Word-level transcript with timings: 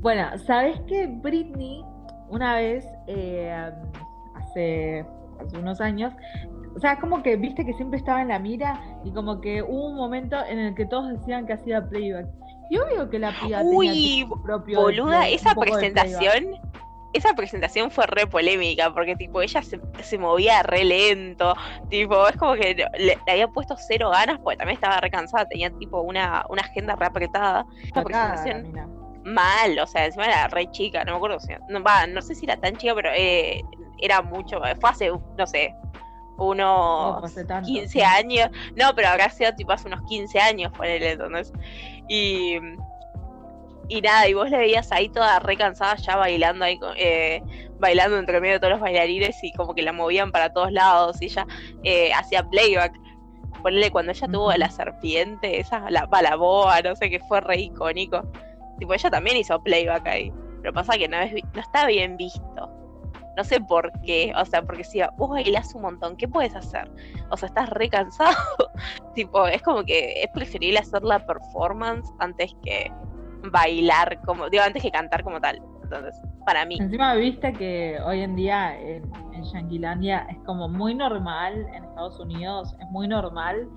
Bueno, 0.00 0.26
¿sabes 0.46 0.80
que 0.88 1.06
Britney 1.06 1.84
una 2.30 2.54
vez, 2.54 2.86
eh, 3.08 3.52
hace, 4.36 5.04
hace 5.40 5.58
unos 5.58 5.80
años, 5.80 6.14
o 6.74 6.78
sea, 6.78 6.98
como 6.98 7.22
que 7.22 7.36
viste 7.36 7.66
que 7.66 7.74
siempre 7.74 7.98
estaba 7.98 8.22
en 8.22 8.28
la 8.28 8.38
mira 8.38 8.80
y 9.04 9.10
como 9.10 9.40
que 9.40 9.62
hubo 9.62 9.88
un 9.88 9.96
momento 9.96 10.36
en 10.46 10.58
el 10.58 10.74
que 10.74 10.86
todos 10.86 11.08
decían 11.10 11.46
que 11.46 11.54
hacía 11.54 11.86
playback. 11.88 12.26
Y 12.70 12.78
obvio 12.78 13.10
que 13.10 13.18
la 13.18 13.32
piba 13.40 13.62
Uy, 13.62 14.26
propio 14.44 14.80
boluda, 14.80 15.28
esa 15.28 15.54
presentación 15.54 16.56
esa 17.12 17.34
presentación 17.34 17.90
fue 17.90 18.06
re 18.06 18.28
polémica, 18.28 18.94
porque 18.94 19.16
tipo, 19.16 19.42
ella 19.42 19.60
se, 19.62 20.16
movía 20.16 20.62
re 20.62 20.84
lento, 20.84 21.56
tipo, 21.88 22.28
es 22.28 22.36
como 22.36 22.54
que 22.54 22.86
le, 22.98 23.18
había 23.26 23.48
puesto 23.48 23.74
cero 23.76 24.10
ganas, 24.10 24.38
porque 24.38 24.58
también 24.58 24.76
estaba 24.76 25.00
re 25.00 25.10
cansada, 25.10 25.44
tenía 25.46 25.70
tipo 25.70 26.02
una, 26.02 26.44
una 26.48 26.62
agenda 26.62 26.94
re 26.94 27.06
apretada. 27.06 27.66
Esa 27.82 28.04
presentación 28.04 28.99
mal, 29.24 29.78
o 29.78 29.86
sea, 29.86 30.06
encima 30.06 30.26
era 30.26 30.48
re 30.48 30.70
chica, 30.70 31.04
no 31.04 31.12
me 31.12 31.16
acuerdo, 31.16 31.38
no, 31.68 31.82
va, 31.82 32.06
no 32.06 32.22
sé 32.22 32.34
si 32.34 32.46
era 32.46 32.56
tan 32.56 32.76
chica, 32.76 32.94
pero 32.94 33.10
eh, 33.14 33.62
era 33.98 34.22
mucho, 34.22 34.60
fue 34.80 34.90
hace, 34.90 35.10
no 35.10 35.46
sé, 35.46 35.74
unos 36.38 37.32
15 37.66 38.02
años, 38.02 38.50
no, 38.76 38.94
pero 38.94 39.08
habrá 39.08 39.28
sido 39.30 39.54
tipo 39.54 39.72
hace 39.72 39.88
unos 39.88 40.02
15 40.08 40.40
años, 40.40 40.72
por 40.72 40.86
él, 40.86 41.02
entonces, 41.02 41.52
y 42.08 42.58
y 43.90 44.00
nada, 44.00 44.28
y 44.28 44.34
vos 44.34 44.48
le 44.48 44.56
veías 44.56 44.92
ahí 44.92 45.08
toda 45.08 45.40
re 45.40 45.56
cansada 45.56 45.96
ya 45.96 46.14
bailando 46.14 46.64
ahí, 46.64 46.78
eh, 46.96 47.42
bailando 47.80 48.18
entre 48.18 48.40
medio 48.40 48.54
de 48.54 48.60
todos 48.60 48.74
los 48.74 48.80
bailarines 48.80 49.42
y 49.42 49.52
como 49.52 49.74
que 49.74 49.82
la 49.82 49.92
movían 49.92 50.30
para 50.30 50.52
todos 50.52 50.70
lados 50.70 51.20
y 51.20 51.24
ella 51.26 51.44
eh, 51.82 52.12
hacía 52.14 52.48
playback. 52.48 52.94
Ponele 53.62 53.90
cuando 53.90 54.12
ella 54.12 54.28
tuvo 54.28 54.50
a 54.50 54.56
la 54.56 54.70
serpiente, 54.70 55.58
esa, 55.58 55.90
la, 55.90 56.08
la 56.22 56.36
boa, 56.36 56.80
no 56.82 56.94
sé, 56.94 57.10
que 57.10 57.18
fue 57.18 57.40
re 57.40 57.62
icónico. 57.62 58.22
Tipo, 58.80 58.94
ella 58.94 59.10
también 59.10 59.36
hizo 59.36 59.62
playback 59.62 60.06
ahí. 60.06 60.32
Pero 60.62 60.72
pasa 60.72 60.96
que 60.96 61.06
no, 61.06 61.18
es, 61.18 61.32
no 61.32 61.60
está 61.60 61.86
bien 61.86 62.16
visto. 62.16 62.68
No 63.36 63.44
sé 63.44 63.60
por 63.60 63.92
qué. 64.02 64.32
O 64.36 64.44
sea, 64.46 64.62
porque 64.62 64.84
si 64.84 65.00
vos 65.18 65.28
bailás 65.28 65.74
un 65.74 65.82
montón, 65.82 66.16
¿qué 66.16 66.26
puedes 66.26 66.56
hacer? 66.56 66.90
O 67.30 67.36
sea, 67.36 67.48
estás 67.48 67.68
re 67.68 67.90
cansado. 67.90 68.34
tipo, 69.14 69.46
es 69.46 69.60
como 69.60 69.84
que 69.84 70.22
es 70.22 70.28
preferible 70.32 70.78
hacer 70.78 71.02
la 71.02 71.18
performance 71.24 72.10
antes 72.18 72.56
que 72.64 72.90
bailar 73.52 74.18
como, 74.22 74.48
digo, 74.48 74.64
antes 74.64 74.82
que 74.82 74.90
cantar 74.90 75.22
como 75.22 75.40
tal. 75.40 75.60
Entonces, 75.82 76.14
para 76.46 76.64
mí. 76.64 76.78
Encima 76.80 77.14
viste 77.16 77.52
que 77.52 77.98
hoy 78.06 78.20
en 78.22 78.34
día 78.34 78.80
en, 78.80 79.04
en 79.34 79.74
es 79.74 80.38
como 80.46 80.68
muy 80.68 80.94
normal, 80.94 81.66
en 81.74 81.84
Estados 81.84 82.18
Unidos 82.18 82.74
es 82.80 82.88
muy 82.90 83.08
normal 83.08 83.68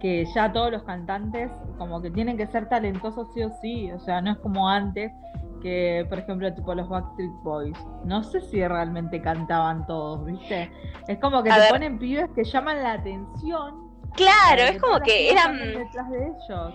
que 0.00 0.24
ya 0.34 0.52
todos 0.52 0.72
los 0.72 0.82
cantantes 0.82 1.50
como 1.78 2.00
que 2.00 2.10
tienen 2.10 2.36
que 2.36 2.46
ser 2.46 2.68
talentosos 2.68 3.28
sí 3.34 3.42
o 3.42 3.50
sí, 3.60 3.92
o 3.92 4.00
sea, 4.00 4.20
no 4.20 4.32
es 4.32 4.38
como 4.38 4.68
antes 4.68 5.12
que, 5.60 6.06
por 6.08 6.18
ejemplo, 6.18 6.52
tipo 6.54 6.74
los 6.74 6.88
Backstreet 6.88 7.30
Boys. 7.42 7.78
No 8.04 8.22
sé 8.22 8.40
si 8.40 8.66
realmente 8.66 9.20
cantaban 9.20 9.86
todos, 9.86 10.24
¿viste? 10.24 10.72
Es 11.06 11.18
como 11.18 11.42
que 11.42 11.50
te 11.50 11.68
ponen 11.70 11.98
pibes 11.98 12.30
que 12.34 12.44
llaman 12.44 12.82
la 12.82 12.92
atención. 12.94 13.90
Claro, 14.14 14.62
es 14.62 14.80
como 14.80 15.00
que 15.00 15.30
eran 15.30 15.58
detrás 15.58 16.10
de 16.10 16.26
ellos. 16.26 16.74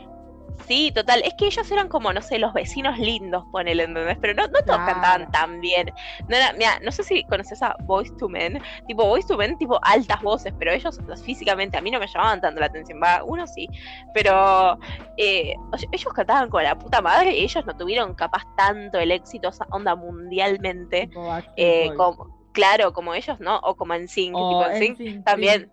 Sí, 0.67 0.91
total. 0.93 1.21
Es 1.23 1.33
que 1.35 1.45
ellos 1.45 1.69
eran 1.71 1.87
como, 1.87 2.11
no 2.11 2.21
sé, 2.21 2.39
los 2.39 2.53
vecinos 2.53 2.97
lindos, 2.97 3.43
ponele, 3.51 3.83
¿entendés? 3.83 4.17
Pero 4.19 4.33
no, 4.33 4.47
no 4.47 4.59
todos 4.65 4.79
cantaban 4.79 5.29
tan 5.31 5.61
bien. 5.61 5.91
No, 6.27 6.35
era, 6.35 6.53
mira, 6.53 6.79
no 6.83 6.91
sé 6.91 7.03
si 7.03 7.23
conoces 7.25 7.61
a 7.61 7.75
Voice 7.83 8.11
to 8.17 8.27
Men. 8.27 8.61
Tipo, 8.87 9.05
Voice 9.05 9.27
to 9.27 9.37
Men, 9.37 9.57
tipo 9.57 9.79
altas 9.83 10.21
voces, 10.21 10.53
pero 10.57 10.71
ellos 10.71 10.99
físicamente 11.23 11.77
a 11.77 11.81
mí 11.81 11.91
no 11.91 11.99
me 11.99 12.07
llamaban 12.07 12.41
tanto 12.41 12.59
la 12.59 12.67
atención. 12.67 12.99
Va, 13.01 13.23
uno 13.23 13.45
sí. 13.45 13.67
Pero 14.13 14.79
eh, 15.17 15.55
ellos 15.91 16.13
cantaban 16.13 16.49
con 16.49 16.63
la 16.63 16.77
puta 16.77 17.01
madre 17.01 17.35
y 17.35 17.43
ellos 17.43 17.65
no 17.65 17.75
tuvieron 17.75 18.15
capaz 18.15 18.43
tanto 18.55 18.99
el 18.99 19.11
éxito, 19.11 19.49
onda 19.71 19.95
mundialmente. 19.95 21.09
Eh, 21.57 21.91
como, 21.95 22.49
claro, 22.53 22.93
como 22.93 23.13
ellos, 23.13 23.39
¿no? 23.39 23.57
O 23.59 23.75
como 23.75 23.93
en 23.93 24.07
Sync. 24.07 24.35
tipo, 24.35 24.65
en 24.65 24.97
Sync, 24.97 25.23
también. 25.23 25.71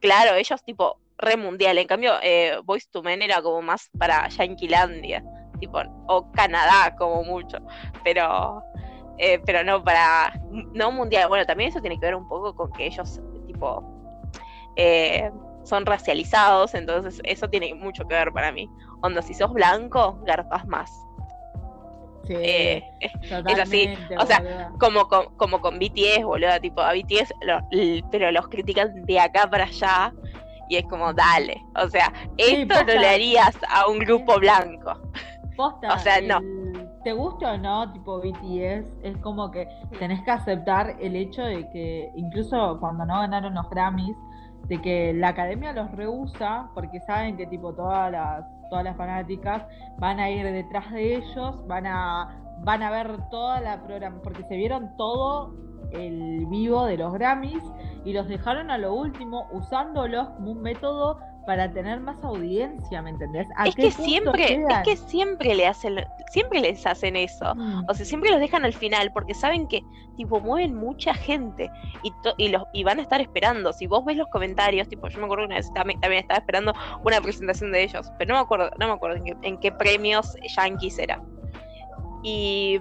Claro, 0.00 0.34
ellos 0.34 0.62
tipo 0.64 0.99
re 1.20 1.36
mundial. 1.36 1.78
En 1.78 1.86
cambio, 1.86 2.14
eh, 2.22 2.58
Voice 2.64 2.88
to 2.90 3.02
Men 3.02 3.22
era 3.22 3.42
como 3.42 3.62
más 3.62 3.90
para 3.98 4.28
Yanquilandia, 4.28 5.22
tipo, 5.58 5.80
o 6.08 6.30
Canadá 6.32 6.94
como 6.96 7.22
mucho, 7.24 7.58
pero, 8.04 8.62
eh, 9.18 9.40
pero 9.44 9.62
no 9.64 9.82
para, 9.82 10.32
no 10.50 10.92
mundial. 10.92 11.28
Bueno, 11.28 11.46
también 11.46 11.70
eso 11.70 11.80
tiene 11.80 11.98
que 11.98 12.06
ver 12.06 12.14
un 12.14 12.28
poco 12.28 12.54
con 12.54 12.72
que 12.72 12.86
ellos, 12.86 13.20
tipo, 13.46 13.84
eh, 14.76 15.30
son 15.64 15.84
racializados, 15.84 16.74
entonces 16.74 17.20
eso 17.24 17.48
tiene 17.48 17.74
mucho 17.74 18.06
que 18.08 18.14
ver 18.14 18.32
para 18.32 18.50
mí. 18.50 18.68
Onda, 19.02 19.22
si 19.22 19.34
sos 19.34 19.52
blanco, 19.52 20.18
garpas 20.24 20.66
más. 20.66 20.90
Sí, 22.26 22.34
es 22.36 23.58
así. 23.60 23.92
O 24.18 24.24
sea, 24.24 24.70
como 24.78 25.08
con, 25.08 25.34
como 25.36 25.60
con 25.60 25.78
BTS, 25.78 26.22
boludo, 26.24 26.60
tipo, 26.60 26.80
a 26.80 26.92
BTS, 26.92 27.34
pero 28.10 28.30
los 28.30 28.46
critican 28.48 29.04
de 29.04 29.18
acá 29.18 29.48
para 29.50 29.64
allá 29.64 30.12
y 30.70 30.76
es 30.76 30.86
como, 30.86 31.12
dale, 31.12 31.62
o 31.74 31.88
sea, 31.88 32.12
esto 32.38 32.74
no 32.86 32.92
le 32.94 33.08
harías 33.08 33.58
a 33.68 33.90
un 33.90 33.98
grupo 33.98 34.38
blanco. 34.38 34.92
o 35.58 35.98
sea, 35.98 36.20
no. 36.22 36.40
¿Te 37.02 37.12
gusta 37.12 37.54
o 37.54 37.58
no? 37.58 37.92
Tipo 37.92 38.20
BTS, 38.20 38.86
es 39.02 39.16
como 39.20 39.50
que 39.50 39.66
tenés 39.98 40.22
que 40.22 40.30
aceptar 40.30 40.96
el 41.00 41.16
hecho 41.16 41.42
de 41.42 41.68
que, 41.70 42.10
incluso 42.14 42.78
cuando 42.78 43.04
no 43.04 43.20
ganaron 43.20 43.54
los 43.54 43.68
Grammys, 43.68 44.16
de 44.68 44.80
que 44.80 45.12
la 45.12 45.28
academia 45.28 45.72
los 45.72 45.90
rehúsa 45.92 46.68
porque 46.74 47.00
saben 47.00 47.36
que 47.36 47.46
tipo 47.46 47.74
todas 47.74 48.12
las 48.12 48.44
todas 48.68 48.84
las 48.84 48.96
fanáticas 48.96 49.64
van 49.98 50.20
a 50.20 50.30
ir 50.30 50.44
detrás 50.44 50.88
de 50.92 51.16
ellos, 51.16 51.66
van 51.66 51.86
a 51.86 52.40
van 52.58 52.82
a 52.84 52.90
ver 52.90 53.18
toda 53.30 53.60
la 53.60 53.82
programa 53.82 54.20
porque 54.22 54.44
se 54.44 54.56
vieron 54.56 54.96
todo 54.96 55.52
el 55.92 56.46
vivo 56.46 56.86
de 56.86 56.96
los 56.96 57.12
Grammys 57.12 57.62
y 58.04 58.12
los 58.12 58.28
dejaron 58.28 58.70
a 58.70 58.78
lo 58.78 58.94
último 58.94 59.48
usándolos 59.52 60.28
como 60.30 60.52
un 60.52 60.62
método 60.62 61.18
para 61.46 61.72
tener 61.72 62.00
más 62.00 62.22
audiencia, 62.22 63.02
¿me 63.02 63.10
entendés? 63.10 63.48
es 63.64 63.74
que 63.74 63.90
siempre, 63.90 64.62
es 64.68 64.78
que 64.84 64.96
siempre 64.96 65.54
le 65.54 65.66
hacen, 65.66 65.96
siempre 66.30 66.60
les 66.60 66.86
hacen 66.86 67.16
eso. 67.16 67.54
Mm. 67.54 67.86
O 67.88 67.94
sea, 67.94 68.06
siempre 68.06 68.30
los 68.30 68.40
dejan 68.40 68.64
al 68.64 68.72
final 68.72 69.10
porque 69.12 69.34
saben 69.34 69.66
que 69.66 69.82
tipo 70.16 70.38
mueven 70.38 70.74
mucha 70.74 71.14
gente 71.14 71.70
y, 72.02 72.12
y 72.36 72.48
los 72.48 72.64
y 72.72 72.84
van 72.84 72.98
a 72.98 73.02
estar 73.02 73.20
esperando. 73.20 73.72
Si 73.72 73.86
vos 73.86 74.04
ves 74.04 74.16
los 74.16 74.28
comentarios, 74.28 74.88
tipo, 74.88 75.08
yo 75.08 75.18
me 75.18 75.24
acuerdo 75.24 75.46
una 75.46 75.56
vez 75.56 75.72
también, 75.72 75.98
estaba 76.02 76.38
esperando 76.38 76.72
una 77.04 77.20
presentación 77.20 77.72
de 77.72 77.82
ellos, 77.82 78.12
pero 78.18 78.34
no 78.34 78.40
me 78.40 78.44
acuerdo, 78.44 78.70
no 78.78 78.86
me 78.86 78.92
acuerdo 78.92 79.16
en 79.16 79.24
qué, 79.24 79.36
en 79.42 79.58
qué 79.58 79.72
premios 79.72 80.36
Yankees 80.56 80.98
era. 80.98 81.20
Y 82.22 82.78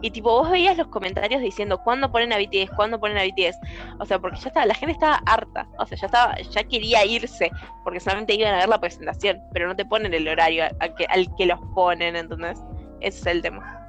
y 0.00 0.10
tipo, 0.10 0.30
vos 0.30 0.50
veías 0.50 0.76
los 0.76 0.88
comentarios 0.88 1.40
diciendo, 1.40 1.78
¿cuándo 1.82 2.10
ponen 2.10 2.32
a 2.32 2.38
BTS? 2.38 2.70
¿Cuándo 2.76 3.00
ponen 3.00 3.18
a 3.18 3.22
BTS? 3.22 3.58
O 3.98 4.04
sea, 4.04 4.18
porque 4.18 4.38
ya 4.38 4.48
estaba, 4.48 4.66
la 4.66 4.74
gente 4.74 4.92
estaba 4.92 5.20
harta. 5.26 5.66
O 5.78 5.86
sea, 5.86 5.98
ya 5.98 6.06
estaba, 6.06 6.36
ya 6.38 6.64
quería 6.64 7.04
irse, 7.04 7.50
porque 7.84 8.00
solamente 8.00 8.34
iban 8.34 8.54
a 8.54 8.58
ver 8.58 8.68
la 8.68 8.80
presentación, 8.80 9.40
pero 9.52 9.68
no 9.68 9.76
te 9.76 9.84
ponen 9.84 10.14
el 10.14 10.28
horario 10.28 10.64
al 10.80 10.94
que, 10.94 11.06
al 11.06 11.34
que 11.36 11.46
los 11.46 11.58
ponen, 11.74 12.16
entonces, 12.16 12.62
ese 13.00 13.20
es 13.20 13.26
el 13.26 13.42
tema. 13.42 13.88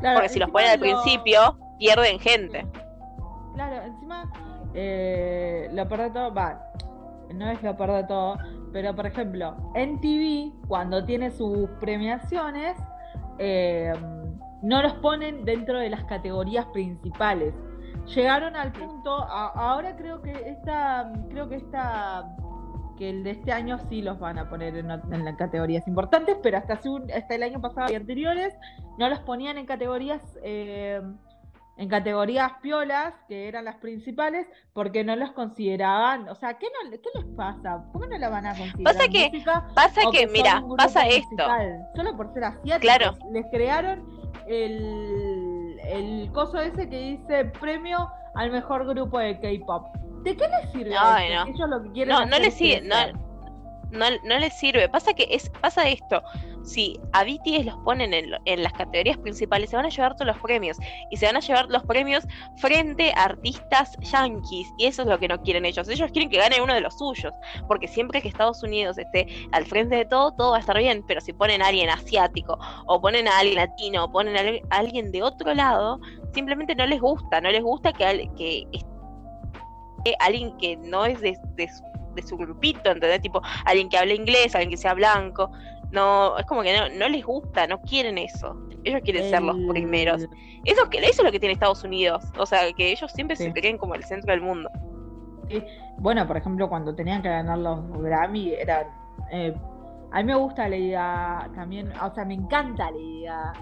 porque 0.00 0.28
si 0.28 0.38
los 0.38 0.50
ponen 0.50 0.70
al 0.70 0.80
principio, 0.80 1.58
pierden 1.78 2.18
gente. 2.18 2.66
Claro, 3.54 3.82
encima, 3.82 4.30
eh, 4.74 5.68
lo 5.72 5.88
peor 5.88 6.02
de 6.02 6.10
todo, 6.10 6.34
va, 6.34 6.60
no 7.34 7.50
es 7.50 7.62
lo 7.62 7.76
peor 7.76 7.92
de 7.92 8.04
todo, 8.04 8.38
pero 8.72 8.94
por 8.94 9.06
ejemplo, 9.06 9.56
en 9.74 10.00
TV, 10.00 10.52
cuando 10.68 11.04
tiene 11.04 11.30
sus 11.30 11.68
premiaciones, 11.80 12.76
eh, 13.38 13.92
no 14.62 14.82
los 14.82 14.94
ponen 14.94 15.44
dentro 15.44 15.78
de 15.78 15.90
las 15.90 16.04
categorías 16.04 16.66
principales. 16.66 17.54
Llegaron 18.14 18.56
al 18.56 18.72
punto, 18.72 19.10
ahora 19.10 19.96
creo 19.96 20.20
que 20.22 20.32
esta, 20.32 21.12
creo 21.28 21.48
que 21.48 21.56
esta, 21.56 22.24
que 22.98 23.10
el 23.10 23.22
de 23.22 23.30
este 23.30 23.52
año 23.52 23.78
sí 23.88 24.02
los 24.02 24.18
van 24.18 24.38
a 24.38 24.48
poner 24.48 24.76
en, 24.76 24.88
las 24.88 25.36
categorías 25.36 25.86
importantes, 25.86 26.36
pero 26.42 26.58
hasta, 26.58 26.74
hasta 26.74 27.34
el 27.34 27.42
año 27.42 27.60
pasado 27.60 27.92
y 27.92 27.94
anteriores 27.94 28.54
no 28.98 29.08
los 29.08 29.20
ponían 29.20 29.58
en 29.58 29.66
categorías, 29.66 30.20
eh, 30.42 31.00
en 31.76 31.88
categorías 31.88 32.52
piolas, 32.62 33.14
que 33.28 33.48
eran 33.48 33.64
las 33.64 33.76
principales, 33.76 34.46
porque 34.72 35.04
no 35.04 35.14
los 35.14 35.32
consideraban, 35.32 36.28
o 36.28 36.34
sea, 36.34 36.54
¿qué, 36.54 36.66
no, 36.66 36.90
qué 36.90 37.08
les 37.14 37.24
pasa? 37.36 37.84
¿Cómo 37.92 38.06
no 38.06 38.18
la 38.18 38.28
van 38.28 38.46
a 38.46 38.56
considerar? 38.56 38.94
Pasa 38.94 39.08
que, 39.08 39.44
pasa 39.74 40.00
que, 40.10 40.26
mira, 40.26 40.64
pasa 40.76 41.06
esto. 41.06 41.44
Solo 41.94 42.16
por 42.16 42.32
ser 42.34 42.44
asiáticos, 42.44 42.80
claro. 42.80 43.16
les 43.30 43.46
crearon 43.50 44.19
el, 44.50 45.80
el 45.84 46.30
coso 46.32 46.58
ese 46.58 46.88
que 46.88 46.98
dice 46.98 47.44
premio 47.60 48.10
al 48.34 48.50
mejor 48.50 48.86
grupo 48.86 49.18
de 49.18 49.38
K-pop. 49.38 49.86
¿De 50.24 50.36
qué 50.36 50.48
les 50.48 50.72
sirve? 50.72 50.90
No, 50.90 51.46
no. 51.46 51.76
no, 52.06 52.26
no 52.26 52.38
les 52.38 52.54
sirve, 52.54 52.82
no, 52.86 52.96
no, 53.92 54.06
no 54.24 54.38
les 54.38 54.52
sirve. 54.54 54.88
Pasa 54.88 55.14
que 55.14 55.28
es, 55.30 55.48
pasa 55.60 55.88
esto. 55.88 56.22
Si 56.64 56.98
a 57.12 57.24
BTS 57.24 57.66
los 57.66 57.76
ponen 57.84 58.12
en, 58.12 58.30
en, 58.44 58.62
las 58.62 58.72
categorías 58.72 59.18
principales, 59.18 59.70
se 59.70 59.76
van 59.76 59.86
a 59.86 59.88
llevar 59.88 60.14
todos 60.14 60.26
los 60.26 60.38
premios. 60.38 60.78
Y 61.10 61.16
se 61.16 61.26
van 61.26 61.36
a 61.36 61.40
llevar 61.40 61.66
los 61.68 61.82
premios 61.84 62.24
frente 62.56 63.12
a 63.16 63.24
artistas 63.24 63.96
yankees. 64.00 64.68
Y 64.78 64.86
eso 64.86 65.02
es 65.02 65.08
lo 65.08 65.18
que 65.18 65.28
no 65.28 65.40
quieren 65.42 65.64
ellos. 65.64 65.88
Ellos 65.88 66.10
quieren 66.12 66.30
que 66.30 66.38
gane 66.38 66.60
uno 66.60 66.74
de 66.74 66.80
los 66.80 66.96
suyos. 66.98 67.32
Porque 67.66 67.88
siempre 67.88 68.22
que 68.22 68.28
Estados 68.28 68.62
Unidos 68.62 68.98
esté 68.98 69.26
al 69.52 69.64
frente 69.66 69.96
de 69.96 70.04
todo, 70.04 70.32
todo 70.32 70.50
va 70.52 70.58
a 70.58 70.60
estar 70.60 70.78
bien. 70.78 71.04
Pero 71.06 71.20
si 71.20 71.32
ponen 71.32 71.62
a 71.62 71.68
alguien 71.68 71.90
asiático, 71.90 72.58
o 72.86 73.00
ponen 73.00 73.28
a 73.28 73.38
alguien 73.38 73.56
latino, 73.56 74.04
o 74.04 74.12
ponen 74.12 74.36
a 74.36 74.76
alguien 74.76 75.12
de 75.12 75.22
otro 75.22 75.54
lado, 75.54 76.00
simplemente 76.34 76.74
no 76.74 76.86
les 76.86 77.00
gusta. 77.00 77.40
No 77.40 77.50
les 77.50 77.62
gusta 77.62 77.92
que, 77.92 78.28
que 78.36 78.66
alguien 80.18 80.56
que 80.58 80.76
no 80.76 81.04
es 81.04 81.20
de, 81.20 81.36
su, 82.26 82.36
grupito, 82.36 82.90
¿entendés? 82.90 83.20
Tipo, 83.20 83.42
alguien 83.64 83.88
que 83.88 83.98
hable 83.98 84.14
inglés, 84.14 84.54
alguien 84.54 84.70
que 84.70 84.76
sea 84.76 84.94
blanco. 84.94 85.50
No, 85.92 86.38
es 86.38 86.46
como 86.46 86.62
que 86.62 86.76
no, 86.96 87.08
les 87.08 87.24
gusta, 87.24 87.66
no 87.66 87.80
quieren 87.82 88.18
eso. 88.18 88.56
Ellos 88.84 89.00
quieren 89.04 89.28
ser 89.28 89.42
los 89.42 89.56
primeros. 89.68 90.22
Eso, 90.22 90.88
eso 90.92 91.00
es 91.00 91.22
lo 91.22 91.32
que 91.32 91.40
tiene 91.40 91.52
Estados 91.52 91.84
Unidos. 91.84 92.24
O 92.38 92.46
sea, 92.46 92.72
que 92.72 92.92
ellos 92.92 93.10
siempre 93.12 93.36
se 93.36 93.52
creen 93.52 93.76
como 93.76 93.94
el 93.94 94.04
centro 94.04 94.32
del 94.32 94.40
mundo. 94.40 94.70
Bueno, 95.98 96.26
por 96.26 96.36
ejemplo, 96.36 96.68
cuando 96.68 96.94
tenían 96.94 97.22
que 97.22 97.28
ganar 97.28 97.58
los 97.58 97.90
Grammy, 98.02 98.54
eran. 98.54 98.86
Eh, 99.30 99.54
a 100.12 100.18
mí 100.18 100.24
me 100.24 100.34
gusta 100.34 100.68
la 100.68 100.76
idea 100.76 101.50
también, 101.54 101.92
o 102.00 102.14
sea, 102.14 102.24
me 102.24 102.34
encanta 102.34 102.90
la 102.90 102.98
idea. 102.98 103.52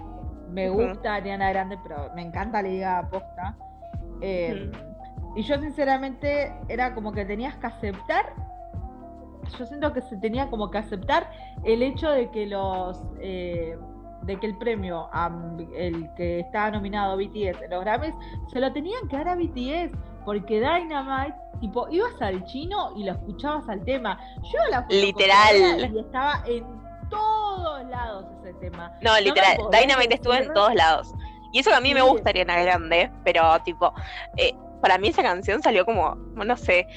Me 0.49 0.69
gusta 0.69 1.15
Ariana 1.15 1.49
Grande, 1.49 1.77
pero 1.83 2.09
me 2.15 2.23
encanta 2.23 2.61
la 2.61 2.69
idea 2.69 3.07
posta. 3.09 3.55
Eh, 4.21 4.71
y 5.35 5.43
yo 5.43 5.59
sinceramente 5.59 6.51
era 6.67 6.95
como 6.95 7.11
que 7.11 7.23
tenías 7.25 7.55
que 7.57 7.67
aceptar, 7.67 8.33
yo 9.57 9.65
siento 9.65 9.93
que 9.93 10.01
se 10.01 10.17
tenía 10.17 10.49
como 10.49 10.69
que 10.69 10.77
aceptar 10.77 11.29
el 11.63 11.81
hecho 11.83 12.09
de 12.09 12.29
que 12.31 12.45
los... 12.47 12.99
Eh, 13.19 13.77
de 14.23 14.37
que 14.37 14.47
el 14.47 14.57
premio 14.57 15.09
el 15.77 16.13
que 16.15 16.41
estaba 16.41 16.71
nominado 16.71 17.15
BTS 17.15 17.61
en 17.61 17.69
los 17.69 17.85
Grammys 17.85 18.13
se 18.51 18.59
lo 18.59 18.71
tenían 18.73 19.07
que 19.07 19.15
dar 19.15 19.29
a 19.29 19.35
BTS 19.35 19.97
porque 20.25 20.59
Dynamite 20.59 21.35
tipo 21.61 21.87
ibas 21.89 22.21
al 22.21 22.43
chino 22.43 22.91
y 22.97 23.05
lo 23.05 23.13
escuchabas 23.13 23.67
al 23.69 23.83
tema. 23.85 24.19
Yo 24.51 24.59
la 24.69 24.85
literal. 24.89 25.89
y 25.93 25.99
estaba 25.99 26.43
en 26.45 26.65
todos 27.09 27.85
lados 27.85 28.25
ese 28.41 28.53
tema. 28.55 28.91
No, 29.01 29.17
literal 29.21 29.57
Dynamite 29.71 30.15
estuvo 30.15 30.33
en 30.33 30.53
todos 30.53 30.75
lados. 30.75 31.13
Y 31.53 31.59
eso 31.59 31.69
que 31.69 31.77
a 31.77 31.81
mí 31.81 31.93
me 31.93 32.01
gustaría 32.01 32.41
en 32.41 32.47
grande 32.49 33.09
pero 33.23 33.57
tipo 33.63 33.93
eh, 34.35 34.53
para 34.81 34.97
mí 34.97 35.09
esa 35.09 35.23
canción 35.23 35.61
salió 35.61 35.85
como, 35.85 36.15
no 36.15 36.57
sé, 36.57 36.87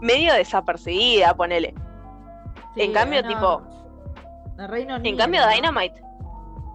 medio 0.00 0.34
desapercibida, 0.34 1.34
ponele. 1.34 1.74
En 2.76 2.92
cambio, 2.92 3.22
tipo. 3.26 3.62
en 4.58 5.16
cambio, 5.16 5.46
Dynamite. 5.48 6.02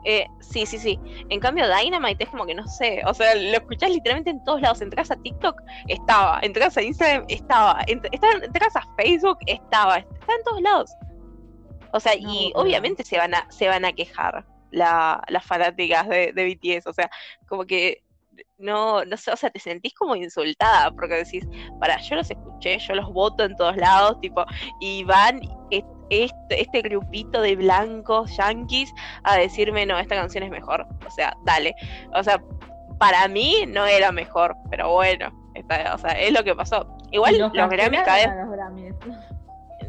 Eh, 0.03 0.25
sí, 0.39 0.65
sí, 0.65 0.77
sí. 0.77 0.99
En 1.29 1.39
cambio, 1.39 1.65
Dynamite 1.67 2.23
es 2.23 2.29
como 2.29 2.45
que 2.45 2.55
no 2.55 2.65
sé. 2.67 3.01
O 3.05 3.13
sea, 3.13 3.35
lo 3.35 3.57
escuchás 3.57 3.89
literalmente 3.89 4.29
en 4.29 4.43
todos 4.43 4.61
lados. 4.61 4.81
Entras 4.81 5.11
a 5.11 5.17
TikTok, 5.17 5.61
estaba. 5.87 6.39
Entras 6.43 6.77
a 6.77 6.81
Instagram, 6.81 7.25
estaba. 7.27 7.81
Entras 7.87 8.75
a 8.75 8.87
Facebook, 8.95 9.39
estaba. 9.47 9.97
Está 9.97 10.33
en 10.33 10.43
todos 10.45 10.61
lados. 10.61 10.91
O 11.91 11.99
sea, 11.99 12.15
y 12.15 12.51
obviamente 12.55 13.03
se 13.03 13.17
van 13.17 13.33
a, 13.33 13.47
se 13.49 13.67
van 13.67 13.83
a 13.83 13.93
quejar 13.93 14.45
la, 14.71 15.21
las 15.27 15.45
fanáticas 15.45 16.07
de, 16.07 16.31
de 16.31 16.55
BTS. 16.55 16.87
O 16.87 16.93
sea, 16.93 17.09
como 17.47 17.65
que 17.65 18.03
no, 18.57 19.05
no 19.05 19.17
sé, 19.17 19.31
o 19.31 19.35
sea, 19.35 19.49
te 19.49 19.59
sentís 19.59 19.93
como 19.93 20.15
insultada, 20.15 20.91
porque 20.91 21.15
decís, 21.15 21.47
para, 21.79 21.99
yo 22.01 22.15
los 22.15 22.29
escuché, 22.29 22.79
yo 22.79 22.95
los 22.95 23.11
voto 23.11 23.43
en 23.43 23.55
todos 23.55 23.77
lados, 23.77 24.19
tipo, 24.21 24.45
y 24.79 25.03
van 25.03 25.41
este, 25.69 26.61
este 26.61 26.81
grupito 26.81 27.41
de 27.41 27.55
blancos 27.55 28.35
yankees 28.37 28.93
a 29.23 29.37
decirme, 29.37 29.85
no, 29.85 29.97
esta 29.99 30.15
canción 30.15 30.43
es 30.43 30.49
mejor. 30.49 30.87
O 31.05 31.11
sea, 31.11 31.35
dale. 31.45 31.75
O 32.13 32.23
sea, 32.23 32.41
para 32.99 33.27
mí 33.27 33.65
no 33.67 33.85
era 33.85 34.11
mejor, 34.11 34.55
pero 34.69 34.91
bueno, 34.91 35.31
o 35.93 35.97
sea, 35.97 36.11
es 36.11 36.31
lo 36.31 36.43
que 36.43 36.55
pasó. 36.55 36.87
Igual 37.11 37.37
los, 37.37 37.53
los 37.53 37.69
Grammys 37.69 38.01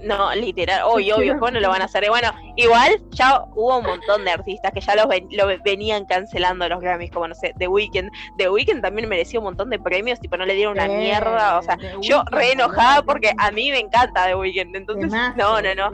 no, 0.02 0.34
literal, 0.34 0.82
obvio, 0.84 1.16
obvio, 1.16 1.38
¿cómo 1.38 1.52
no 1.52 1.60
lo 1.60 1.68
van 1.68 1.82
a 1.82 1.86
hacer? 1.86 2.08
Bueno, 2.08 2.30
igual 2.56 3.00
ya 3.10 3.42
hubo 3.54 3.78
un 3.78 3.84
montón 3.84 4.24
de 4.24 4.30
artistas 4.30 4.72
que 4.72 4.80
ya 4.80 4.94
los 4.94 5.06
lo 5.30 5.46
venían 5.64 6.04
cancelando 6.06 6.68
los 6.68 6.80
Grammys, 6.80 7.10
como 7.10 7.28
no 7.28 7.34
sé, 7.34 7.54
The 7.58 7.68
Weeknd. 7.68 8.10
The 8.36 8.48
Weeknd 8.48 8.80
también 8.80 9.08
merecía 9.08 9.40
un 9.40 9.44
montón 9.44 9.70
de 9.70 9.78
premios, 9.78 10.20
tipo, 10.20 10.36
no 10.36 10.46
le 10.46 10.54
dieron 10.54 10.74
una 10.74 10.86
mierda, 10.86 11.58
o 11.58 11.62
sea, 11.62 11.78
yo 12.00 12.22
re 12.30 12.52
enojada 12.52 13.02
porque 13.02 13.32
a 13.38 13.50
mí 13.50 13.70
me 13.70 13.80
encanta 13.80 14.26
The 14.26 14.36
Weeknd, 14.36 14.76
entonces, 14.76 15.12
no, 15.36 15.60
no, 15.60 15.74
no. 15.74 15.90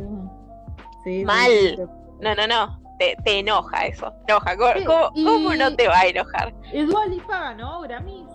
Mal. 1.25 1.89
No, 2.21 2.35
no, 2.35 2.47
no. 2.47 2.81
Te, 2.99 3.17
te, 3.25 3.41
enoja 3.41 3.87
eso. 3.87 4.13
Te 4.27 4.33
enoja. 4.33 4.57
¿Cómo, 4.57 5.11
cómo, 5.13 5.55
no 5.55 5.75
te 5.75 5.89
va 5.89 6.01
a 6.01 6.07
enojar? 6.07 6.55
¿Es 6.73 6.87
Dualipa, 6.87 7.53
no? 7.55 7.81
Grammys. 7.83 8.29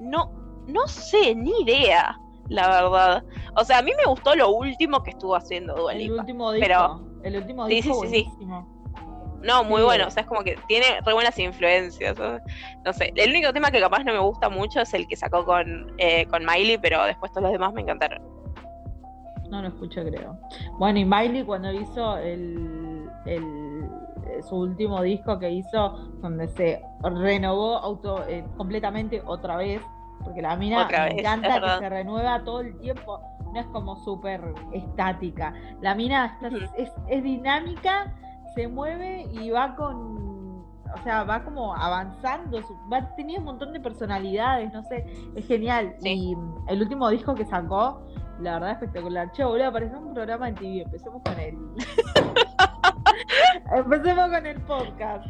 No, 0.00 0.32
no 0.66 0.88
sé, 0.88 1.34
ni 1.34 1.52
idea 1.60 2.18
la 2.52 2.68
verdad. 2.68 3.24
O 3.54 3.64
sea, 3.64 3.78
a 3.78 3.82
mí 3.82 3.92
me 3.96 4.10
gustó 4.10 4.34
lo 4.34 4.50
último 4.50 5.02
que 5.02 5.10
estuvo 5.10 5.36
haciendo 5.36 5.74
Dua 5.74 5.92
El 5.92 6.12
último 6.12 6.52
disco. 6.52 6.66
Pero... 6.66 7.00
El 7.22 7.36
último 7.36 7.66
disco. 7.66 8.02
Sí, 8.02 8.08
sí, 8.08 8.30
sí, 8.38 8.46
No, 9.42 9.64
muy 9.64 9.82
bueno, 9.82 10.08
o 10.08 10.10
sea, 10.10 10.22
es 10.22 10.26
como 10.28 10.42
que 10.42 10.56
tiene 10.66 10.86
re 11.04 11.12
buenas 11.12 11.38
influencias. 11.38 12.16
No 12.84 12.92
sé, 12.92 13.12
el 13.14 13.30
único 13.30 13.52
tema 13.52 13.70
que 13.70 13.80
capaz 13.80 14.02
no 14.04 14.12
me 14.12 14.18
gusta 14.18 14.48
mucho 14.48 14.80
es 14.80 14.92
el 14.94 15.06
que 15.06 15.16
sacó 15.16 15.44
con, 15.44 15.92
eh, 15.98 16.26
con 16.26 16.44
Miley, 16.44 16.78
pero 16.78 17.04
después 17.04 17.30
todos 17.32 17.44
los 17.44 17.52
demás 17.52 17.72
me 17.72 17.82
encantaron. 17.82 18.22
No 19.50 19.60
lo 19.60 19.68
escuché, 19.68 20.02
creo. 20.04 20.38
Bueno, 20.78 20.98
y 20.98 21.04
Miley 21.04 21.44
cuando 21.44 21.70
hizo 21.72 22.16
el, 22.16 23.08
el 23.26 23.88
su 24.48 24.56
último 24.56 25.02
disco 25.02 25.38
que 25.38 25.50
hizo, 25.50 25.90
donde 26.22 26.48
se 26.48 26.82
renovó 27.02 27.76
auto, 27.76 28.26
eh, 28.26 28.44
completamente 28.56 29.22
otra 29.24 29.56
vez 29.56 29.82
porque 30.22 30.42
la 30.42 30.56
mina 30.56 30.86
me 30.88 31.20
encanta 31.20 31.60
que 31.60 31.78
se 31.78 31.88
renueva 31.88 32.42
todo 32.44 32.60
el 32.60 32.78
tiempo, 32.78 33.20
no 33.52 33.60
es 33.60 33.66
como 33.66 33.96
súper 33.96 34.54
estática. 34.72 35.54
La 35.80 35.94
mina 35.94 36.38
es, 37.08 37.22
dinámica, 37.22 38.14
se 38.54 38.68
mueve 38.68 39.26
y 39.32 39.50
va 39.50 39.74
con, 39.76 40.64
o 40.94 41.02
sea, 41.04 41.24
va 41.24 41.44
como 41.44 41.74
avanzando, 41.74 42.60
va 42.92 43.14
teniendo 43.16 43.40
un 43.40 43.56
montón 43.56 43.72
de 43.72 43.80
personalidades, 43.80 44.72
no 44.72 44.82
sé, 44.84 45.06
es 45.34 45.46
genial. 45.46 45.94
Y 46.02 46.36
el 46.68 46.82
último 46.82 47.08
disco 47.08 47.34
que 47.34 47.44
sacó, 47.44 48.02
la 48.40 48.54
verdad 48.54 48.72
espectacular. 48.72 49.30
Che, 49.32 49.44
boludo, 49.44 49.68
apareció 49.68 49.98
un 49.98 50.14
programa 50.14 50.48
en 50.48 50.54
TV, 50.54 50.82
empecemos 50.82 51.22
con 51.22 51.38
él. 51.38 51.56
empecemos 53.76 54.30
con 54.30 54.46
el 54.46 54.60
podcast. 54.62 55.26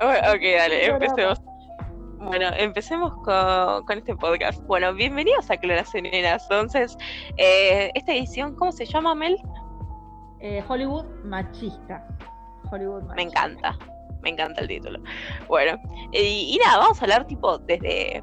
Ok, 0.00 0.42
dale, 0.56 0.86
empecemos. 0.86 1.40
Bueno, 2.18 2.48
empecemos 2.56 3.12
con, 3.22 3.98
este 3.98 4.16
podcast. 4.16 4.62
Bueno, 4.66 4.94
bienvenidos 4.94 5.50
a 5.50 5.56
Cloraceneras. 5.56 6.42
Entonces, 6.44 6.96
eh, 7.36 7.90
esta 7.94 8.12
edición, 8.12 8.54
¿cómo 8.56 8.72
se 8.72 8.86
llama, 8.86 9.14
Mel? 9.14 9.36
Eh, 10.40 10.64
Hollywood 10.66 11.04
Machista. 11.24 12.06
Hollywood 12.70 13.02
Machista. 13.02 13.14
Me 13.16 13.22
encanta, 13.22 13.78
me 14.22 14.30
encanta 14.30 14.62
el 14.62 14.68
título. 14.68 14.98
Bueno, 15.46 15.78
y, 16.12 16.58
nada, 16.64 16.78
vamos 16.78 17.00
a 17.00 17.04
hablar 17.04 17.26
tipo 17.26 17.58
desde... 17.58 18.22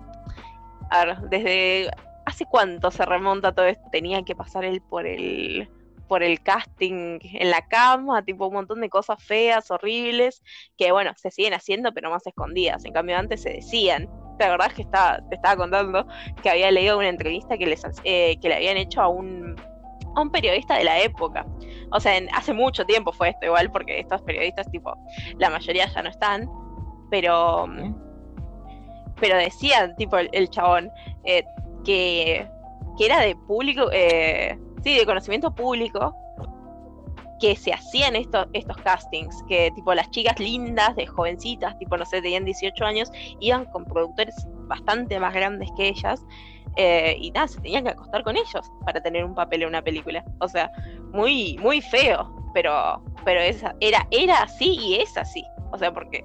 A 0.89 1.05
ver, 1.05 1.17
desde... 1.29 1.91
¿Hace 2.25 2.45
cuánto 2.45 2.89
se 2.89 3.05
remonta 3.05 3.53
todo 3.53 3.67
esto? 3.67 3.88
Tenía 3.91 4.23
que 4.23 4.35
pasar 4.35 4.65
él 4.65 4.81
por 4.81 5.05
el 5.05 5.69
por 6.13 6.22
el 6.22 6.43
casting 6.43 7.17
en 7.24 7.50
la 7.50 7.63
cama, 7.63 8.24
tipo 8.24 8.46
un 8.46 8.53
montón 8.53 8.82
de 8.82 8.88
cosas 8.88 9.17
feas, 9.24 9.72
horribles, 9.72 10.43
que 10.77 10.91
bueno, 10.91 11.12
se 11.15 11.32
siguen 11.32 11.55
haciendo 11.55 11.91
pero 11.91 12.12
más 12.12 12.27
escondidas. 12.27 12.86
En 12.86 12.93
cambio 12.93 13.17
antes 13.17 13.41
se 13.41 13.50
decían. 13.50 14.08
¿Te 14.38 14.43
acordás 14.43 14.75
que 14.75 14.84
estaba, 14.84 15.27
te 15.27 15.36
estaba 15.38 15.55
contando 15.55 16.05
que 16.43 16.51
había 16.51 16.70
leído 16.70 17.00
una 17.00 17.10
entrevista 17.10 17.58
que, 17.58 17.65
les, 17.65 17.82
eh, 18.03 18.38
que 18.39 18.48
le 18.48 18.55
habían 18.58 18.77
hecho 18.77 19.01
a 19.01 19.08
un, 19.08 19.55
a 20.15 20.22
un 20.22 20.29
periodista 20.29 20.77
de 20.77 20.84
la 20.84 21.01
época? 21.01 21.48
O 21.91 22.00
sea, 22.00 22.13
hace 22.32 22.53
mucho 22.53 22.86
tiempo 22.86 23.12
fue 23.12 23.29
esto 23.29 23.48
igual, 23.48 23.72
porque 23.72 24.00
estos 24.00 24.22
periodistas, 24.22 24.70
tipo, 24.70 24.93
la 25.39 25.50
mayoría 25.50 25.91
ya 25.91 26.03
no 26.03 26.10
están, 26.10 26.48
pero... 27.10 27.65
Pero 29.20 29.36
decían, 29.38 29.96
tipo, 29.96 30.17
el, 30.17 30.50
chabón, 30.51 30.91
eh, 31.24 31.43
que, 31.84 32.48
que 33.00 33.05
era 33.05 33.20
de 33.20 33.36
público... 33.48 33.89
Eh, 33.91 34.60
sí, 34.83 34.97
de 34.97 35.05
conocimiento 35.05 35.53
público, 35.53 36.15
que 37.39 37.55
se 37.55 37.73
hacían 37.73 38.15
estos, 38.15 38.47
estos 38.53 38.77
castings, 38.77 39.43
que 39.47 39.71
tipo 39.75 39.93
las 39.93 40.09
chicas 40.11 40.39
lindas, 40.39 40.95
de 40.95 41.05
jovencitas, 41.05 41.77
tipo 41.77 41.97
no 41.97 42.05
sé, 42.05 42.21
tenían 42.21 42.45
18 42.45 42.85
años, 42.85 43.11
iban 43.39 43.65
con 43.65 43.83
productores 43.85 44.35
bastante 44.67 45.19
más 45.19 45.33
grandes 45.33 45.69
que 45.75 45.89
ellas, 45.89 46.25
eh, 46.75 47.15
y 47.19 47.31
nada, 47.31 47.47
se 47.47 47.59
tenían 47.61 47.83
que 47.83 47.91
acostar 47.91 48.23
con 48.23 48.35
ellos 48.35 48.71
para 48.85 49.01
tener 49.01 49.23
un 49.25 49.35
papel 49.35 49.63
en 49.63 49.69
una 49.69 49.81
película. 49.81 50.23
O 50.39 50.47
sea, 50.47 50.71
muy, 51.11 51.57
muy 51.61 51.81
feo, 51.81 52.33
pero, 52.53 53.03
pero 53.25 53.39
esa, 53.41 53.75
era, 53.79 54.07
era 54.11 54.43
así 54.43 54.77
y 54.79 54.95
es 54.95 55.15
así. 55.17 55.43
O 55.71 55.77
sea, 55.77 55.91
porque 55.91 56.23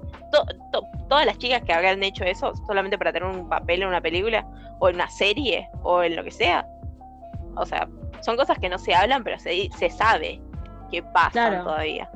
todas 1.07 1.25
las 1.25 1.37
chicas 1.39 1.63
que 1.63 1.73
habrían 1.73 2.03
hecho 2.03 2.23
eso 2.23 2.53
solamente 2.67 2.97
para 2.97 3.11
tener 3.11 3.27
un 3.27 3.49
papel 3.49 3.81
en 3.81 3.89
una 3.89 4.01
película, 4.01 4.47
o 4.79 4.89
en 4.89 4.95
una 4.95 5.09
serie, 5.09 5.67
o 5.83 6.03
en 6.03 6.15
lo 6.15 6.23
que 6.23 6.31
sea. 6.31 6.67
O 7.55 7.65
sea, 7.65 7.87
son 8.21 8.37
cosas 8.37 8.57
que 8.59 8.69
no 8.69 8.77
se 8.77 8.93
hablan, 8.95 9.23
pero 9.23 9.39
se, 9.39 9.69
se 9.77 9.89
sabe 9.89 10.41
que 10.91 11.03
pasan 11.03 11.63
todavía. 11.63 12.09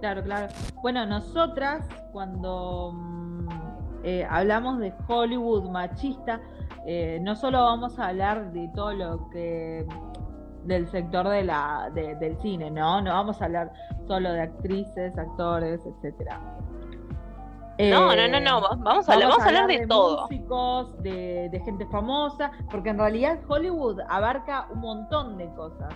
Claro, 0.00 0.22
claro. 0.22 0.48
Bueno, 0.82 1.06
nosotras 1.06 1.86
cuando 2.12 2.92
mm, 2.94 3.48
eh, 4.04 4.26
hablamos 4.28 4.78
de 4.78 4.92
Hollywood 5.08 5.70
machista, 5.70 6.40
eh, 6.86 7.18
no 7.22 7.34
solo 7.34 7.64
vamos 7.64 7.98
a 7.98 8.08
hablar 8.08 8.52
de 8.52 8.68
todo 8.74 8.92
lo 8.92 9.30
que 9.30 9.86
del 10.64 10.88
sector 10.88 11.28
de 11.28 11.44
la, 11.44 11.90
del 11.94 12.36
cine, 12.40 12.70
¿no? 12.70 13.00
No 13.00 13.12
vamos 13.12 13.40
a 13.40 13.46
hablar 13.46 13.72
solo 14.06 14.32
de 14.32 14.42
actrices, 14.42 15.16
actores, 15.16 15.80
etcétera. 15.86 16.40
No, 17.78 18.16
no, 18.16 18.28
no, 18.28 18.40
no, 18.40 18.58
eh, 18.58 18.76
vamos 18.78 19.08
a, 19.08 19.12
hablar, 19.12 19.28
vamos 19.28 19.44
a 19.44 19.48
hablar 19.48 19.66
de, 19.66 19.86
todo. 19.86 20.22
músicos, 20.22 21.02
de, 21.02 21.48
de, 21.50 21.60
gente 21.60 21.86
famosa, 21.86 22.50
porque 22.70 22.90
en 22.90 22.98
realidad 22.98 23.38
Hollywood 23.46 24.00
abarca 24.08 24.66
un 24.70 24.80
montón 24.80 25.36
de 25.36 25.48
cosas. 25.54 25.94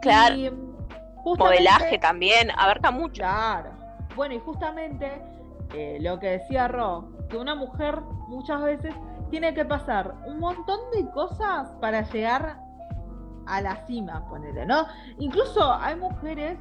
Claro. 0.00 0.52
Modelaje 1.24 1.98
también, 1.98 2.50
abarca 2.56 2.90
mucho. 2.90 3.22
Claro. 3.22 3.70
Bueno, 4.14 4.34
y 4.34 4.38
justamente 4.38 5.22
eh, 5.74 5.98
lo 6.00 6.20
que 6.20 6.38
decía 6.38 6.68
Ro, 6.68 7.08
que 7.28 7.36
una 7.36 7.54
mujer 7.54 8.00
muchas 8.28 8.62
veces 8.62 8.94
tiene 9.30 9.52
que 9.52 9.64
pasar 9.64 10.14
un 10.26 10.38
montón 10.38 10.78
de 10.94 11.10
cosas 11.10 11.68
para 11.80 12.02
llegar 12.10 12.58
a 13.46 13.60
la 13.60 13.84
cima, 13.86 14.26
ponele, 14.28 14.66
¿no? 14.66 14.86
Incluso 15.18 15.72
hay 15.72 15.96
mujeres 15.96 16.58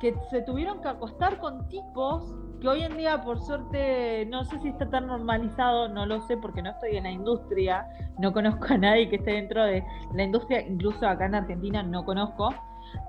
que 0.00 0.14
se 0.30 0.42
tuvieron 0.42 0.80
que 0.80 0.88
acostar 0.88 1.38
con 1.38 1.68
tipos 1.68 2.34
que 2.60 2.68
hoy 2.68 2.82
en 2.82 2.96
día, 2.96 3.22
por 3.22 3.40
suerte, 3.40 4.26
no 4.26 4.44
sé 4.44 4.58
si 4.60 4.68
está 4.68 4.88
tan 4.88 5.06
normalizado, 5.06 5.88
no 5.88 6.06
lo 6.06 6.22
sé 6.22 6.36
porque 6.36 6.62
no 6.62 6.70
estoy 6.70 6.96
en 6.96 7.04
la 7.04 7.10
industria, 7.10 7.86
no 8.18 8.32
conozco 8.32 8.66
a 8.70 8.78
nadie 8.78 9.08
que 9.08 9.16
esté 9.16 9.32
dentro 9.32 9.64
de 9.64 9.84
la 10.14 10.22
industria, 10.22 10.62
incluso 10.62 11.06
acá 11.06 11.26
en 11.26 11.34
Argentina 11.34 11.82
no 11.82 12.04
conozco, 12.04 12.54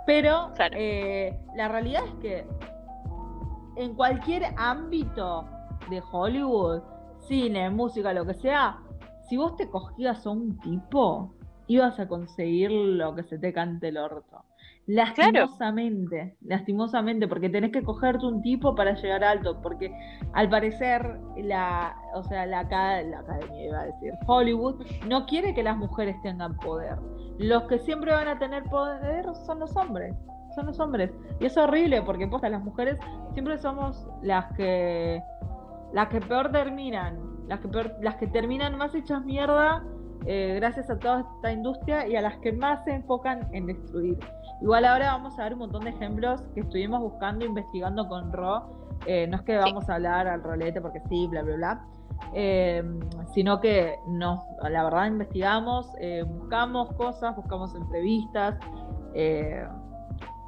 pero 0.05 0.51
eh, 0.71 1.39
la 1.55 1.67
realidad 1.67 2.03
es 2.05 2.13
que 2.15 2.47
en 3.77 3.93
cualquier 3.95 4.43
ámbito 4.57 5.45
de 5.89 6.01
Hollywood, 6.11 6.81
cine, 7.27 7.69
música, 7.69 8.13
lo 8.13 8.25
que 8.25 8.33
sea, 8.33 8.79
si 9.29 9.37
vos 9.37 9.55
te 9.55 9.69
cogías 9.69 10.25
a 10.25 10.29
un 10.29 10.57
tipo, 10.59 11.33
ibas 11.67 11.99
a 11.99 12.07
conseguir 12.07 12.71
lo 12.71 13.13
que 13.15 13.23
se 13.23 13.37
te 13.37 13.53
cante 13.53 13.89
el 13.89 13.97
orto. 13.97 14.43
Lastimosamente, 14.87 16.37
lastimosamente, 16.41 17.27
porque 17.27 17.49
tenés 17.49 17.71
que 17.71 17.83
cogerte 17.83 18.25
un 18.25 18.41
tipo 18.41 18.73
para 18.73 18.93
llegar 18.93 19.21
alto, 19.21 19.61
porque 19.61 19.93
al 20.31 20.49
parecer 20.49 21.19
la, 21.35 21.93
o 22.15 22.23
sea, 22.23 22.45
la, 22.45 22.63
la 22.63 23.19
academia 23.19 23.65
iba 23.65 23.79
a 23.81 23.85
decir, 23.85 24.13
Hollywood 24.25 24.85
no 25.05 25.25
quiere 25.25 25.53
que 25.53 25.61
las 25.61 25.75
mujeres 25.75 26.15
tengan 26.21 26.55
poder. 26.59 26.97
Los 27.37 27.63
que 27.63 27.79
siempre 27.79 28.13
van 28.13 28.29
a 28.29 28.39
tener 28.39 28.63
poder 28.63 29.25
son 29.45 29.59
los 29.59 29.75
hombres, 29.75 30.15
son 30.55 30.67
los 30.67 30.79
hombres. 30.79 31.11
Y 31.41 31.47
es 31.47 31.57
horrible 31.57 32.01
porque 32.03 32.25
posta, 32.25 32.47
las 32.47 32.63
mujeres 32.63 32.97
siempre 33.33 33.57
somos 33.57 34.07
las 34.21 34.45
que 34.53 35.21
las 35.93 36.07
que 36.07 36.21
peor 36.21 36.49
terminan, 36.51 37.19
las 37.47 37.59
que 37.59 37.67
las 38.01 38.15
que 38.15 38.27
terminan 38.27 38.77
más 38.77 38.95
hechas 38.95 39.23
mierda 39.25 39.83
eh, 40.25 40.55
gracias 40.55 40.89
a 40.89 40.97
toda 40.99 41.21
esta 41.21 41.51
industria 41.51 42.07
y 42.07 42.15
a 42.15 42.21
las 42.21 42.37
que 42.39 42.51
más 42.51 42.83
se 42.83 42.91
enfocan 42.91 43.47
en 43.53 43.67
destruir. 43.67 44.17
Igual 44.61 44.85
ahora 44.85 45.11
vamos 45.11 45.37
a 45.39 45.43
ver 45.43 45.53
un 45.53 45.59
montón 45.59 45.83
de 45.83 45.91
ejemplos 45.91 46.41
que 46.53 46.61
estuvimos 46.61 46.99
buscando, 47.01 47.45
investigando 47.45 48.07
con 48.07 48.31
Ro. 48.33 48.97
Eh, 49.05 49.27
no 49.27 49.37
es 49.37 49.43
que 49.43 49.57
vamos 49.57 49.89
a 49.89 49.95
hablar 49.95 50.27
al 50.27 50.41
rolete 50.43 50.81
porque 50.81 51.01
sí, 51.09 51.27
bla, 51.27 51.43
bla, 51.43 51.55
bla. 51.55 51.85
Eh, 52.33 52.83
sino 53.33 53.59
que 53.61 53.95
nos, 54.07 54.39
la 54.63 54.83
verdad 54.83 55.05
investigamos, 55.05 55.91
buscamos 56.25 56.91
cosas, 56.93 57.35
buscamos 57.35 57.75
entrevistas 57.75 58.55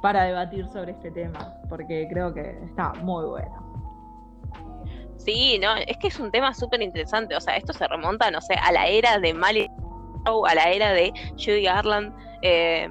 para 0.02 0.24
debatir 0.24 0.66
sobre 0.68 0.92
este 0.92 1.10
tema, 1.10 1.54
porque 1.68 2.08
creo 2.10 2.32
que 2.32 2.58
está 2.64 2.92
muy 2.94 3.24
bueno. 3.26 3.70
Sí, 5.16 5.58
no, 5.60 5.76
es 5.76 5.96
que 5.98 6.08
es 6.08 6.18
un 6.18 6.30
tema 6.30 6.54
súper 6.54 6.80
interesante. 6.80 7.36
O 7.36 7.40
sea, 7.40 7.56
esto 7.56 7.72
se 7.72 7.86
remonta, 7.86 8.30
no 8.30 8.40
sé, 8.40 8.54
a 8.54 8.72
la 8.72 8.86
era 8.86 9.18
de 9.18 9.34
Mali, 9.34 9.70
a 10.24 10.54
la 10.54 10.70
era 10.70 10.92
de 10.92 11.12
Judy 11.32 11.64
Garland, 11.64 12.14
eh, 12.42 12.90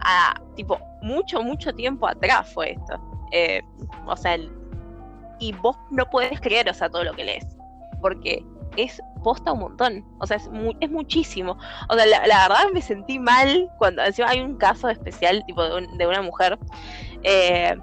a 0.00 0.40
tipo 0.56 0.78
mucho, 1.02 1.42
mucho 1.42 1.72
tiempo 1.74 2.08
atrás 2.08 2.52
fue 2.52 2.72
esto. 2.72 3.00
Eh, 3.32 3.62
o 4.06 4.16
sea, 4.16 4.38
y 5.38 5.52
vos 5.52 5.76
no 5.90 6.04
puedes 6.06 6.40
creer, 6.40 6.68
o 6.68 6.74
sea, 6.74 6.88
todo 6.88 7.04
lo 7.04 7.14
que 7.14 7.24
lees, 7.24 7.46
porque 8.00 8.44
es 8.76 9.00
posta 9.22 9.52
un 9.52 9.60
montón, 9.60 10.04
o 10.20 10.26
sea, 10.26 10.36
es, 10.36 10.48
es 10.80 10.90
muchísimo. 10.90 11.56
O 11.88 11.94
sea, 11.94 12.06
la, 12.06 12.20
verdad 12.20 12.64
me 12.72 12.80
sentí 12.80 13.18
mal 13.18 13.70
cuando 13.78 14.02
encima 14.02 14.30
hay 14.30 14.40
un 14.40 14.56
caso 14.56 14.88
especial, 14.88 15.44
tipo 15.46 15.62
de, 15.62 15.86
de 15.96 16.06
una 16.06 16.22
mujer. 16.22 16.58
Eh, 17.22 17.76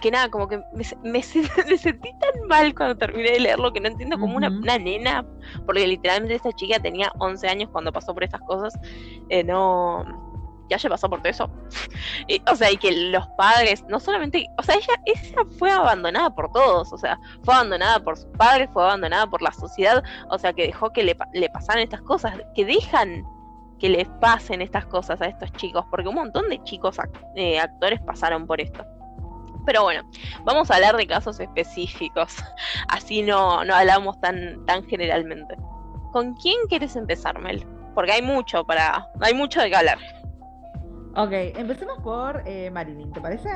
que 0.00 0.10
nada, 0.10 0.28
como 0.30 0.48
que 0.48 0.60
me, 1.02 1.22
sentí 1.22 2.10
tan 2.18 2.48
mal 2.48 2.74
cuando 2.74 2.96
terminé 2.96 3.32
de 3.32 3.40
leerlo 3.40 3.72
que 3.72 3.80
no 3.80 3.88
entiendo 3.88 4.18
como 4.18 4.36
una, 4.36 4.50
nena, 4.78 5.24
porque 5.66 5.86
literalmente 5.86 6.34
esta 6.34 6.52
chica 6.52 6.80
tenía 6.80 7.12
11 7.18 7.48
años 7.48 7.68
cuando 7.70 7.92
pasó 7.92 8.14
por 8.14 8.24
estas 8.24 8.40
cosas, 8.42 8.74
eh, 9.28 9.44
no 9.44 10.29
ya 10.70 10.78
se 10.78 10.88
pasó 10.88 11.10
por 11.10 11.18
todo 11.18 11.28
eso. 11.28 11.50
o 12.50 12.56
sea, 12.56 12.70
y 12.70 12.76
que 12.76 12.92
los 13.10 13.26
padres, 13.36 13.84
no 13.88 14.00
solamente, 14.00 14.46
o 14.56 14.62
sea, 14.62 14.76
ella, 14.76 14.94
ella 15.04 15.42
fue 15.58 15.70
abandonada 15.70 16.30
por 16.30 16.50
todos, 16.52 16.92
o 16.92 16.98
sea, 16.98 17.18
fue 17.42 17.54
abandonada 17.54 18.00
por 18.00 18.16
sus 18.16 18.30
padres, 18.38 18.70
fue 18.72 18.84
abandonada 18.84 19.26
por 19.26 19.42
la 19.42 19.52
sociedad, 19.52 20.02
o 20.30 20.38
sea, 20.38 20.52
que 20.52 20.66
dejó 20.66 20.90
que 20.92 21.02
le, 21.02 21.16
le 21.34 21.50
pasaran 21.50 21.82
estas 21.82 22.02
cosas, 22.02 22.34
que 22.54 22.64
dejan 22.64 23.24
que 23.80 23.88
les 23.88 24.06
pasen 24.20 24.60
estas 24.62 24.86
cosas 24.86 25.20
a 25.20 25.26
estos 25.26 25.50
chicos, 25.54 25.84
porque 25.90 26.08
un 26.08 26.14
montón 26.14 26.48
de 26.48 26.62
chicos 26.62 26.98
eh, 27.34 27.58
actores 27.58 28.00
pasaron 28.02 28.46
por 28.46 28.60
esto. 28.60 28.84
Pero 29.66 29.82
bueno, 29.82 30.08
vamos 30.44 30.70
a 30.70 30.76
hablar 30.76 30.96
de 30.96 31.06
casos 31.06 31.40
específicos, 31.40 32.36
así 32.88 33.22
no, 33.22 33.64
no 33.64 33.74
hablamos 33.74 34.20
tan, 34.20 34.64
tan 34.66 34.86
generalmente. 34.86 35.56
¿Con 36.12 36.34
quién 36.34 36.56
quieres 36.68 36.94
empezar, 36.96 37.38
Mel? 37.38 37.66
Porque 37.94 38.12
hay 38.12 38.22
mucho 38.22 38.64
para, 38.64 39.08
hay 39.20 39.34
mucho 39.34 39.60
de 39.60 39.70
qué 39.70 39.76
hablar. 39.76 39.98
Ok, 41.16 41.32
empecemos 41.32 41.98
por 42.02 42.42
eh, 42.46 42.70
Marilyn, 42.70 43.12
¿te 43.12 43.20
parece? 43.20 43.48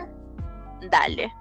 Dale. 0.90 1.32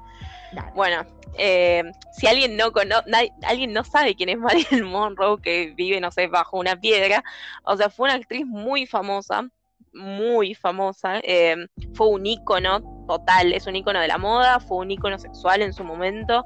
Bueno, 0.75 1.03
eh, 1.37 1.83
si 2.11 2.27
alguien 2.27 2.55
no 2.55 2.71
conoce, 2.71 3.03
alguien 3.43 3.73
no 3.73 3.83
sabe 3.83 4.15
quién 4.15 4.29
es 4.29 4.37
Marilyn 4.39 4.83
Monroe, 4.83 5.41
que 5.41 5.73
vive, 5.75 5.99
no 5.99 6.11
sé, 6.11 6.27
bajo 6.27 6.57
una 6.57 6.75
piedra, 6.75 7.23
o 7.63 7.75
sea, 7.75 7.89
fue 7.89 8.05
una 8.05 8.15
actriz 8.15 8.45
muy 8.45 8.85
famosa, 8.85 9.49
muy 9.93 10.55
famosa, 10.55 11.19
eh, 11.23 11.67
fue 11.93 12.07
un 12.07 12.25
ícono 12.25 12.81
total, 13.07 13.53
es 13.53 13.67
un 13.67 13.75
ícono 13.75 13.99
de 13.99 14.07
la 14.07 14.17
moda, 14.17 14.59
fue 14.59 14.77
un 14.77 14.91
ícono 14.91 15.17
sexual 15.17 15.61
en 15.61 15.73
su 15.73 15.83
momento, 15.83 16.45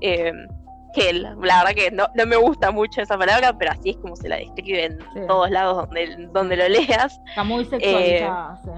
eh, 0.00 0.32
que 0.96 1.12
la 1.12 1.34
verdad 1.34 1.74
que 1.74 1.90
no, 1.90 2.08
me 2.26 2.36
gusta 2.36 2.70
mucho 2.70 3.02
esa 3.02 3.18
palabra, 3.18 3.56
pero 3.58 3.72
así 3.72 3.90
es 3.90 3.96
como 3.98 4.16
se 4.16 4.30
la 4.30 4.36
describe 4.36 4.84
en 4.86 5.26
todos 5.26 5.50
lados 5.50 5.76
donde, 5.76 6.28
donde 6.32 6.56
lo 6.56 6.68
leas. 6.68 7.20
Está 7.28 7.44
muy 7.44 7.66
sexualizada. 7.66 8.60
Eh, 8.64 8.70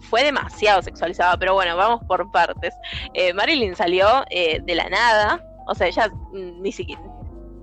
fue 0.00 0.24
demasiado 0.24 0.80
sexualizada, 0.80 1.36
pero 1.36 1.52
bueno, 1.52 1.76
vamos 1.76 2.00
por 2.08 2.30
partes. 2.30 2.74
Marilyn 3.34 3.76
salió 3.76 4.24
de 4.30 4.74
la 4.74 4.88
nada, 4.88 5.44
o 5.66 5.74
sea, 5.74 5.88
ella 5.88 6.10
ni 6.32 6.72
siquiera, 6.72 7.02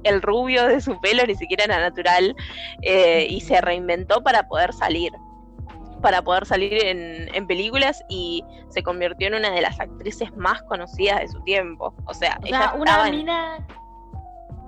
el 0.04 0.22
rubio 0.22 0.68
de 0.68 0.82
su 0.82 1.00
pelo 1.02 1.26
ni 1.26 1.34
siquiera 1.36 1.64
era 1.64 1.80
natural 1.80 2.36
y 2.84 3.42
se 3.42 3.60
reinventó 3.62 4.24
para 4.24 4.48
poder 4.48 4.74
salir 4.74 5.12
para 6.02 6.22
poder 6.22 6.46
salir 6.46 6.86
en, 6.86 7.48
películas 7.48 8.04
y 8.10 8.44
se 8.70 8.84
convirtió 8.84 9.28
en 9.28 9.36
una 9.36 9.50
de 9.50 9.62
las 9.62 9.80
actrices 9.80 10.32
más 10.38 10.62
conocidas 10.64 11.22
de 11.22 11.28
su 11.30 11.42
tiempo. 11.42 11.96
O 12.06 12.14
sea, 12.14 12.40
una 12.78 13.10
mina, 13.10 13.66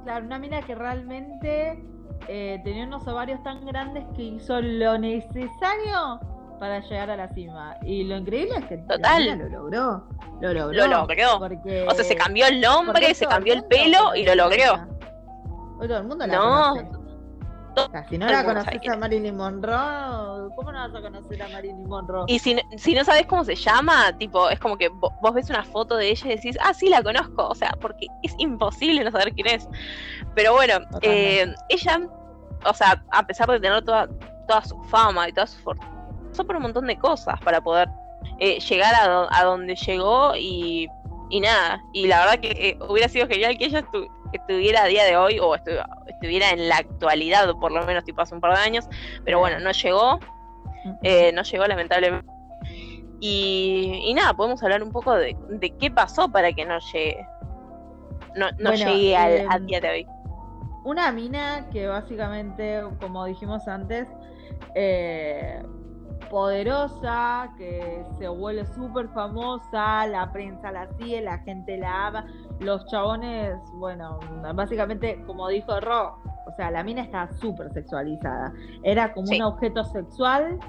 claro, 0.07 0.25
una 0.25 0.39
mina 0.39 0.61
que 0.61 0.73
realmente 0.73 1.83
eh, 2.29 2.61
tenía 2.63 2.85
unos 2.85 3.05
ovarios 3.09 3.43
tan 3.43 3.65
grandes 3.65 4.05
que 4.15 4.23
hizo 4.23 4.61
lo 4.61 4.97
necesario 4.97 6.21
para 6.61 6.79
llegar 6.79 7.09
a 7.11 7.17
la 7.17 7.27
cima. 7.27 7.75
Y 7.83 8.05
lo 8.05 8.15
increíble 8.15 8.55
es 8.57 8.65
que 8.67 8.77
Total. 8.77 9.37
lo 9.37 9.49
logró. 9.49 10.07
Lo 10.39 10.53
logró. 10.53 10.71
Lo 10.71 10.87
logró. 10.87 11.39
o 11.87 11.91
sea, 11.93 12.05
se 12.05 12.15
cambió 12.15 12.47
el 12.47 12.61
nombre, 12.61 13.13
se 13.13 13.25
cambió 13.25 13.53
el 13.53 13.65
pelo 13.65 14.15
y 14.15 14.23
lo 14.23 14.35
logró. 14.35 14.87
Todo 15.77 15.97
el 15.97 16.03
mundo 16.05 16.25
la 16.25 16.35
no, 16.35 16.96
si 18.09 18.17
no 18.17 18.27
la 18.27 18.43
conoces 18.43 18.89
a 18.89 18.97
Marilyn 18.97 19.35
Monroe, 19.35 20.49
¿cómo 20.55 20.71
no 20.71 20.79
vas 20.79 20.95
a 20.95 21.01
conocer 21.01 21.41
a 21.41 21.47
Marilyn 21.49 21.87
Monroe? 21.87 22.25
Y 22.27 22.39
si, 22.39 22.57
si 22.77 22.93
no 22.93 23.03
sabes 23.03 23.25
cómo 23.25 23.43
se 23.43 23.55
llama, 23.55 24.17
tipo, 24.17 24.49
es 24.49 24.59
como 24.59 24.77
que 24.77 24.89
vos 24.89 25.33
ves 25.33 25.49
una 25.49 25.63
foto 25.63 25.95
de 25.95 26.09
ella 26.09 26.27
y 26.27 26.35
decís, 26.35 26.57
ah, 26.61 26.73
sí, 26.73 26.89
la 26.89 27.03
conozco. 27.03 27.47
O 27.47 27.55
sea, 27.55 27.71
porque 27.79 28.07
es 28.23 28.33
imposible 28.37 29.03
no 29.03 29.11
saber 29.11 29.33
quién 29.33 29.47
es. 29.47 29.67
Pero 30.35 30.53
bueno, 30.53 30.79
eh, 31.01 31.53
ella, 31.69 32.01
o 32.65 32.73
sea, 32.73 33.03
a 33.11 33.25
pesar 33.25 33.49
de 33.49 33.59
tener 33.59 33.83
toda, 33.83 34.07
toda 34.47 34.63
su 34.63 34.81
fama 34.83 35.29
y 35.29 35.33
toda 35.33 35.47
su 35.47 35.59
fortuna, 35.59 35.91
pasó 36.29 36.45
por 36.45 36.55
un 36.55 36.63
montón 36.63 36.87
de 36.87 36.97
cosas 36.97 37.39
para 37.41 37.61
poder 37.61 37.89
eh, 38.39 38.59
llegar 38.59 38.93
a, 38.95 39.43
donde 39.43 39.75
llegó 39.75 40.35
y, 40.35 40.87
y, 41.29 41.39
nada. 41.39 41.81
Y 41.93 42.07
la 42.07 42.19
verdad 42.19 42.39
que 42.39 42.51
eh, 42.51 42.79
hubiera 42.87 43.09
sido 43.09 43.27
genial 43.27 43.57
que 43.57 43.65
ella 43.65 43.85
estuviera 44.33 44.83
a 44.83 44.87
día 44.87 45.05
de 45.05 45.17
hoy 45.17 45.39
o 45.39 45.55
estuviera 45.55 46.51
en 46.51 46.69
la 46.69 46.77
actualidad, 46.77 47.53
por 47.59 47.71
lo 47.71 47.85
menos 47.85 48.03
tipo 48.03 48.21
hace 48.21 48.35
un 48.35 48.41
par 48.41 48.55
de 48.55 48.61
años, 48.63 48.89
pero 49.23 49.39
bueno, 49.39 49.59
no 49.59 49.71
llegó, 49.71 50.19
eh, 51.03 51.31
no 51.33 51.43
llegó 51.43 51.65
lamentablemente. 51.65 52.31
Y, 53.19 54.13
nada, 54.15 54.33
podemos 54.35 54.61
hablar 54.61 54.83
un 54.83 54.91
poco 54.91 55.15
de, 55.15 55.35
qué 55.79 55.89
pasó 55.89 56.29
para 56.29 56.53
que 56.53 56.65
no 56.65 56.77
llegue, 56.93 57.25
no, 58.35 58.47
no 58.59 58.73
llegue 58.73 59.17
al, 59.17 59.33
em, 59.37 59.51
al 59.51 59.65
día 59.65 59.81
de 59.81 59.89
hoy. 59.89 60.07
Una 60.83 61.11
mina 61.11 61.67
que 61.71 61.87
básicamente, 61.87 62.81
como 63.01 63.25
dijimos 63.25 63.67
antes, 63.67 64.07
eh, 64.75 65.61
poderosa, 66.29 67.53
que 67.57 68.03
se 68.17 68.27
vuelve 68.27 68.65
súper 68.65 69.07
famosa, 69.09 70.05
la 70.07 70.31
prensa 70.31 70.71
la 70.71 70.87
sigue, 70.97 71.21
la 71.21 71.39
gente 71.39 71.77
la 71.77 72.07
ama, 72.07 72.25
los 72.59 72.85
chabones, 72.87 73.55
bueno, 73.73 74.19
básicamente, 74.53 75.21
como 75.25 75.47
dijo 75.49 75.79
Ro, 75.79 76.17
o 76.45 76.51
sea, 76.55 76.71
la 76.71 76.83
mina 76.83 77.01
está 77.01 77.29
súper 77.39 77.71
sexualizada. 77.73 78.53
Era 78.83 79.13
como 79.13 79.29
un 79.29 79.41
objeto 79.41 79.83
sexual. 79.85 80.59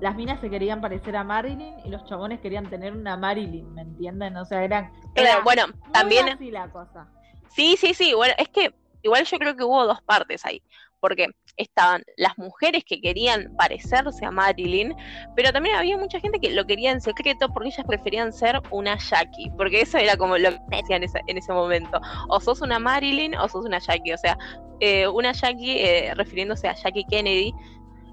Las 0.00 0.16
minas 0.16 0.40
se 0.40 0.50
querían 0.50 0.80
parecer 0.80 1.14
a 1.16 1.24
Marilyn 1.24 1.74
y 1.84 1.90
los 1.90 2.04
chabones 2.04 2.40
querían 2.40 2.68
tener 2.68 2.94
una 2.94 3.16
Marilyn, 3.16 3.72
¿me 3.74 3.82
entienden? 3.82 4.36
O 4.36 4.44
sea, 4.44 4.64
eran. 4.64 4.90
Era 5.14 5.40
bueno, 5.42 5.64
también. 5.92 6.28
Así 6.28 6.50
la 6.50 6.68
cosa. 6.70 7.06
Sí, 7.48 7.76
sí, 7.76 7.94
sí. 7.94 8.14
Bueno, 8.14 8.34
es 8.38 8.48
que 8.48 8.74
igual 9.02 9.24
yo 9.24 9.38
creo 9.38 9.56
que 9.56 9.64
hubo 9.64 9.86
dos 9.86 10.00
partes 10.02 10.44
ahí 10.44 10.62
porque 11.00 11.28
estaban 11.60 12.02
las 12.16 12.36
mujeres 12.38 12.84
que 12.84 13.00
querían 13.00 13.54
parecerse 13.56 14.24
a 14.24 14.30
Marilyn, 14.30 14.94
pero 15.36 15.52
también 15.52 15.76
había 15.76 15.96
mucha 15.96 16.20
gente 16.20 16.38
que 16.40 16.50
lo 16.50 16.66
quería 16.66 16.90
en 16.90 17.00
secreto 17.00 17.48
porque 17.52 17.68
ellas 17.68 17.86
preferían 17.86 18.32
ser 18.32 18.60
una 18.70 18.96
Jackie, 18.96 19.50
porque 19.56 19.82
eso 19.82 19.98
era 19.98 20.16
como 20.16 20.38
lo 20.38 20.50
que 20.50 20.76
decían 20.76 21.02
en 21.26 21.38
ese, 21.38 21.52
momento, 21.52 22.00
o 22.28 22.40
sos 22.40 22.60
una 22.62 22.78
Marilyn 22.78 23.34
o 23.34 23.48
sos 23.48 23.64
una 23.64 23.78
Jackie, 23.78 24.12
o 24.12 24.18
sea, 24.18 24.36
eh, 24.80 25.06
una 25.08 25.32
Jackie 25.32 25.78
eh, 25.78 26.14
refiriéndose 26.14 26.68
a 26.68 26.74
Jackie 26.74 27.04
Kennedy, 27.04 27.52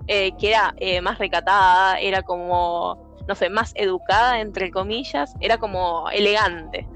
eh, 0.07 0.31
que 0.39 0.49
era 0.49 0.73
más 1.01 1.17
recatada, 1.17 1.99
era 1.99 2.21
como, 2.21 3.17
no 3.27 3.35
sé, 3.35 3.49
más 3.49 3.73
educada, 3.75 4.39
entre 4.39 4.71
comillas, 4.71 5.33
era 5.41 5.57
como 5.57 6.09
elegante 6.09 6.87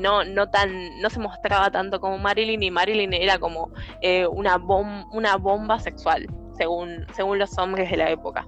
no, 0.00 0.24
no, 0.24 0.48
tan, 0.48 1.00
no 1.00 1.10
se 1.10 1.20
mostraba 1.20 1.70
tanto 1.70 2.00
como 2.00 2.18
Marilyn 2.18 2.62
y 2.62 2.70
Marilyn 2.70 3.12
era 3.12 3.38
como 3.38 3.70
eh, 4.00 4.26
una, 4.26 4.56
una 4.56 5.36
bomba 5.36 5.78
sexual, 5.78 6.26
según, 6.56 7.06
según 7.12 7.38
los 7.38 7.56
hombres 7.58 7.90
de 7.90 7.96
la 7.96 8.10
época. 8.10 8.46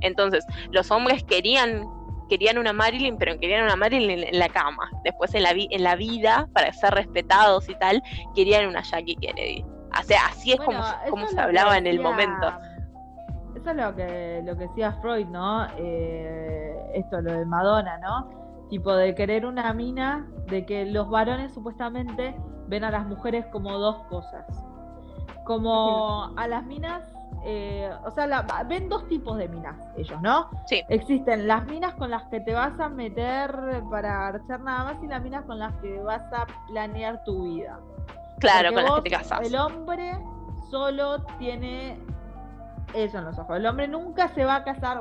Entonces, 0.00 0.44
los 0.70 0.90
hombres 0.90 1.24
querían, 1.24 1.84
querían 2.28 2.58
una 2.58 2.72
Marilyn, 2.72 3.16
pero 3.16 3.38
querían 3.38 3.64
una 3.64 3.76
Marilyn 3.76 4.24
en 4.24 4.38
la 4.38 4.48
cama. 4.48 4.90
Después 5.02 5.34
en 5.34 5.42
la, 5.42 5.50
en 5.52 5.82
la 5.82 5.96
vida, 5.96 6.48
para 6.52 6.72
ser 6.72 6.94
respetados 6.94 7.68
y 7.68 7.74
tal, 7.76 8.02
querían 8.34 8.66
una 8.66 8.82
Jackie 8.82 9.16
Kennedy. 9.16 9.64
O 9.98 10.02
sea, 10.02 10.26
así 10.26 10.52
es 10.52 10.60
como, 10.60 10.82
como 11.08 11.26
se 11.28 11.40
hablaba 11.40 11.78
en 11.78 11.86
el 11.86 12.00
momento. 12.00 12.52
Eso 13.56 13.70
es 13.70 13.76
lo 13.76 13.94
que, 13.94 14.42
lo 14.44 14.56
que 14.56 14.66
decía 14.66 14.92
Freud, 15.00 15.26
¿no? 15.26 15.66
Eh, 15.78 16.74
esto, 16.94 17.20
lo 17.20 17.32
de 17.32 17.46
Madonna, 17.46 17.96
¿no? 17.98 18.43
Tipo 18.68 18.94
de 18.94 19.14
querer 19.14 19.46
una 19.46 19.72
mina, 19.72 20.26
de 20.46 20.66
que 20.66 20.86
los 20.86 21.08
varones 21.08 21.52
supuestamente 21.52 22.34
ven 22.68 22.84
a 22.84 22.90
las 22.90 23.06
mujeres 23.06 23.46
como 23.52 23.78
dos 23.78 23.96
cosas. 24.08 24.44
Como 25.44 26.32
a 26.36 26.48
las 26.48 26.64
minas, 26.64 27.04
eh, 27.44 27.90
o 28.04 28.10
sea, 28.10 28.46
ven 28.66 28.88
dos 28.88 29.06
tipos 29.08 29.36
de 29.36 29.48
minas 29.48 29.76
ellos, 29.96 30.20
¿no? 30.22 30.48
Sí. 30.66 30.82
Existen 30.88 31.46
las 31.46 31.66
minas 31.66 31.94
con 31.94 32.10
las 32.10 32.24
que 32.24 32.40
te 32.40 32.54
vas 32.54 32.78
a 32.80 32.88
meter 32.88 33.82
para 33.90 34.28
archar 34.28 34.60
nada 34.60 34.84
más 34.84 35.02
y 35.02 35.06
las 35.06 35.22
minas 35.22 35.44
con 35.44 35.58
las 35.58 35.74
que 35.76 36.00
vas 36.00 36.22
a 36.32 36.46
planear 36.68 37.22
tu 37.24 37.44
vida. 37.44 37.78
Claro, 38.40 38.72
con 38.72 38.84
las 38.84 38.94
que 38.94 39.02
te 39.02 39.10
casas. 39.10 39.40
El 39.46 39.56
hombre 39.56 40.18
solo 40.70 41.22
tiene 41.38 41.98
eso 42.94 43.18
en 43.18 43.24
los 43.26 43.38
ojos. 43.38 43.56
El 43.56 43.66
hombre 43.66 43.88
nunca 43.88 44.28
se 44.28 44.44
va 44.44 44.56
a 44.56 44.64
casar, 44.64 45.00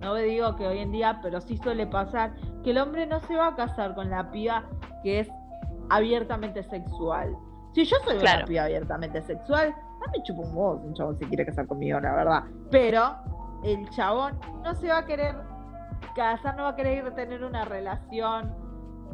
no 0.00 0.14
digo 0.14 0.56
que 0.56 0.66
hoy 0.66 0.78
en 0.78 0.92
día, 0.92 1.20
pero 1.22 1.40
sí 1.40 1.56
suele 1.56 1.86
pasar 1.86 2.32
que 2.62 2.70
el 2.70 2.78
hombre 2.78 3.06
no 3.06 3.20
se 3.20 3.36
va 3.36 3.48
a 3.48 3.56
casar 3.56 3.94
con 3.94 4.10
la 4.10 4.30
piba 4.30 4.64
que 5.02 5.20
es 5.20 5.28
abiertamente 5.90 6.62
sexual. 6.62 7.36
Si 7.74 7.84
yo 7.84 7.96
soy 8.04 8.18
una 8.18 8.44
piba 8.44 8.64
abiertamente 8.64 9.22
sexual, 9.22 9.74
no 10.00 10.12
me 10.12 10.22
chupo 10.22 10.42
un 10.42 10.80
si 10.80 10.86
un 10.86 10.94
chabón 10.94 11.18
se 11.18 11.26
quiere 11.26 11.46
casar 11.46 11.66
conmigo, 11.66 12.00
la 12.00 12.14
verdad. 12.14 12.44
Pero 12.70 13.16
el 13.64 13.88
chabón 13.90 14.38
no 14.62 14.74
se 14.74 14.88
va 14.88 14.98
a 14.98 15.06
querer 15.06 15.34
casar, 16.14 16.56
no 16.56 16.64
va 16.64 16.70
a 16.70 16.76
querer 16.76 17.14
tener 17.14 17.42
una 17.42 17.64
relación 17.64 18.54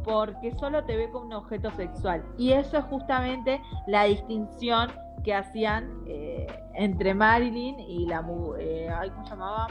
porque 0.04 0.52
solo 0.58 0.84
te 0.84 0.96
ve 0.96 1.10
como 1.10 1.26
un 1.26 1.32
objeto 1.32 1.70
sexual. 1.72 2.22
Y 2.36 2.52
eso 2.52 2.78
es 2.78 2.84
justamente 2.84 3.60
la 3.86 4.04
distinción 4.04 4.90
que 5.24 5.34
hacían 5.34 6.02
eh, 6.06 6.46
entre 6.74 7.14
Marilyn 7.14 7.80
y 7.80 8.06
la... 8.06 8.24
Eh, 8.58 8.90
¿Cómo 9.14 9.24
se 9.24 9.30
llamaba? 9.30 9.66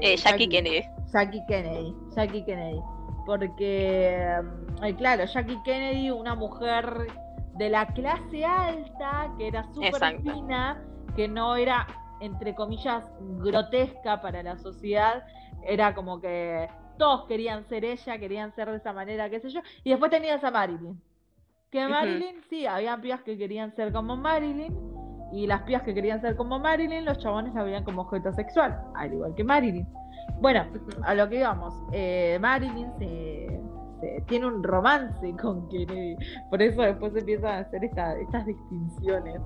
Eh, 0.00 0.16
Jackie, 0.16 0.48
Kennedy. 0.48 0.82
Jackie 1.12 1.42
Kennedy. 1.46 1.94
Jackie 2.14 2.44
Kennedy. 2.44 2.80
Porque, 3.26 4.40
mm, 4.80 4.96
claro, 4.96 5.24
Jackie 5.24 5.58
Kennedy, 5.64 6.10
una 6.10 6.34
mujer 6.34 7.06
de 7.56 7.70
la 7.70 7.86
clase 7.86 8.44
alta, 8.44 9.32
que 9.38 9.48
era 9.48 9.64
súper 9.72 10.20
fina, 10.22 10.82
que 11.16 11.28
no 11.28 11.56
era, 11.56 11.86
entre 12.20 12.54
comillas, 12.54 13.04
grotesca 13.38 14.20
para 14.20 14.42
la 14.42 14.56
sociedad, 14.58 15.24
era 15.66 15.94
como 15.94 16.20
que 16.20 16.68
todos 16.98 17.26
querían 17.26 17.64
ser 17.68 17.84
ella, 17.84 18.18
querían 18.18 18.54
ser 18.54 18.70
de 18.70 18.76
esa 18.76 18.92
manera, 18.92 19.30
qué 19.30 19.40
sé 19.40 19.50
yo, 19.50 19.60
y 19.82 19.90
después 19.90 20.10
tenías 20.10 20.42
a 20.44 20.50
Marilyn. 20.50 21.00
Que 21.70 21.88
Marilyn, 21.88 22.40
sí, 22.48 22.66
había 22.66 22.96
pibas 23.00 23.22
que 23.22 23.36
querían 23.36 23.74
ser 23.74 23.92
como 23.92 24.16
Marilyn, 24.16 24.76
y 25.32 25.46
las 25.46 25.62
pías 25.62 25.82
que 25.82 25.94
querían 25.94 26.20
ser 26.20 26.36
como 26.36 26.58
Marilyn, 26.58 27.04
los 27.04 27.18
chabones 27.18 27.54
la 27.54 27.62
veían 27.62 27.84
como 27.84 28.02
objeto 28.02 28.32
sexual, 28.32 28.80
al 28.94 29.12
igual 29.12 29.34
que 29.34 29.44
Marilyn. 29.44 29.86
Bueno, 30.40 30.66
a 31.02 31.14
lo 31.14 31.28
que 31.28 31.36
íbamos, 31.36 31.74
eh, 31.92 32.38
Marilyn 32.40 32.90
se, 32.98 33.60
tiene 34.26 34.46
un 34.46 34.62
romance 34.62 35.34
con 35.40 35.68
Kennedy, 35.68 36.16
por 36.50 36.60
eso 36.62 36.82
después 36.82 37.14
empiezan 37.16 37.50
a 37.50 37.58
hacer 37.60 37.84
estas 37.84 38.46
distinciones. 38.46 39.40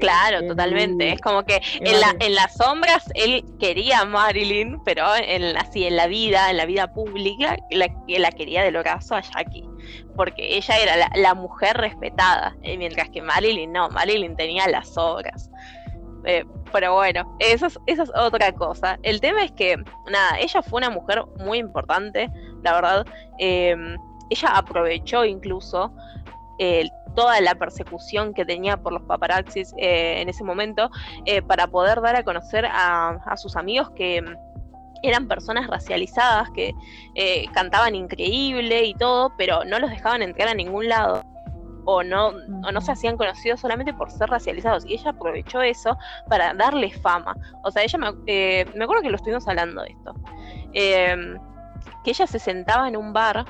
claro, 0.00 0.46
totalmente. 0.46 1.12
Es 1.12 1.20
como 1.20 1.44
que 1.44 1.60
en, 1.80 2.00
la, 2.00 2.14
en 2.20 2.34
las 2.34 2.54
sombras 2.56 3.10
él 3.14 3.44
quería 3.58 4.00
a 4.00 4.04
Marilyn, 4.04 4.80
pero 4.84 5.04
en, 5.16 5.56
así 5.56 5.84
en 5.84 5.96
la 5.96 6.06
vida, 6.06 6.50
en 6.50 6.56
la 6.56 6.66
vida 6.66 6.92
pública, 6.92 7.56
la, 7.70 7.88
la 8.06 8.30
quería 8.32 8.62
del 8.62 8.76
ocaso 8.76 9.14
a 9.14 9.20
Jackie 9.20 9.71
porque 10.16 10.56
ella 10.56 10.76
era 10.76 11.10
la, 11.14 11.34
mujer 11.34 11.76
respetada, 11.76 12.56
eh, 12.62 12.76
mientras 12.76 13.08
que 13.10 13.22
Marilyn 13.22 13.72
no, 13.72 13.88
Marilyn 13.90 14.36
tenía 14.36 14.68
las 14.68 14.96
obras. 14.96 15.50
Eh, 16.24 16.44
pero 16.72 16.94
bueno, 16.94 17.36
eso 17.40 17.66
es, 17.86 18.00
otra 18.14 18.52
cosa. 18.52 18.98
El 19.02 19.20
tema 19.20 19.42
es 19.44 19.52
que, 19.52 19.76
nada, 20.10 20.38
ella 20.38 20.62
fue 20.62 20.78
una 20.78 20.90
mujer 20.90 21.24
muy 21.38 21.58
importante, 21.58 22.30
la 22.62 22.74
verdad. 22.74 23.06
Em, 23.38 23.96
ella 24.30 24.48
aprovechó 24.56 25.24
incluso 25.24 25.92
toda 27.16 27.40
la 27.40 27.56
persecución 27.56 28.34
que 28.34 28.44
tenía 28.44 28.76
por 28.76 28.92
los 28.92 29.02
paparazzis 29.02 29.74
eh, 29.78 30.20
en 30.20 30.28
ese 30.28 30.44
momento 30.44 30.90
para 31.48 31.66
poder 31.66 32.00
dar 32.00 32.14
a 32.14 32.22
conocer 32.22 32.64
a 32.70 33.34
sus 33.36 33.56
amigos 33.56 33.90
que 33.90 34.22
eran 35.02 35.28
personas 35.28 35.66
racializadas 35.66 36.50
que 36.50 36.74
eh, 37.14 37.46
cantaban 37.52 37.94
increíble 37.94 38.84
y 38.84 38.94
todo, 38.94 39.32
pero 39.36 39.64
no 39.64 39.78
los 39.78 39.90
dejaban 39.90 40.22
entrar 40.22 40.48
a 40.48 40.54
ningún 40.54 40.88
lado. 40.88 41.24
O 41.84 42.04
no, 42.04 42.28
o 42.28 42.70
no 42.70 42.80
se 42.80 42.92
hacían 42.92 43.16
conocidos 43.16 43.58
solamente 43.58 43.92
por 43.92 44.08
ser 44.08 44.30
racializados. 44.30 44.84
Y 44.86 44.94
ella 44.94 45.10
aprovechó 45.10 45.62
eso 45.62 45.98
para 46.28 46.54
darle 46.54 46.92
fama. 46.92 47.36
O 47.64 47.72
sea, 47.72 47.82
ella 47.82 47.98
me, 47.98 48.12
eh, 48.28 48.64
me 48.76 48.84
acuerdo 48.84 49.02
que 49.02 49.10
lo 49.10 49.16
estuvimos 49.16 49.48
hablando 49.48 49.82
de 49.82 49.88
esto. 49.88 50.14
Em, 50.74 51.38
que 52.04 52.10
ella 52.10 52.26
se 52.26 52.38
sentaba 52.38 52.88
en 52.88 52.96
un 52.96 53.12
bar 53.12 53.44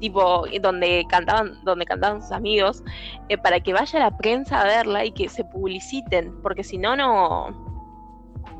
tipo 0.00 0.44
donde 0.60 1.06
cantaban 1.08 1.62
donde 1.64 1.86
cantaban 1.86 2.20
sus 2.20 2.32
amigos 2.32 2.82
eh, 3.28 3.38
para 3.38 3.60
que 3.60 3.72
vaya 3.72 4.00
la 4.00 4.16
prensa 4.16 4.60
a 4.60 4.64
verla 4.64 5.04
y 5.04 5.12
que 5.12 5.28
se 5.28 5.44
publiciten 5.44 6.34
porque 6.42 6.64
si 6.64 6.76
no 6.76 6.96
no 6.96 7.71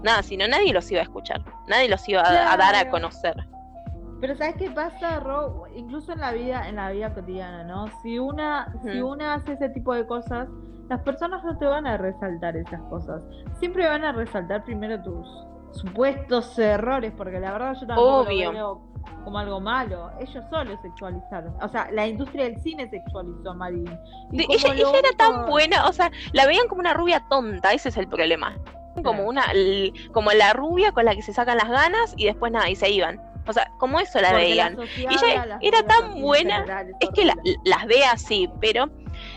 nada, 0.03 0.23
si 0.23 0.37
no 0.37 0.47
nadie 0.49 0.73
los 0.73 0.91
iba 0.91 1.01
a 1.01 1.05
escuchar, 1.05 1.43
nadie 1.69 1.89
los 1.89 2.09
iba 2.09 2.23
a, 2.23 2.57
dar 2.57 2.75
a 2.75 2.91
conocer. 2.91 3.35
Pero 4.21 4.37
¿sabes 4.37 4.55
qué 4.57 4.71
pasa, 4.71 5.19
Ro? 5.21 5.65
Incluso 5.75 6.13
en 6.13 6.21
la 6.21 6.33
vida, 6.33 6.69
en 6.69 6.77
la 6.77 6.91
vida 6.93 7.13
cotidiana, 7.13 7.65
¿no? 7.65 7.87
Si 8.03 8.19
una, 8.19 8.73
si 8.83 9.01
una 9.01 9.35
hace 9.35 9.55
ese 9.55 9.69
tipo 9.71 9.95
de 9.95 10.07
cosas, 10.07 10.49
las 10.89 11.01
personas 11.03 11.43
no 11.45 11.59
te 11.59 11.65
van 11.65 11.87
a 11.87 11.97
resaltar 11.97 12.57
esas 12.57 12.81
cosas. 12.83 13.23
Siempre 13.59 13.87
van 13.87 14.05
a 14.05 14.13
resaltar 14.13 14.65
primero 14.65 15.03
tus 15.03 15.27
supuestos 15.73 16.57
errores, 16.59 17.13
porque 17.17 17.41
la 17.41 17.53
verdad 17.53 17.75
yo 17.81 17.87
tampoco 17.87 18.31
lo 18.31 18.53
veo 18.53 18.81
como 19.25 19.39
algo 19.39 19.61
malo. 19.61 20.13
Ellos 20.21 20.45
solo 20.51 20.81
sexualizaron. 20.83 21.55
O 21.61 21.69
sea, 21.69 21.91
la 21.91 22.07
industria 22.07 22.45
del 22.45 22.61
cine 22.61 22.89
sexualizó 22.91 23.51
a 23.51 23.55
Marilyn. 23.55 23.99
ella, 24.33 24.75
ella 24.75 24.99
era 24.99 25.11
tan 25.17 25.47
buena, 25.47 25.89
o 25.89 25.93
sea, 25.93 26.13
la 26.33 26.47
veían 26.47 26.69
como 26.69 26.81
una 26.81 26.95
rubia 26.95 27.25
tonta, 27.29 27.73
ese 27.73 27.89
es 27.89 27.97
el 27.97 28.07
problema 28.07 28.57
como 29.03 29.25
una 29.25 29.45
como 30.13 30.33
la 30.33 30.53
rubia 30.53 30.93
con 30.93 31.05
la 31.05 31.15
que 31.15 31.23
se 31.23 31.33
sacan 31.33 31.57
las 31.57 31.69
ganas 31.69 32.15
y 32.17 32.27
después 32.27 32.53
nada 32.53 32.69
y 32.69 32.77
se 32.77 32.91
iban 32.91 33.21
o 33.47 33.53
sea 33.53 33.71
como 33.79 33.99
eso 34.01 34.21
la 34.21 34.33
veían 34.33 34.77
y 34.97 35.15
ella 35.15 35.59
era 35.61 35.83
tan 35.85 36.21
buena 36.21 36.87
es 37.01 37.09
que 37.11 37.25
las 37.25 37.87
ve 37.87 38.05
así 38.05 38.49
pero 38.61 38.91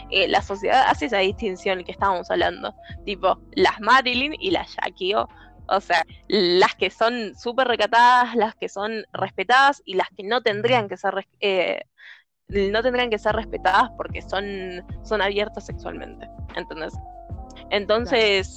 eh, 0.09 0.27
la 0.27 0.41
sociedad 0.41 0.85
hace 0.87 1.05
esa 1.05 1.19
distinción 1.19 1.83
que 1.83 1.91
estábamos 1.91 2.29
hablando 2.29 2.73
tipo 3.05 3.39
las 3.53 3.79
Marilyn 3.79 4.35
y 4.39 4.51
las 4.51 4.75
Jackie 4.75 5.15
O 5.15 5.81
sea, 5.81 6.03
las 6.27 6.75
que 6.75 6.91
son 6.91 7.33
súper 7.35 7.67
recatadas, 7.67 8.35
las 8.35 8.53
que 8.55 8.69
son 8.69 9.03
respetadas 9.13 9.81
y 9.83 9.95
las 9.95 10.09
que 10.09 10.23
no 10.23 10.41
tendrían 10.41 10.87
que 10.87 10.95
ser 10.97 11.27
eh, 11.39 11.81
no 12.47 12.83
tendrían 12.83 13.09
que 13.09 13.17
ser 13.17 13.35
respetadas 13.35 13.89
porque 13.97 14.21
son, 14.21 14.85
son 15.03 15.21
abiertas 15.21 15.65
sexualmente. 15.65 16.27
¿Entendés? 16.55 16.93
Entonces, 17.71 18.55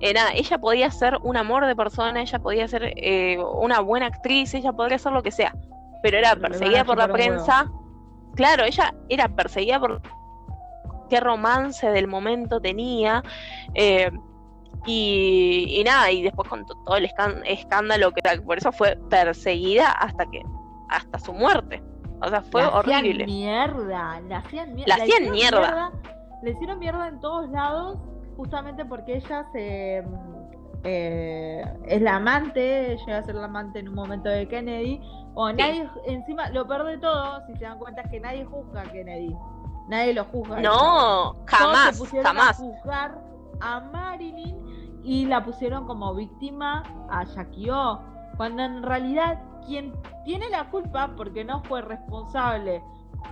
eh, 0.00 0.14
nada, 0.14 0.30
ella 0.34 0.58
podía 0.58 0.90
ser 0.90 1.18
un 1.22 1.36
amor 1.36 1.66
de 1.66 1.76
persona, 1.76 2.22
ella 2.22 2.38
podía 2.38 2.66
ser 2.68 2.92
eh, 2.96 3.38
una 3.38 3.80
buena 3.80 4.06
actriz, 4.06 4.54
ella 4.54 4.72
podría 4.72 4.98
ser 4.98 5.12
lo 5.12 5.22
que 5.22 5.30
sea, 5.30 5.54
pero 6.02 6.18
era 6.18 6.34
perseguida 6.36 6.84
por 6.84 6.98
la 6.98 7.08
prensa. 7.08 7.70
Claro, 8.34 8.64
ella 8.64 8.94
era 9.08 9.28
perseguida 9.28 9.78
por 9.78 10.00
qué 11.10 11.20
romance 11.20 11.90
del 11.90 12.06
momento 12.06 12.60
tenía. 12.60 13.22
Eh, 13.74 14.10
y, 14.86 15.82
nada, 15.84 16.10
y 16.10 16.22
después 16.22 16.48
con 16.48 16.64
todo 16.64 16.96
el 16.96 17.10
escándalo 17.44 18.12
que 18.12 18.22
por 18.40 18.56
eso 18.56 18.72
fue 18.72 18.98
perseguida 19.10 19.90
hasta 19.90 20.24
que, 20.30 20.42
hasta 20.88 21.18
su 21.18 21.34
muerte. 21.34 21.82
O 22.22 22.28
sea, 22.28 22.42
fue 22.42 22.62
la 22.62 22.70
horrible. 22.70 23.26
mierda, 23.26 24.20
la 24.20 24.38
hacían, 24.38 24.74
mierda. 24.74 24.96
La 24.96 25.02
hacían 25.02 25.30
mierda. 25.30 25.92
Le 26.42 26.52
hicieron 26.52 26.78
mierda 26.78 27.08
en 27.08 27.20
todos 27.20 27.50
lados, 27.50 27.98
justamente 28.40 28.86
porque 28.86 29.16
ella 29.16 29.44
se 29.52 30.02
eh, 30.82 31.62
es 31.84 32.00
la 32.00 32.16
amante, 32.16 32.96
llega 32.96 33.18
a 33.18 33.22
ser 33.22 33.34
la 33.34 33.44
amante 33.44 33.80
en 33.80 33.88
un 33.90 33.94
momento 33.94 34.30
de 34.30 34.48
Kennedy. 34.48 34.98
O 35.34 35.52
nadie, 35.52 35.86
encima, 36.06 36.48
lo 36.48 36.66
peor 36.66 36.86
de 36.86 36.96
todo, 36.96 37.46
si 37.46 37.54
se 37.56 37.64
dan 37.64 37.78
cuenta, 37.78 38.00
es 38.00 38.10
que 38.10 38.18
nadie 38.18 38.46
juzga 38.46 38.80
a 38.80 38.84
Kennedy. 38.84 39.36
Nadie 39.88 40.14
lo 40.14 40.24
juzga. 40.24 40.58
No, 40.58 41.36
jamás, 41.44 42.02
jamás. 42.22 42.58
A 42.58 42.62
juzgar 42.62 43.18
a 43.60 43.80
Marilyn 43.80 44.56
y 45.04 45.26
la 45.26 45.44
pusieron 45.44 45.86
como 45.86 46.14
víctima 46.14 46.82
a 47.10 47.24
Jackie 47.24 47.68
O. 47.68 48.00
Cuando 48.38 48.62
en 48.62 48.82
realidad 48.82 49.38
quien 49.66 49.92
tiene 50.24 50.48
la 50.48 50.70
culpa 50.70 51.10
porque 51.14 51.44
no 51.44 51.62
fue 51.64 51.82
responsable 51.82 52.82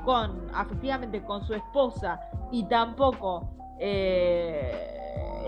con, 0.05 0.51
afectivamente, 0.55 1.23
con 1.23 1.42
su 1.47 1.55
esposa 1.55 2.21
y 2.53 2.64
tampoco 2.64 3.49
eh, 3.79 4.98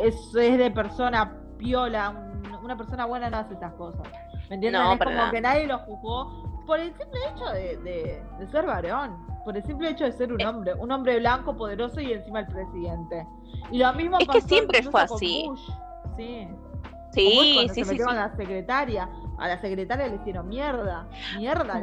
es, 0.02 0.32
de 0.32 0.70
persona 0.70 1.36
piola, 1.58 2.32
una 2.62 2.76
persona 2.76 3.06
buena 3.06 3.30
no 3.30 3.38
hace 3.38 3.54
estas 3.54 3.74
cosas. 3.74 4.06
¿Me 4.48 4.56
entiendes? 4.56 4.82
es 4.82 4.98
como 4.98 5.30
que 5.30 5.40
nadie 5.40 5.66
lo 5.66 5.78
juzgó 5.78 6.62
por 6.66 6.80
el 6.80 6.94
simple 6.94 7.20
hecho 7.28 7.44
de, 7.50 8.22
ser 8.50 8.66
varón, 8.66 9.16
por 9.44 9.56
el 9.56 9.64
simple 9.64 9.90
hecho 9.90 10.04
de 10.04 10.12
ser 10.12 10.32
un 10.32 10.40
eh. 10.40 10.46
hombre, 10.46 10.74
un 10.74 10.90
hombre 10.90 11.18
blanco, 11.18 11.56
poderoso 11.56 12.00
y 12.00 12.12
encima 12.12 12.40
el 12.40 12.46
presidente. 12.46 13.26
Y 13.70 13.78
lo 13.78 13.92
mismo 13.94 14.18
es 14.18 14.28
que 14.28 14.40
siempre 14.40 14.82
fue 14.82 15.02
así. 15.02 15.50
Sí. 16.16 16.48
Sí, 17.12 17.68
sí, 17.74 17.84
sí, 17.84 17.98
la 17.98 18.34
secretaria. 18.36 19.08
A 19.38 19.48
la 19.48 19.58
secretaria 19.60 20.06
le 20.06 20.16
hicieron 20.16 20.48
mierda. 20.48 21.08
Mierda. 21.36 21.80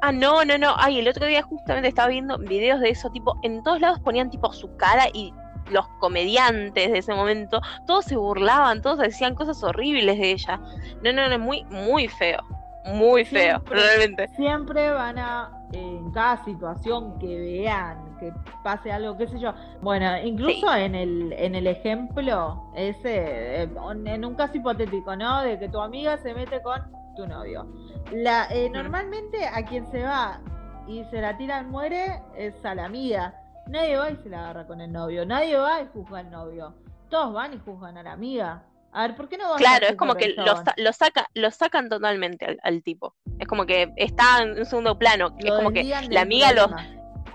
ah, 0.00 0.12
no, 0.12 0.44
no, 0.44 0.56
no. 0.56 0.74
Ay, 0.78 1.00
el 1.00 1.08
otro 1.08 1.26
día 1.26 1.42
justamente 1.42 1.88
estaba 1.88 2.08
viendo 2.08 2.38
videos 2.38 2.80
de 2.80 2.90
eso, 2.90 3.10
tipo, 3.10 3.36
en 3.42 3.62
todos 3.62 3.80
lados 3.80 3.98
ponían 4.00 4.30
tipo 4.30 4.52
su 4.52 4.76
cara 4.76 5.08
y 5.12 5.34
los 5.72 5.86
comediantes 5.98 6.92
de 6.92 6.98
ese 6.98 7.14
momento, 7.14 7.60
todos 7.86 8.04
se 8.04 8.16
burlaban, 8.16 8.82
todos 8.82 8.98
decían 8.98 9.34
cosas 9.34 9.62
horribles 9.62 10.18
de 10.18 10.32
ella. 10.32 10.60
No, 11.02 11.12
no, 11.12 11.28
no, 11.28 11.38
muy, 11.38 11.64
muy 11.64 12.08
feo. 12.08 12.40
Muy 12.84 13.24
feo, 13.24 13.62
realmente. 13.66 14.26
Siempre 14.34 14.90
van 14.90 15.16
a, 15.16 15.50
en 15.72 16.10
cada 16.10 16.44
situación 16.44 17.16
que 17.20 17.38
vean, 17.38 18.16
que 18.18 18.32
pase 18.64 18.90
algo, 18.90 19.16
qué 19.16 19.28
sé 19.28 19.38
yo. 19.38 19.54
Bueno, 19.82 20.18
incluso 20.18 20.74
en, 20.74 20.96
el, 20.96 21.32
en 21.34 21.54
el 21.54 21.68
ejemplo, 21.68 22.70
ese, 22.74 23.62
en 23.62 24.24
un 24.24 24.34
caso 24.34 24.56
hipotético, 24.56 25.14
¿no? 25.14 25.42
De 25.42 25.60
que 25.60 25.68
tu 25.68 25.80
amiga 25.80 26.18
se 26.18 26.34
mete 26.34 26.60
con 26.60 26.82
tu 27.14 27.26
novio. 27.26 27.66
La, 28.10 28.48
eh, 28.50 28.68
Normalmente 28.68 29.46
a 29.46 29.64
quien 29.64 29.86
se 29.92 30.02
va 30.02 30.40
y 30.88 31.04
se 31.04 31.20
la 31.20 31.36
tira 31.36 31.60
y 31.60 31.64
muere 31.64 32.20
es 32.36 32.64
a 32.64 32.74
la 32.74 32.86
amiga. 32.86 33.34
Nadie 33.68 33.96
va 33.96 34.10
y 34.10 34.16
se 34.16 34.28
la 34.28 34.40
agarra 34.40 34.66
con 34.66 34.80
el 34.80 34.92
novio. 34.92 35.24
Nadie 35.24 35.56
va 35.56 35.80
y 35.80 35.86
juzga 35.92 36.18
al 36.18 36.30
novio. 36.30 36.74
Todos 37.08 37.32
van 37.32 37.54
y 37.54 37.58
juzgan 37.58 37.96
a 37.98 38.02
la 38.02 38.12
amiga. 38.12 38.64
A 38.92 39.06
ver, 39.06 39.16
¿por 39.16 39.28
qué 39.28 39.38
no 39.38 39.48
vas 39.48 39.58
Claro, 39.58 39.86
es 39.86 39.96
como 39.96 40.14
que 40.14 40.34
lo, 40.36 40.44
lo, 40.76 40.92
saca, 40.92 41.26
lo 41.34 41.50
sacan 41.50 41.88
totalmente 41.88 42.58
al, 42.62 42.82
tipo. 42.82 43.14
Es 43.38 43.46
como 43.46 43.64
que 43.64 43.92
está 43.96 44.42
en 44.42 44.58
un 44.58 44.66
segundo 44.66 44.98
plano. 44.98 45.34
es 45.38 45.50
como 45.50 45.70
que 45.70 45.84
la 45.84 46.20
amiga 46.20 46.52
lo. 46.52 46.68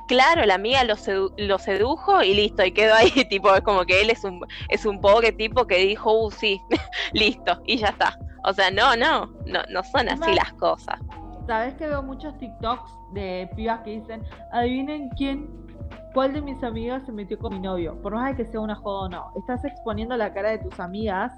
Claro, 0.07 0.45
la 0.45 0.55
amiga 0.55 0.85
lo, 0.85 0.95
lo, 1.37 1.59
sedujo 1.59 2.23
y 2.23 2.33
listo, 2.33 2.63
y 2.63 2.71
quedó 2.71 2.95
ahí, 2.95 3.11
tipo, 3.29 3.53
es 3.53 3.61
como 3.61 3.83
que 3.85 4.01
él 4.01 4.09
es 4.09 4.23
un, 4.23 4.39
es 4.69 4.85
un 4.85 5.01
pobre 5.01 5.33
tipo 5.33 5.67
que 5.67 5.79
dijo, 5.79 6.13
uh, 6.13 6.31
sí, 6.31 6.61
listo, 7.11 7.61
y 7.65 7.77
ya 7.77 7.87
está. 7.87 8.17
O 8.45 8.53
sea, 8.53 8.71
no, 8.71 8.95
no, 8.95 9.25
no, 9.45 9.63
no 9.69 9.83
son 9.83 10.07
así 10.07 10.33
las 10.33 10.53
cosas. 10.53 10.97
Sabes 11.45 11.73
que 11.75 11.87
veo 11.87 12.01
muchos 12.01 12.37
TikToks 12.37 12.89
de 13.13 13.49
pibas 13.57 13.81
que 13.81 13.99
dicen, 13.99 14.23
adivinen 14.53 15.09
quién 15.09 15.66
¿Cuál 16.17 16.33
de 16.33 16.41
mis 16.41 16.63
amigas 16.63 17.03
se 17.05 17.11
metió 17.11 17.37
con 17.37 17.53
mi 17.53 17.59
novio? 17.59 18.01
Por 18.01 18.15
más 18.15 18.31
de 18.31 18.43
que 18.43 18.49
sea 18.49 18.59
una 18.59 18.73
joda 18.73 19.01
o 19.01 19.07
no. 19.07 19.31
Estás 19.37 19.63
exponiendo 19.63 20.17
la 20.17 20.33
cara 20.33 20.49
de 20.49 20.57
tus 20.57 20.79
amigas, 20.79 21.31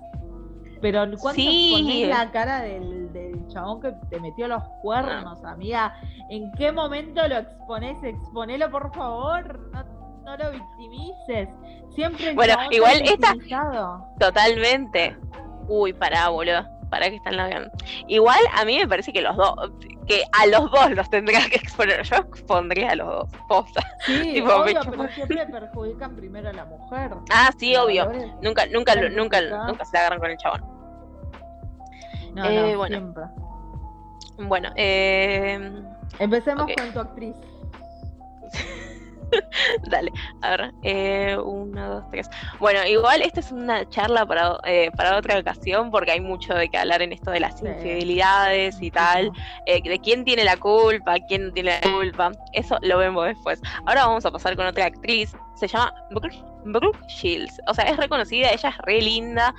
pero 0.79 1.01
¿cuánto 1.19 1.33
sí. 1.33 2.05
la 2.07 2.31
cara 2.31 2.61
del, 2.61 3.45
chabón 3.49 3.81
que 3.81 3.91
te 4.09 4.21
metió 4.21 4.47
los 4.47 4.63
cuernos, 4.81 5.43
amiga? 5.43 5.99
¿En 6.29 6.49
qué 6.53 6.71
momento 6.71 7.27
lo 7.27 7.39
expones? 7.39 8.01
Exponelo, 8.01 8.71
por 8.71 8.95
favor. 8.95 9.69
No, 10.23 10.37
lo 10.37 10.51
victimices. 10.51 11.49
Siempre 11.89 12.33
Bueno, 12.33 12.53
igual 12.71 13.01
esta. 13.03 13.35
Totalmente. 14.17 15.17
Uy, 15.67 15.91
pará, 15.91 16.29
boludo 16.29 16.63
para 16.89 17.09
que 17.09 17.17
están 17.17 17.37
la 17.37 17.69
Igual 18.07 18.39
a 18.55 18.65
mí 18.65 18.77
me 18.77 18.87
parece 18.87 19.13
que 19.13 19.21
los 19.21 19.35
dos, 19.35 19.55
que 20.09 20.23
a 20.31 20.47
los 20.47 20.71
dos 20.71 20.91
los 20.91 21.09
tendría 21.11 21.47
que 21.47 21.57
exponer. 21.57 22.01
Yo 22.03 22.15
expondría 22.15 22.91
a 22.91 22.95
los 22.95 23.07
dos. 23.07 23.29
Posta. 23.47 23.81
Sí, 24.05 24.41
obvio, 24.41 24.81
pero 24.89 25.07
siempre 25.09 25.45
perjudican 25.45 26.15
primero 26.15 26.49
a 26.49 26.53
la 26.53 26.65
mujer. 26.65 27.11
Ah, 27.31 27.51
sí, 27.57 27.75
obvio. 27.75 28.11
Nunca, 28.41 28.65
nunca, 28.65 28.95
nunca, 28.95 29.39
nunca 29.67 29.85
se 29.85 29.97
agarran 29.97 30.19
con 30.19 30.31
el 30.31 30.37
chabón. 30.37 30.65
No, 32.33 32.45
eh, 32.45 32.75
bueno. 32.75 32.97
siempre. 32.97 33.23
Bueno, 34.39 34.69
eh... 34.75 35.83
empecemos 36.17 36.71
con 36.75 36.93
tu 36.93 36.99
actriz. 36.99 37.35
Dale, 39.89 40.11
a 40.41 40.49
ver, 40.51 40.73
eh, 40.83 41.37
uno, 41.43 41.89
dos, 41.89 42.03
tres. 42.11 42.29
Bueno, 42.59 42.85
igual 42.85 43.21
esta 43.21 43.39
es 43.39 43.51
una 43.51 43.87
charla 43.89 44.25
para, 44.25 44.57
eh, 44.65 44.91
para 44.95 45.17
otra 45.17 45.39
ocasión 45.39 45.91
porque 45.91 46.11
hay 46.11 46.21
mucho 46.21 46.53
de 46.53 46.69
que 46.69 46.77
hablar 46.77 47.01
en 47.01 47.13
esto 47.13 47.31
de 47.31 47.39
las 47.39 47.61
infidelidades 47.61 48.81
y 48.81 48.91
tal, 48.91 49.31
eh, 49.65 49.81
de 49.81 49.99
quién 49.99 50.25
tiene 50.25 50.43
la 50.43 50.57
culpa, 50.57 51.17
quién 51.27 51.47
no 51.47 51.53
tiene 51.53 51.79
la 51.81 51.91
culpa, 51.91 52.31
eso 52.53 52.77
lo 52.81 52.97
vemos 52.97 53.25
después. 53.25 53.61
Ahora 53.85 54.05
vamos 54.05 54.25
a 54.25 54.31
pasar 54.31 54.55
con 54.55 54.65
otra 54.65 54.85
actriz, 54.85 55.35
se 55.55 55.67
llama 55.67 55.93
Brooke, 56.11 56.99
Shields, 57.07 57.59
o 57.67 57.73
sea, 57.73 57.85
es 57.85 57.97
reconocida, 57.97 58.49
ella 58.51 58.69
es 58.69 58.77
re 58.79 59.01
linda, 59.01 59.53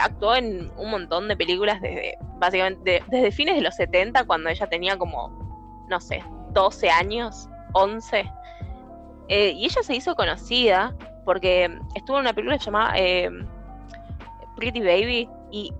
actuó 0.00 0.36
en 0.36 0.70
un 0.76 0.90
montón 0.90 1.28
de 1.28 1.36
películas 1.36 1.80
desde, 1.80 2.16
básicamente, 2.38 3.02
desde 3.08 3.32
fines 3.32 3.56
de 3.56 3.62
los 3.62 3.74
70, 3.76 4.24
cuando 4.24 4.50
ella 4.50 4.66
tenía 4.68 4.96
como, 4.96 5.28
no 5.88 6.00
sé, 6.00 6.22
12 6.52 6.90
años, 6.90 7.48
11. 7.74 8.30
Eh, 9.28 9.52
y 9.56 9.64
ella 9.64 9.82
se 9.82 9.94
hizo 9.94 10.14
conocida 10.14 10.94
porque 11.24 11.70
estuvo 11.94 12.16
en 12.16 12.22
una 12.22 12.32
película 12.32 12.56
llamada 12.56 12.92
eh, 12.96 13.28
Pretty 14.56 14.80
Baby 14.80 15.28
y 15.50 15.72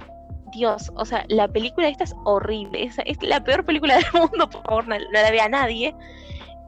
Dios, 0.52 0.92
o 0.96 1.04
sea, 1.04 1.24
la 1.28 1.48
película 1.48 1.88
esta 1.88 2.04
es 2.04 2.14
horrible, 2.24 2.84
es, 2.84 2.96
es 3.04 3.22
la 3.22 3.42
peor 3.42 3.64
película 3.64 3.96
del 3.96 4.04
mundo, 4.14 4.48
por 4.48 4.62
favor, 4.62 4.88
no, 4.88 4.96
la 5.12 5.30
ve 5.30 5.40
a 5.40 5.48
nadie, 5.48 5.94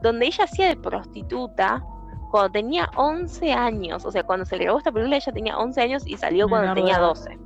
donde 0.03 0.27
ella 0.27 0.45
hacía 0.45 0.69
de 0.69 0.77
prostituta 0.77 1.83
cuando 2.31 2.51
tenía 2.51 2.91
11 2.97 3.53
años, 3.53 4.05
o 4.05 4.13
sea, 4.13 4.23
cuando 4.23 4.45
se 4.45 4.59
grabó 4.59 4.79
esta 4.79 4.93
película 4.93 5.17
ella 5.17 5.33
tenía 5.33 5.57
11 5.57 5.81
años 5.81 6.07
y 6.07 6.17
salió 6.17 6.49
cuando 6.49 6.75
tenía 6.75 6.99
12. 6.99 7.39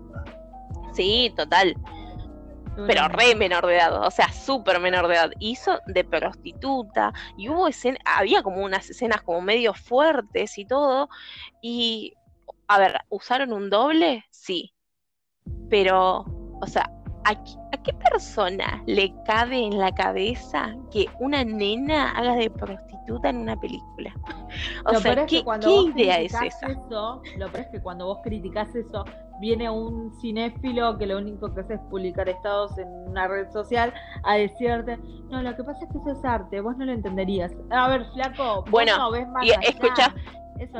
Sí, 0.92 1.32
total 1.36 1.76
pero 2.86 3.08
re 3.08 3.34
menor 3.34 3.66
de 3.66 3.76
edad, 3.76 4.06
o 4.06 4.10
sea, 4.10 4.32
súper 4.32 4.80
menor 4.80 5.08
de 5.08 5.14
edad. 5.14 5.30
Hizo 5.38 5.78
de 5.86 6.04
prostituta 6.04 7.12
y 7.36 7.48
hubo 7.48 7.68
escenas, 7.68 8.00
había 8.04 8.42
como 8.42 8.62
unas 8.62 8.88
escenas 8.88 9.22
como 9.22 9.40
medio 9.40 9.74
fuertes 9.74 10.58
y 10.58 10.64
todo. 10.64 11.08
Y, 11.60 12.14
a 12.68 12.78
ver, 12.78 13.00
¿usaron 13.08 13.52
un 13.52 13.70
doble? 13.70 14.24
Sí. 14.30 14.72
Pero, 15.68 16.24
o 16.60 16.66
sea, 16.66 16.90
¿a, 17.24 17.34
qué 17.82 17.92
persona 18.10 18.82
le 18.86 19.12
cabe 19.26 19.58
en 19.58 19.78
la 19.78 19.92
cabeza 19.92 20.74
que 20.90 21.06
una 21.18 21.44
nena 21.44 22.12
haga 22.12 22.36
de 22.36 22.50
prostituta 22.50 23.30
en 23.30 23.38
una 23.38 23.58
película? 23.58 24.14
O 24.84 24.96
sea, 24.96 25.24
¿qué, 25.24 25.42
idea 25.64 26.20
es 26.20 26.34
esa? 26.34 26.68
lo 26.68 27.22
peor 27.50 27.60
es 27.60 27.66
que 27.68 27.80
cuando 27.80 28.06
vos 28.06 28.18
criticás 28.22 28.74
eso, 28.74 29.02
viene 29.42 29.68
un 29.68 30.14
cinéfilo 30.20 30.96
que 30.98 31.06
lo 31.06 31.18
único 31.18 31.52
que 31.52 31.62
hace 31.62 31.74
es 31.74 31.80
publicar 31.90 32.28
estados 32.28 32.78
en 32.78 32.88
una 33.08 33.26
red 33.26 33.50
social 33.50 33.92
a 34.22 34.36
decirte, 34.36 34.96
no, 35.30 35.42
lo 35.42 35.56
que 35.56 35.64
pasa 35.64 35.84
es 35.84 35.90
que 35.90 35.98
eso 35.98 36.12
es 36.12 36.24
arte, 36.24 36.60
vos 36.60 36.76
no 36.76 36.84
lo 36.84 36.92
entenderías. 36.92 37.52
A 37.70 37.88
ver, 37.88 38.06
flaco, 38.14 38.64
bueno, 38.70 38.96
no 38.96 39.10
ves 39.10 39.28
más 39.28 39.44
y 39.44 39.50
escucha, 39.66 40.14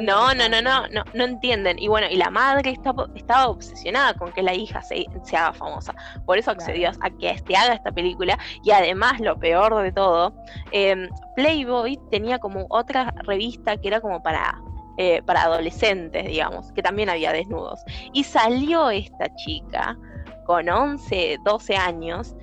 no, 0.01 0.33
no, 0.33 0.49
no, 0.49 0.63
no, 0.63 0.87
no, 0.93 1.03
no 1.13 1.25
entienden. 1.25 1.77
Y 1.81 1.89
bueno, 1.89 2.07
y 2.09 2.17
la 2.17 2.31
madre 2.31 2.71
está, 2.71 2.95
estaba 3.17 3.49
obsesionada 3.49 4.15
con 4.15 4.33
que 4.33 4.43
la 4.43 4.55
hija 4.55 4.81
se, 4.81 5.07
se 5.25 5.37
haga 5.37 5.53
famosa. 5.53 5.93
Por 6.25 6.39
eso 6.39 6.53
accedió 6.53 6.91
a 7.01 7.11
que 7.11 7.31
este 7.31 7.57
haga 7.57 7.75
esta 7.75 7.91
película. 7.91 8.39
Y 8.63 8.71
además, 8.71 9.19
lo 9.19 9.37
peor 9.41 9.83
de 9.83 9.91
todo, 9.91 10.33
em, 10.71 11.09
Playboy 11.35 11.99
tenía 12.13 12.39
como 12.39 12.67
otra 12.71 13.13
revista 13.25 13.77
que 13.77 13.89
era 13.89 14.01
como 14.01 14.23
para 14.23 14.63
eh, 14.99 15.23
para 15.23 15.45
adolescentes, 15.45 16.27
digamos, 16.27 16.73
que 16.73 16.83
también 16.83 17.09
había 17.09 17.33
desnudos. 17.33 17.81
Y 18.13 18.25
salió 18.25 18.91
esta 18.91 19.35
chica 19.37 19.97
con 20.45 20.69
11, 20.69 21.39
12 21.45 21.77
años 21.77 22.37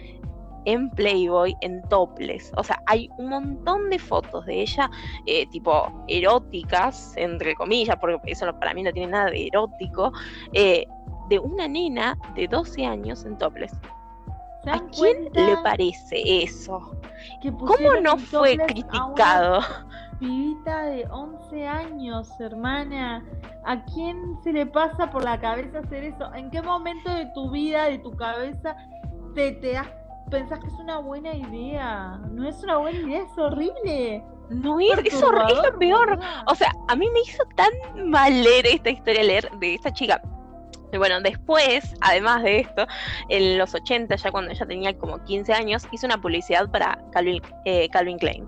en 0.66 0.90
Playboy 0.92 1.56
en 1.62 1.82
toples. 1.90 2.52
O 2.58 2.64
sea, 2.64 2.82
hay 2.86 3.10
un 3.18 3.30
montón 3.30 3.90
de 3.90 4.00
fotos 4.00 4.46
de 4.46 4.62
ella, 4.62 4.90
eh, 5.26 5.48
tipo 5.48 5.92
eróticas, 6.08 7.14
entre 7.18 7.56
comillas, 7.56 7.98
porque 8.00 8.20
eso 8.32 8.52
para 8.60 8.74
mí 8.74 8.84
no 8.84 8.92
tiene 8.92 9.12
nada 9.12 9.32
de 9.32 9.48
erótico, 9.48 10.12
eh, 10.54 10.86
de 11.30 11.40
una 11.40 11.68
nena 11.68 12.18
de 12.36 12.48
12 12.48 12.86
años 12.86 13.26
en 13.26 13.38
toples. 13.38 13.72
¿A 14.66 14.80
quién 14.90 15.30
le 15.34 15.58
parece 15.64 16.44
eso? 16.44 16.96
¿Cómo 17.42 17.96
no 18.02 18.18
fue 18.18 18.58
criticado? 18.58 19.62
Pibita 20.20 20.84
de 20.84 21.08
11 21.10 21.68
años, 21.68 22.30
hermana. 22.40 23.24
¿A 23.66 23.84
quién 23.86 24.38
se 24.44 24.54
le 24.54 24.66
pasa 24.66 25.10
por 25.10 25.24
la 25.24 25.40
cabeza 25.40 25.80
hacer 25.80 26.04
eso? 26.04 26.34
¿En 26.34 26.52
qué 26.52 26.62
momento 26.62 27.14
de 27.14 27.26
tu 27.34 27.50
vida, 27.52 27.86
de 27.86 28.00
tu 28.00 28.12
cabeza, 28.12 28.76
te, 29.36 29.54
te 29.54 29.78
has, 29.78 29.88
pensás 30.30 30.60
que 30.60 30.68
es 30.68 30.74
una 30.74 31.00
buena 31.00 31.34
idea? 31.34 32.20
No 32.32 32.48
es 32.48 32.62
una 32.64 32.78
buena 32.78 33.00
idea, 33.00 33.24
es 33.24 33.38
horrible. 33.38 34.24
No 34.50 34.80
es, 34.80 35.00
es, 35.06 35.24
horrible, 35.24 35.54
es 35.54 35.74
lo 35.74 35.80
peor. 35.80 36.20
O 36.48 36.56
sea, 36.56 36.72
a 36.88 36.96
mí 36.96 37.08
me 37.14 37.20
hizo 37.22 37.44
tan 37.56 38.10
mal 38.10 38.44
leer 38.44 38.66
esta 38.66 38.90
historia, 38.90 39.24
leer 39.24 39.50
de 39.60 39.76
esta 39.76 39.94
chica. 39.94 40.22
Y 40.92 40.98
bueno, 40.98 41.22
después, 41.22 41.94
además 42.02 42.44
de 42.44 42.60
esto, 42.60 42.88
en 43.30 43.58
los 43.58 43.74
80, 43.76 44.16
ya 44.16 44.32
cuando 44.32 44.52
ella 44.52 44.66
tenía 44.66 44.98
como 44.98 45.24
15 45.24 45.54
años, 45.54 45.88
hizo 45.92 46.06
una 46.08 46.20
publicidad 46.20 46.70
para 46.70 47.00
Calvin, 47.12 47.42
eh, 47.66 47.90
Calvin 47.90 48.18
Klein. 48.18 48.48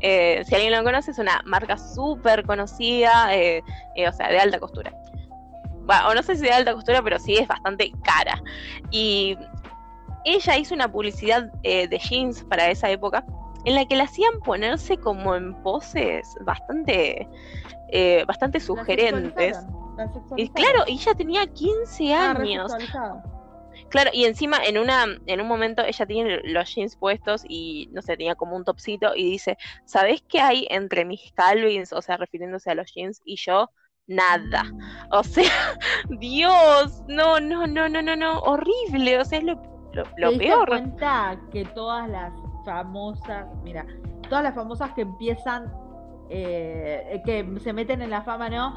Eh, 0.00 0.42
si 0.46 0.54
alguien 0.54 0.72
lo 0.72 0.84
conoce, 0.84 1.10
es 1.10 1.18
una 1.18 1.42
marca 1.44 1.76
súper 1.76 2.44
conocida, 2.44 3.34
eh, 3.34 3.62
o 4.08 4.12
sea, 4.12 4.28
de 4.28 4.38
alta 4.38 4.58
costura. 4.60 4.92
Bueno, 5.82 6.08
o 6.08 6.14
no 6.14 6.22
sé 6.22 6.36
si 6.36 6.42
de 6.42 6.52
alta 6.52 6.74
costura, 6.74 7.02
pero 7.02 7.18
sí 7.18 7.36
es 7.36 7.48
bastante 7.48 7.92
cara. 8.04 8.40
Y 8.90 9.36
ella 10.24 10.56
hizo 10.56 10.74
una 10.74 10.90
publicidad 10.90 11.50
de 11.62 12.00
jeans 12.08 12.44
para 12.44 12.70
esa 12.70 12.88
época, 12.88 13.24
en 13.64 13.74
la 13.74 13.84
que 13.84 13.96
le 13.96 14.04
hacían 14.04 14.38
ponerse 14.44 14.96
como 14.96 15.34
en 15.34 15.54
poses 15.62 16.36
bastante, 16.42 17.26
bastante 18.26 18.60
sugerentes. 18.60 19.58
Y 20.36 20.48
claro, 20.50 20.84
ella 20.86 21.14
tenía 21.14 21.46
15 21.46 22.14
años. 22.14 22.72
Claro, 23.88 24.10
y 24.12 24.24
encima 24.24 24.58
en 24.64 24.78
una 24.78 25.04
en 25.26 25.40
un 25.40 25.48
momento 25.48 25.82
ella 25.82 26.06
tiene 26.06 26.40
los 26.44 26.74
jeans 26.74 26.96
puestos 26.96 27.42
y 27.48 27.88
no 27.92 28.02
sé, 28.02 28.16
tenía 28.16 28.36
como 28.36 28.54
un 28.54 28.64
topsito 28.64 29.16
y 29.16 29.24
dice, 29.24 29.58
¿sabes 29.84 30.22
qué 30.28 30.40
hay 30.40 30.66
entre 30.70 31.04
mis 31.04 31.32
Calvins? 31.32 31.92
O 31.92 32.00
sea, 32.00 32.16
refiriéndose 32.16 32.70
a 32.70 32.74
los 32.76 32.92
jeans 32.94 33.20
y 33.24 33.36
yo, 33.36 33.70
nada. 34.06 34.64
O 35.10 35.24
sea, 35.24 35.44
Dios, 36.20 37.02
no, 37.08 37.40
no, 37.40 37.66
no, 37.66 37.88
no, 37.88 38.02
no, 38.02 38.16
no, 38.16 38.38
horrible, 38.40 39.18
o 39.18 39.24
sea, 39.24 39.38
es 39.38 39.44
lo, 39.44 39.60
lo, 39.92 40.30
¿Te 40.30 40.38
peor. 40.38 40.68
cuenta 40.68 41.40
que 41.50 41.64
todas 41.64 42.08
las 42.08 42.32
famosas, 42.64 43.46
mira, 43.64 43.86
todas 44.28 44.44
las 44.44 44.54
famosas 44.54 44.92
que 44.92 45.02
empiezan 45.02 45.72
eh, 46.30 47.22
que 47.24 47.58
se 47.60 47.72
meten 47.72 48.02
en 48.02 48.10
la 48.10 48.22
fama, 48.22 48.48
¿no? 48.48 48.74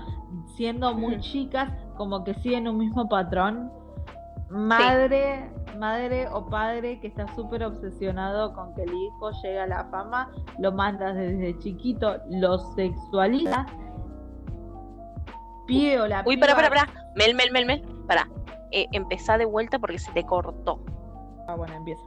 Siendo 0.55 0.93
muy 0.93 1.19
chicas, 1.19 1.71
como 1.95 2.23
que 2.23 2.33
siguen 2.35 2.67
un 2.67 2.77
mismo 2.77 3.07
patrón 3.07 3.71
madre, 4.53 5.49
madre 5.79 6.27
o 6.29 6.45
padre 6.45 6.99
que 6.99 7.07
está 7.07 7.27
súper 7.35 7.63
obsesionado 7.63 8.53
con 8.53 8.73
que 8.75 8.83
el 8.83 8.93
hijo 8.93 9.31
llegue 9.41 9.59
a 9.59 9.67
la 9.67 9.85
fama, 9.85 10.31
lo 10.59 10.71
manda 10.71 11.13
desde 11.13 11.57
chiquito, 11.59 12.17
lo 12.29 12.59
sexualiza. 12.75 13.65
Pie 15.65 15.99
o 15.99 16.07
la 16.07 16.23
Uy, 16.25 16.37
para, 16.37 16.55
para, 16.55 16.69
para. 16.69 16.87
Mel, 17.15 17.33
Mel, 17.35 17.51
Mel, 17.51 17.65
Mel. 17.65 17.81
Para. 18.07 18.27
Eh, 18.71 18.87
empezá 18.91 19.37
de 19.37 19.45
vuelta 19.45 19.79
porque 19.79 19.97
se 19.97 20.11
te 20.11 20.23
cortó. 20.23 20.79
Ah, 21.47 21.55
bueno, 21.55 21.73
empieza. 21.73 22.03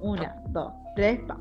Una, 0.00 0.36
dos, 0.48 0.72
tres, 0.94 1.20
pa. 1.26 1.38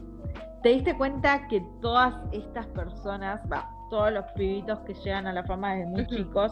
¿Te 0.64 0.70
diste 0.70 0.96
cuenta 0.98 1.48
que 1.48 1.62
todas 1.82 2.14
estas 2.32 2.68
personas, 2.68 3.42
todos 3.90 4.12
los 4.12 4.26
pibitos 4.36 4.80
que 4.82 4.94
llegan 4.94 5.28
a 5.28 5.34
la 5.34 5.44
fama 5.44 5.74
desde 5.74 5.90
muy 5.90 6.08
chicos, 6.08 6.52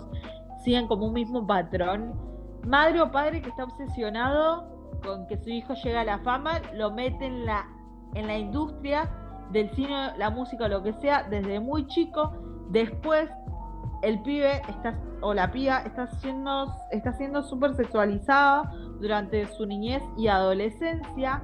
siguen 0.64 0.88
como 0.88 1.08
un 1.08 1.14
mismo 1.14 1.46
patrón? 1.46 2.30
madre 2.66 3.02
o 3.02 3.12
padre 3.12 3.42
que 3.42 3.50
está 3.50 3.64
obsesionado 3.64 4.68
con 5.04 5.28
que 5.28 5.38
su 5.38 5.50
hijo 5.50 5.74
llegue 5.76 5.98
a 5.98 6.04
la 6.04 6.20
fama, 6.20 6.60
lo 6.74 6.92
mete 6.92 7.26
en 7.26 7.46
la, 7.46 7.66
en 8.16 8.28
la 8.28 8.38
industria 8.38 9.10
del 9.52 9.70
cine, 9.72 10.12
la 10.18 10.30
música, 10.30 10.68
lo 10.68 10.84
que 10.84 10.94
sea, 10.94 11.24
desde 11.24 11.60
muy 11.60 11.88
chico. 11.88 12.34
Después, 12.70 13.30
el 14.02 14.22
pibe 14.22 14.62
está, 14.70 15.00
o 15.22 15.34
la 15.34 15.52
piba 15.52 15.80
está 15.80 16.08
siendo, 16.08 16.74
está 16.92 17.14
siendo 17.14 17.42
súper 17.44 17.74
sexualizada 17.76 18.72
durante 19.00 19.48
su 19.48 19.66
niñez 19.66 20.04
y 20.18 20.28
adolescencia. 20.28 21.44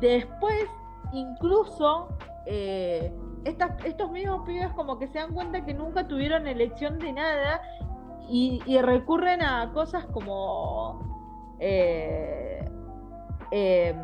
Después, 0.00 0.66
incluso, 1.12 2.08
eh, 2.46 3.12
estos 3.44 4.10
mismos 4.10 4.42
pibes 4.46 4.70
como 4.70 4.98
que 4.98 5.06
se 5.08 5.18
dan 5.18 5.32
cuenta 5.32 5.64
que 5.64 5.74
nunca 5.74 6.06
tuvieron 6.06 6.46
elección 6.46 6.98
de 6.98 7.12
nada 7.12 7.60
y, 8.28 8.60
recurren 8.80 9.42
a 9.42 9.72
cosas 9.72 10.04
como 10.06 11.00
eh, 11.60 12.64
em, 13.52 13.96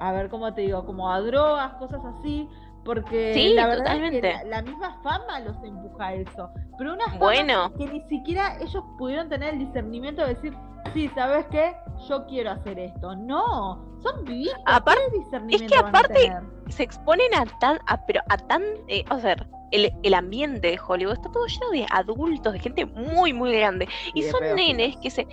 a 0.00 0.12
ver 0.12 0.30
cómo 0.30 0.52
te 0.54 0.62
digo 0.62 0.84
como 0.86 1.10
a 1.10 1.20
drogas 1.20 1.74
cosas 1.74 2.00
así 2.04 2.48
porque 2.84 3.52
la 3.54 3.66
verdad 3.66 3.96
es 3.96 4.20
que 4.20 4.34
la, 4.46 4.62
misma 4.62 4.98
fama 5.02 5.40
los 5.40 5.62
empuja 5.62 6.06
a 6.06 6.14
eso 6.14 6.50
pero 6.78 6.94
una 6.94 7.06
fama 7.18 7.70
que 7.76 7.86
ni 7.86 8.00
siquiera 8.08 8.56
ellos 8.60 8.82
pudieron 8.98 9.28
tener 9.28 9.54
el 9.54 9.58
discernimiento 9.60 10.22
de 10.22 10.34
decir 10.34 10.56
sí 10.92 11.08
sabes 11.14 11.46
qué 11.50 11.74
yo 12.08 12.26
quiero 12.26 12.50
hacer 12.50 12.78
esto 12.78 13.14
no 13.16 13.84
son 14.02 14.24
vivitos 14.24 14.54
aparte 14.66 15.02
es 15.50 15.62
que 15.62 15.76
aparte 15.76 16.32
se 16.68 16.82
exponen 16.82 17.34
a 17.34 17.46
tan 17.58 17.78
a, 17.86 18.04
pero 18.06 18.20
a 18.28 18.36
tan 18.36 18.62
eh, 18.88 19.04
o 19.10 19.18
sea 19.18 19.36
el, 19.72 20.14
ambiente 20.14 20.68
de 20.68 20.80
Hollywood 20.86 21.14
está 21.14 21.30
todo 21.32 21.46
lleno 21.46 21.70
de 21.70 21.86
adultos, 21.90 22.52
de 22.52 22.58
gente 22.58 22.86
muy, 22.86 23.32
muy 23.32 23.52
grande. 23.52 23.88
Y, 24.14 24.22
son 24.22 24.40
nenes 24.54 24.96
que 24.98 25.10
se. 25.10 25.26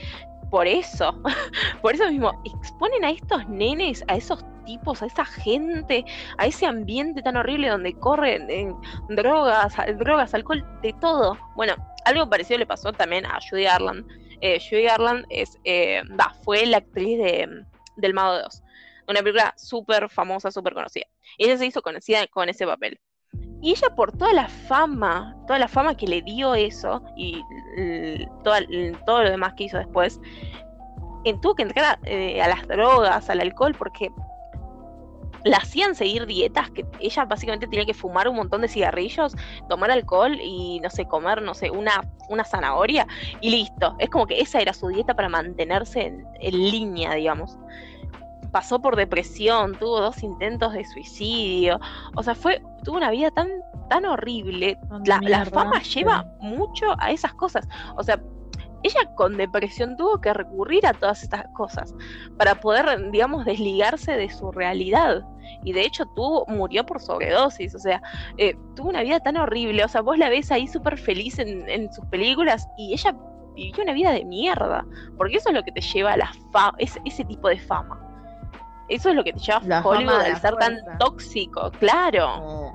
Por 0.50 0.66
eso, 0.66 1.14
por 1.82 1.94
eso 1.94 2.10
mismo, 2.10 2.32
exponen 2.44 3.06
a 3.06 3.12
estos 3.12 3.48
nenes, 3.48 4.04
a 4.08 4.16
esos 4.16 4.44
tipos, 4.66 5.04
a 5.04 5.06
esa 5.06 5.24
gente, 5.24 6.04
a 6.38 6.48
ese 6.48 6.66
ambiente 6.66 7.22
tan 7.22 7.38
horrible 7.38 7.70
donde 7.70 7.94
corren 7.94 8.50
eh, 8.50 8.74
drogas, 9.10 9.76
drogas, 10.00 10.34
alcohol, 10.34 10.66
de 10.82 10.94
todo. 10.94 11.38
Bueno, 11.56 11.76
algo 12.06 12.28
parecido 12.28 12.58
le 12.58 12.66
pasó 12.66 12.92
también 12.92 13.28
a 13.28 13.38
Judy 13.48 13.64
Garland. 13.64 14.08
Eh, 14.42 14.60
Judy 14.60 14.84
Garland 14.84 15.26
es, 15.30 15.58
eh, 15.64 16.02
fue 16.44 16.66
la 16.66 16.78
actriz 16.78 17.18
de, 17.18 17.64
del 17.98 18.14
Mago 18.14 18.36
de 18.36 18.44
una 19.08 19.22
película 19.22 19.54
súper 19.58 20.10
famosa, 20.10 20.52
súper 20.52 20.74
conocida. 20.74 21.06
Ella 21.38 21.58
se 21.58 21.66
hizo 21.66 21.82
conocida 21.82 22.26
con 22.28 22.48
ese 22.48 22.66
papel. 22.66 23.00
Y 23.62 23.72
ella 23.72 23.94
por 23.96 24.16
toda 24.16 24.34
la 24.34 24.48
fama, 24.48 25.36
toda 25.48 25.60
la 25.60 25.68
fama 25.68 25.98
que 25.98 26.08
le 26.08 26.22
dio 26.22 26.56
eso 26.56 27.04
y 27.18 27.44
todo 28.44 29.24
lo 29.24 29.30
demás 29.30 29.54
que 29.56 29.66
hizo 29.66 29.78
después, 29.78 30.22
tuvo 31.42 31.56
que 31.56 31.64
entrar 31.64 32.00
eh, 32.06 32.42
a, 32.42 32.48
las 32.48 32.68
drogas, 32.68 33.30
al 33.30 33.42
alcohol, 33.42 33.76
porque 33.78 34.10
la 35.44 35.58
hacían 35.58 35.96
seguir 35.96 36.26
dietas 36.26 36.70
que 36.72 36.86
ella 37.00 37.26
básicamente 37.26 37.68
tenía 37.68 37.86
que 37.86 37.94
fumar 37.94 38.28
un 38.28 38.36
montón 38.36 38.62
de 38.62 38.68
cigarrillos, 38.68 39.36
tomar 39.68 39.92
alcohol 39.92 40.38
y 40.42 40.80
no 40.82 40.90
sé, 40.90 41.06
comer, 41.06 41.42
no 41.42 41.54
sé, 41.54 41.72
una, 41.72 42.08
una 42.30 42.44
zanahoria 42.44 43.08
y 43.42 43.50
listo. 43.50 43.96
Es 44.00 44.10
como 44.10 44.28
que 44.28 44.40
esa 44.40 44.60
era 44.60 44.74
su 44.74 44.88
dieta 44.88 45.16
para 45.16 45.30
mantenerse 45.30 46.08
en, 46.08 46.26
en 46.40 46.54
línea, 46.72 47.14
digamos 47.14 47.58
pasó 48.52 48.80
por 48.80 48.96
depresión, 48.96 49.76
tuvo 49.76 50.02
dos 50.02 50.24
intentos 50.24 50.74
de 50.74 50.84
suicidio, 50.86 51.80
o 52.16 52.24
sea, 52.24 52.36
fue, 52.36 52.62
tuvo 52.84 52.98
una 52.98 53.12
vida 53.12 53.32
tan, 53.32 53.48
tan 53.90 54.06
horrible. 54.06 54.78
La, 55.06 55.46
fama 55.46 55.82
lleva 55.82 56.26
mucho 56.40 56.86
a 57.00 57.12
esas 57.12 57.34
cosas. 57.34 57.68
O 57.96 58.04
sea, 58.04 58.20
ella 58.84 59.00
con 59.16 59.38
depresión 59.38 59.98
tuvo 59.98 60.22
que 60.22 60.34
recurrir 60.34 60.86
a 60.86 60.94
todas 60.94 61.24
estas 61.24 61.46
cosas 61.54 61.94
para 62.38 62.56
poder, 62.56 63.12
digamos, 63.12 63.46
desligarse 63.46 64.14
de 64.14 64.30
su 64.30 64.52
realidad. 64.52 65.26
Y 65.64 65.74
de 65.74 65.82
hecho 65.82 66.06
tuvo, 66.16 66.46
murió 66.48 66.86
por 66.86 67.02
sobredosis, 67.02 67.76
o 67.76 67.80
sea, 67.80 68.02
eh, 68.38 68.56
tuvo 68.76 68.90
una 68.90 69.02
vida 69.02 69.20
tan 69.20 69.38
horrible, 69.38 69.84
o 69.84 69.88
sea, 69.88 70.02
vos 70.02 70.18
la 70.18 70.30
ves 70.30 70.52
ahí 70.52 70.68
súper 70.68 70.98
feliz 70.98 71.40
en, 71.40 71.92
sus 71.92 72.06
películas 72.06 72.68
y 72.78 72.94
ella 72.94 73.16
vivió 73.56 73.84
una 73.84 73.94
vida 73.94 74.12
de 74.12 74.24
mierda, 74.24 74.86
porque 75.18 75.38
eso 75.38 75.50
es 75.50 75.56
lo 75.56 75.64
que 75.64 75.72
te 75.72 75.82
lleva 75.82 76.14
a 76.14 76.18
la 76.18 76.32
fama, 76.52 76.78
ese 76.78 77.26
tipo 77.26 77.50
de 77.50 77.60
fama. 77.60 78.00
Eso 78.88 79.10
es 79.10 79.16
lo 79.16 79.24
que 79.24 79.34
te 79.34 79.40
lleva 79.40 79.78
a 79.78 79.86
Hollywood 79.86 80.14
al 80.14 80.38
ser 80.40 80.56
tan 80.56 80.78
tóxico, 80.98 81.72
claro. 81.80 82.74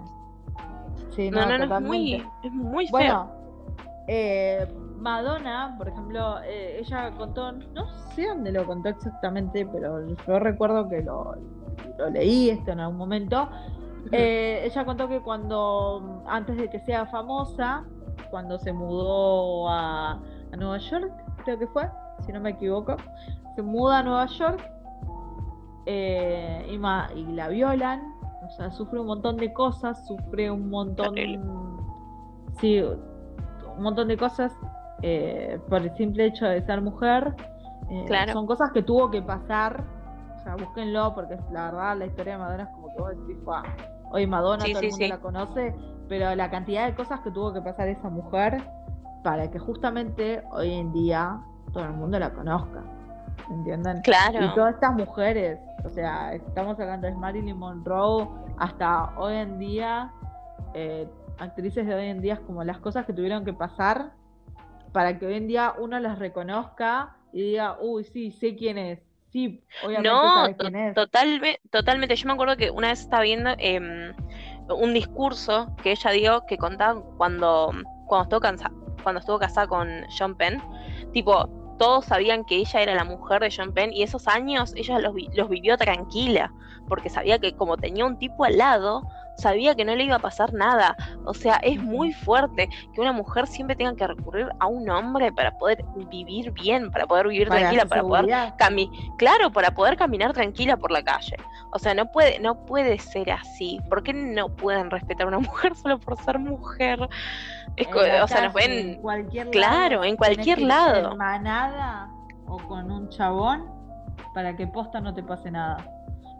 Sí, 1.10 1.30
no, 1.30 1.46
no, 1.46 1.58
no, 1.58 1.76
es 1.76 1.82
muy, 1.82 2.26
es 2.42 2.52
muy 2.52 2.86
feo. 2.86 2.92
Bueno, 2.92 3.32
eh, 4.08 4.66
Madonna, 4.96 5.74
por 5.76 5.88
ejemplo, 5.88 6.40
eh, 6.44 6.78
ella 6.80 7.11
contó, 7.16 7.52
no 7.52 7.87
sé 8.14 8.28
dónde 8.28 8.52
lo 8.52 8.64
contó 8.66 8.88
exactamente, 8.88 9.66
pero 9.66 10.07
yo 10.07 10.38
recuerdo 10.38 10.88
que 10.88 11.02
lo, 11.02 11.35
leí 12.11 12.50
esto 12.50 12.72
en 12.72 12.80
algún 12.80 12.98
momento. 12.98 13.48
Eh, 14.12 14.62
ella 14.64 14.85
contó 14.85 15.09
que 15.09 15.20
cuando, 15.20 16.22
antes 16.26 16.57
de 16.57 16.68
que 16.68 16.78
sea 16.80 17.07
famosa, 17.07 17.85
cuando 18.30 18.59
se 18.59 18.72
mudó 18.72 19.68
a, 19.68 20.20
Nueva 20.57 20.78
York, 20.78 21.12
creo 21.44 21.59
que 21.59 21.66
fue, 21.66 21.90
si 22.24 22.33
no 22.33 22.40
me 22.40 22.50
equivoco, 22.50 22.96
se 23.57 23.62
muda 23.62 23.98
a 23.98 24.02
Nueva 24.04 24.26
York 24.26 24.62
eh, 25.87 26.64
y, 26.70 27.18
y 27.18 27.33
la 27.33 27.48
violan, 27.48 28.14
o 28.46 28.50
sea, 28.50 28.70
sufre 28.70 29.00
un 29.00 29.09
montón 29.09 29.37
de 29.37 29.52
cosas, 29.52 30.07
sufre 30.07 30.52
un 30.52 30.70
montón, 30.70 31.16
sí, 32.61 32.80
un 32.80 33.83
montón 33.83 34.07
de 34.07 34.16
cosas 34.16 34.52
eh, 35.06 35.60
por 35.68 35.82
el 35.82 35.94
simple 35.98 36.24
hecho 36.24 36.46
de 36.46 36.64
ser 36.64 36.80
mujer. 36.80 37.34
Eh, 37.90 38.06
son 38.32 38.46
cosas 38.46 38.72
que 38.72 38.82
tuvo 38.82 39.10
que 39.10 39.20
pasar. 39.20 39.84
O 40.38 40.42
sea, 40.42 40.56
búsquenlo 40.56 41.14
porque 41.14 41.36
la 41.52 41.66
verdad 41.66 41.98
la 41.98 42.06
historia 42.06 42.32
de 42.32 42.38
Madonna 42.38 42.62
es 42.62 42.68
como 42.70 42.88
que 42.88 43.02
vos 43.02 43.10
decís, 43.10 43.36
hoy 44.10 44.26
Madonna 44.26 44.64
todo 44.64 44.80
el 44.80 44.90
mundo 44.90 45.06
la 45.08 45.18
conoce, 45.18 45.74
pero 46.08 46.34
la 46.34 46.50
cantidad 46.50 46.86
de 46.86 46.94
cosas 46.94 47.20
que 47.20 47.30
tuvo 47.30 47.52
que 47.52 47.60
pasar 47.60 47.88
esa 47.88 48.08
mujer 48.08 48.62
para 49.22 49.50
que 49.50 49.58
justamente 49.58 50.42
hoy 50.52 50.72
en 50.72 50.90
día 50.94 51.38
todo 51.74 51.84
el 51.84 51.92
mundo 51.92 52.18
la 52.18 52.32
conozca. 52.32 52.82
¿Entienden? 53.50 54.00
Claro. 54.00 54.42
Y 54.42 54.54
todas 54.54 54.74
estas 54.74 54.94
mujeres, 54.94 55.60
o 55.84 55.90
sea, 55.90 56.32
estamos 56.32 56.80
hablando 56.80 57.08
de 57.08 57.14
Marilyn 57.14 57.58
Monroe 57.58 58.26
hasta 58.56 59.12
hoy 59.18 59.34
en 59.34 59.58
día, 59.58 60.10
eh, 60.72 61.06
actrices 61.38 61.86
de 61.86 61.94
hoy 61.94 62.06
en 62.06 62.22
día, 62.22 62.40
como 62.46 62.64
las 62.64 62.78
cosas 62.78 63.04
que 63.04 63.12
tuvieron 63.12 63.44
que 63.44 63.52
pasar 63.52 64.12
para 64.94 65.18
que 65.18 65.26
hoy 65.26 65.35
en 65.35 65.48
día 65.48 65.74
uno 65.76 65.98
las 65.98 66.20
reconozca 66.20 67.16
y 67.33 67.42
diga, 67.42 67.76
uy, 67.80 68.04
sí, 68.04 68.30
sé 68.30 68.54
quién 68.54 68.78
es. 68.78 69.00
Sí, 69.33 69.61
obviamente 69.85 70.09
no, 70.09 70.57
quién 70.57 70.76
es. 70.76 70.94
totalmente. 70.94 72.14
Yo 72.14 72.26
me 72.28 72.35
acuerdo 72.35 72.57
que 72.57 72.70
una 72.70 72.90
vez 72.90 73.00
estaba 73.00 73.24
viendo 73.24 73.50
em, 73.59 74.14
un 74.68 74.94
discurso 74.94 75.74
que 75.83 75.90
ella 75.90 76.12
dio 76.12 76.46
que 76.46 76.57
contaba 76.57 77.02
cuando, 77.16 77.74
cuando, 78.07 78.22
estuvo, 78.22 78.40
cuando 79.02 79.18
estuvo 79.18 79.40
casada 79.40 79.66
con 79.66 79.88
John 80.16 80.37
Penn. 80.37 80.62
Tipo, 81.12 81.48
todos 81.76 82.04
sabían 82.04 82.44
que 82.44 82.59
ella 82.59 82.80
era 82.80 82.94
la 82.94 83.04
mujer 83.04 83.40
de 83.40 83.52
John 83.54 83.74
Penn 83.74 83.92
y 83.92 84.04
esos 84.04 84.28
años 84.28 84.74
ella 84.76 85.00
los, 85.00 85.12
los 85.35 85.48
vivió 85.48 85.76
tranquila, 85.76 86.52
porque 86.88 87.11
sabía 87.11 87.40
que 87.40 87.57
como 87.57 87.76
tenía 87.76 88.04
un 88.04 88.16
tipo 88.16 88.44
al 88.44 88.59
lado, 88.59 89.02
sabía 89.37 89.75
que 89.75 89.85
no 89.85 89.94
le 89.94 90.05
iba 90.05 90.16
a 90.16 90.20
pasar 90.20 90.53
nada. 90.53 90.97
O 91.25 91.35
sea, 91.35 91.57
es 91.57 91.83
muy 91.83 92.12
fuerte 92.12 92.68
que 92.94 93.01
una 93.01 93.12
mujer 93.12 93.47
siempre 93.47 93.77
tenga 93.77 93.94
que 93.94 94.07
recurrir 94.07 94.49
a 94.59 94.66
un 94.66 94.88
hombre 94.90 95.33
para 95.33 95.57
poder 95.59 95.85
vivir 96.11 96.53
bien, 96.53 96.90
para 96.90 97.07
poder 97.07 97.29
vivir 97.29 97.49
tranquila, 97.49 97.87
para 97.87 98.03
poder 98.03 98.53
caminar, 98.57 98.94
claro, 99.18 99.51
para 99.51 99.70
poder 99.73 99.97
caminar 99.97 100.33
tranquila 100.33 100.77
por 100.77 100.90
la 100.90 101.03
calle. 101.03 101.37
O 101.73 101.79
sea, 101.79 101.94
no 101.94 102.11
puede, 102.11 102.38
no 102.38 102.64
puede 102.66 102.99
ser 102.99 103.33
así. 103.33 103.81
¿Por 103.88 104.03
qué 104.03 104.12
no 104.12 104.49
pueden 104.49 104.90
respetar 104.90 105.27
a 105.27 105.29
una 105.29 105.38
mujer 105.40 105.75
solo 105.77 105.99
por 105.99 106.16
ser 106.23 106.38
mujer? 106.38 107.01
o 107.03 108.29
sea, 108.29 108.44
nos 108.44 108.55
ven 108.55 108.70
en 108.70 108.94
cualquier 109.01 109.51
claro, 109.51 110.05
en 110.05 110.16
cualquier 110.16 110.61
lado. 110.61 111.12
En 111.12 111.18
manada 111.18 112.09
o 112.47 112.59
con 112.59 112.90
un 112.90 113.09
chabón 113.09 113.70
para 114.33 114.57
que 114.57 114.66
posta 114.66 115.01
no 115.01 115.14
te 115.14 115.23
pase 115.23 115.51
nada. 115.51 115.77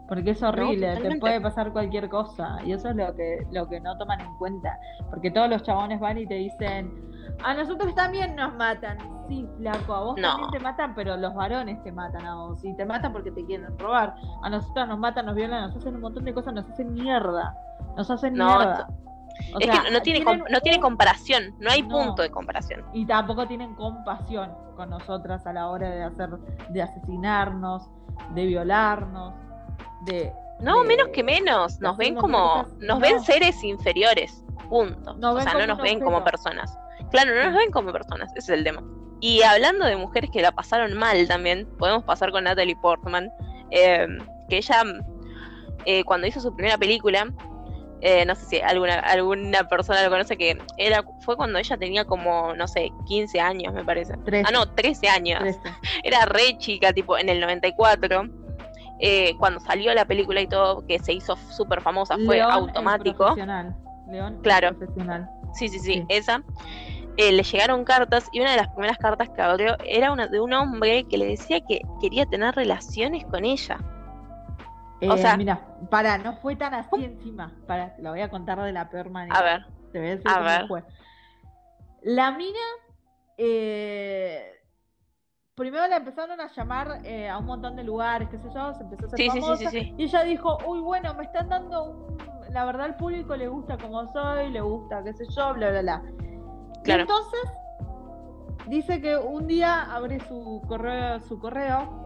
Porque 0.07 0.31
es 0.31 0.43
horrible, 0.43 0.97
te 0.97 1.17
puede 1.17 1.41
pasar 1.41 1.71
cualquier 1.71 2.09
cosa. 2.09 2.59
Y 2.63 2.73
eso 2.73 2.89
es 2.89 2.95
lo 2.95 3.15
que, 3.15 3.45
lo 3.51 3.67
que 3.67 3.79
no 3.79 3.97
toman 3.97 4.21
en 4.21 4.35
cuenta. 4.37 4.79
Porque 5.09 5.31
todos 5.31 5.49
los 5.49 5.63
chabones 5.63 5.99
van 5.99 6.17
y 6.19 6.27
te 6.27 6.35
dicen, 6.35 6.91
a 7.43 7.55
nosotros 7.55 7.95
también 7.95 8.35
nos 8.35 8.53
matan. 8.53 8.97
Sí, 9.27 9.47
flaco, 9.57 9.93
a 9.95 10.03
vos 10.03 10.15
también 10.21 10.51
te 10.51 10.59
matan, 10.59 10.93
pero 10.93 11.17
los 11.17 11.33
varones 11.33 11.81
te 11.83 11.91
matan 11.91 12.23
a 12.25 12.35
vos. 12.35 12.63
Y 12.63 12.75
te 12.75 12.85
matan 12.85 13.13
porque 13.13 13.31
te 13.31 13.43
quieren 13.45 13.77
robar. 13.79 14.15
A 14.43 14.49
nosotros 14.49 14.87
nos 14.87 14.99
matan, 14.99 15.25
nos 15.25 15.35
violan, 15.35 15.69
nos 15.69 15.77
hacen 15.77 15.95
un 15.95 16.01
montón 16.01 16.23
de 16.23 16.33
cosas, 16.33 16.53
nos 16.53 16.69
hacen 16.69 16.93
mierda. 16.93 17.57
Nos 17.97 18.11
hacen 18.11 18.33
mierda. 18.33 18.87
es 19.59 19.69
que 19.69 19.91
no 19.91 20.01
tiene, 20.01 20.23
no 20.23 20.59
tiene 20.61 20.79
comparación, 20.79 21.55
no 21.59 21.71
hay 21.71 21.81
punto 21.81 22.21
de 22.21 22.29
comparación. 22.29 22.85
Y 22.93 23.07
tampoco 23.07 23.47
tienen 23.47 23.73
compasión 23.73 24.51
con 24.75 24.91
nosotras 24.91 25.47
a 25.47 25.53
la 25.53 25.69
hora 25.69 25.89
de 25.89 26.03
hacer, 26.03 26.29
de 26.69 26.83
asesinarnos, 26.83 27.89
de 28.35 28.45
violarnos 28.45 29.33
no, 30.59 30.83
menos 30.83 31.09
que 31.09 31.23
menos. 31.23 31.79
Nos 31.81 31.97
ven 31.97 32.15
como. 32.15 32.65
Nos 32.79 32.99
ven 32.99 33.21
seres 33.21 33.63
inferiores. 33.63 34.43
Punto. 34.69 35.11
o 35.11 35.41
sea, 35.41 35.53
no 35.53 35.67
nos 35.67 35.81
ven 35.81 35.99
como 35.99 36.23
personas. 36.23 36.77
Claro, 37.11 37.35
no 37.35 37.43
nos 37.51 37.53
ven 37.53 37.71
como 37.71 37.91
personas. 37.91 38.31
Ese 38.35 38.53
es 38.53 38.59
el 38.59 38.63
tema. 38.63 38.83
Y 39.21 39.41
hablando 39.43 39.85
de 39.85 39.95
mujeres 39.95 40.29
que 40.31 40.41
la 40.41 40.51
pasaron 40.51 40.93
mal 40.93 41.27
también, 41.27 41.67
podemos 41.77 42.03
pasar 42.03 42.31
con 42.31 42.43
Natalie 42.45 42.75
Portman. 42.81 43.29
Eh, 43.71 44.07
que 44.49 44.57
ella, 44.57 44.83
eh, 45.85 46.03
cuando 46.03 46.27
hizo 46.27 46.39
su 46.39 46.55
primera 46.55 46.77
película, 46.77 47.27
eh, 48.01 48.25
no 48.25 48.35
sé 48.35 48.45
si 48.45 48.61
alguna, 48.61 48.99
alguna 48.99 49.67
persona 49.67 50.03
lo 50.03 50.09
conoce, 50.09 50.37
que 50.37 50.57
era 50.77 51.03
fue 51.21 51.35
cuando 51.35 51.57
ella 51.57 51.77
tenía 51.77 52.05
como, 52.05 52.53
no 52.53 52.67
sé, 52.67 52.91
15 53.07 53.39
años, 53.39 53.73
me 53.73 53.83
parece. 53.83 54.13
Ah, 54.45 54.51
no, 54.51 54.69
13 54.69 55.09
años. 55.09 55.43
Era 56.03 56.25
re 56.25 56.57
chica, 56.57 56.93
tipo, 56.93 57.17
en 57.17 57.29
el 57.29 57.39
94. 57.39 58.44
Eh, 59.07 59.35
cuando 59.37 59.59
salió 59.59 59.93
la 59.93 60.05
película 60.05 60.41
y 60.41 60.47
todo, 60.47 60.83
que 60.87 60.97
se 60.97 61.13
hizo 61.13 61.35
súper 61.35 61.81
famosa, 61.81 62.17
fue 62.25 62.41
automático. 62.41 63.35
León 64.09 64.39
claro. 64.41 64.75
profesional. 64.75 65.29
Sí, 65.53 65.69
sí, 65.69 65.77
sí, 65.77 66.03
esa. 66.09 66.43
Eh, 67.17 67.31
le 67.31 67.43
llegaron 67.43 67.85
cartas 67.85 68.27
y 68.33 68.41
una 68.41 68.51
de 68.51 68.57
las 68.57 68.69
primeras 68.69 68.97
cartas 68.97 69.29
que 69.29 69.41
abrió 69.41 69.77
era 69.85 70.11
una 70.11 70.27
de 70.27 70.39
un 70.39 70.53
hombre 70.53 71.05
que 71.05 71.17
le 71.17 71.27
decía 71.27 71.61
que 71.61 71.81
quería 72.01 72.25
tener 72.25 72.55
relaciones 72.55 73.23
con 73.25 73.45
ella. 73.45 73.77
o 75.01 75.13
eh, 75.13 75.17
sea, 75.19 75.37
mira, 75.37 75.61
para, 75.91 76.17
no 76.17 76.37
fue 76.37 76.55
tan 76.55 76.73
así 76.73 77.03
encima. 77.03 77.53
Para, 77.67 77.95
lo 77.99 78.09
voy 78.09 78.21
a 78.21 78.29
contar 78.29 78.59
de 78.61 78.71
la 78.71 78.89
peor 78.89 79.11
manera. 79.11 79.37
A 79.37 79.43
ver. 79.43 79.65
Te 79.93 80.19
a, 80.25 80.39
ver. 80.39 80.67
Fue. 80.67 80.83
La 82.01 82.31
mina 82.31 82.59
eh, 83.37 84.54
primero 85.55 85.87
la 85.87 85.97
empezaron 85.97 86.39
a 86.39 86.51
llamar 86.51 86.99
eh, 87.03 87.29
a 87.29 87.37
un 87.37 87.45
montón 87.45 87.75
de 87.75 87.83
lugares, 87.83 88.27
qué 88.29 88.37
sé 88.37 88.49
yo, 88.53 88.73
se 88.73 88.83
empezó 88.83 89.05
a 89.05 89.07
hacer 89.07 89.27
famosa, 89.27 89.69
y 89.73 90.03
ella 90.03 90.23
dijo, 90.23 90.57
uy, 90.67 90.79
bueno, 90.81 91.13
me 91.15 91.23
están 91.23 91.49
dando 91.49 91.83
un... 91.83 92.17
La 92.51 92.65
verdad 92.65 92.85
al 92.85 92.95
público 92.97 93.35
le 93.35 93.47
gusta 93.47 93.77
como 93.77 94.05
soy, 94.11 94.49
le 94.51 94.61
gusta, 94.61 95.03
qué 95.03 95.13
sé 95.13 95.25
yo, 95.29 95.53
bla, 95.53 95.71
bla, 95.71 95.81
bla. 95.81 96.01
Claro. 96.83 97.01
entonces, 97.01 97.41
dice 98.67 99.01
que 99.01 99.17
un 99.17 99.47
día 99.47 99.93
abre 99.93 100.19
su 100.19 100.61
correo, 100.67 101.19
su 101.21 101.39
correo, 101.39 102.05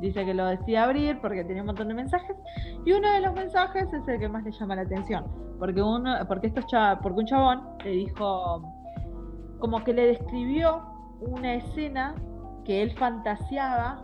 dice 0.00 0.24
que 0.24 0.34
lo 0.34 0.46
decía 0.46 0.84
abrir 0.84 1.20
porque 1.20 1.44
tenía 1.44 1.62
un 1.62 1.66
montón 1.66 1.88
de 1.88 1.94
mensajes, 1.94 2.36
y 2.84 2.92
uno 2.92 3.10
de 3.12 3.20
los 3.20 3.34
mensajes 3.34 3.92
es 3.92 4.08
el 4.08 4.18
que 4.18 4.28
más 4.28 4.42
le 4.42 4.52
llama 4.52 4.74
la 4.74 4.82
atención, 4.82 5.26
porque, 5.58 5.80
uno, 5.80 6.16
porque, 6.26 6.48
esto 6.48 6.62
porque 7.02 7.20
un 7.20 7.26
chabón 7.26 7.62
le 7.84 7.90
dijo, 7.90 8.62
como 9.60 9.84
que 9.84 9.92
le 9.92 10.06
describió 10.08 10.91
una 11.26 11.54
escena 11.54 12.14
que 12.64 12.82
él 12.82 12.92
fantaseaba. 12.92 14.02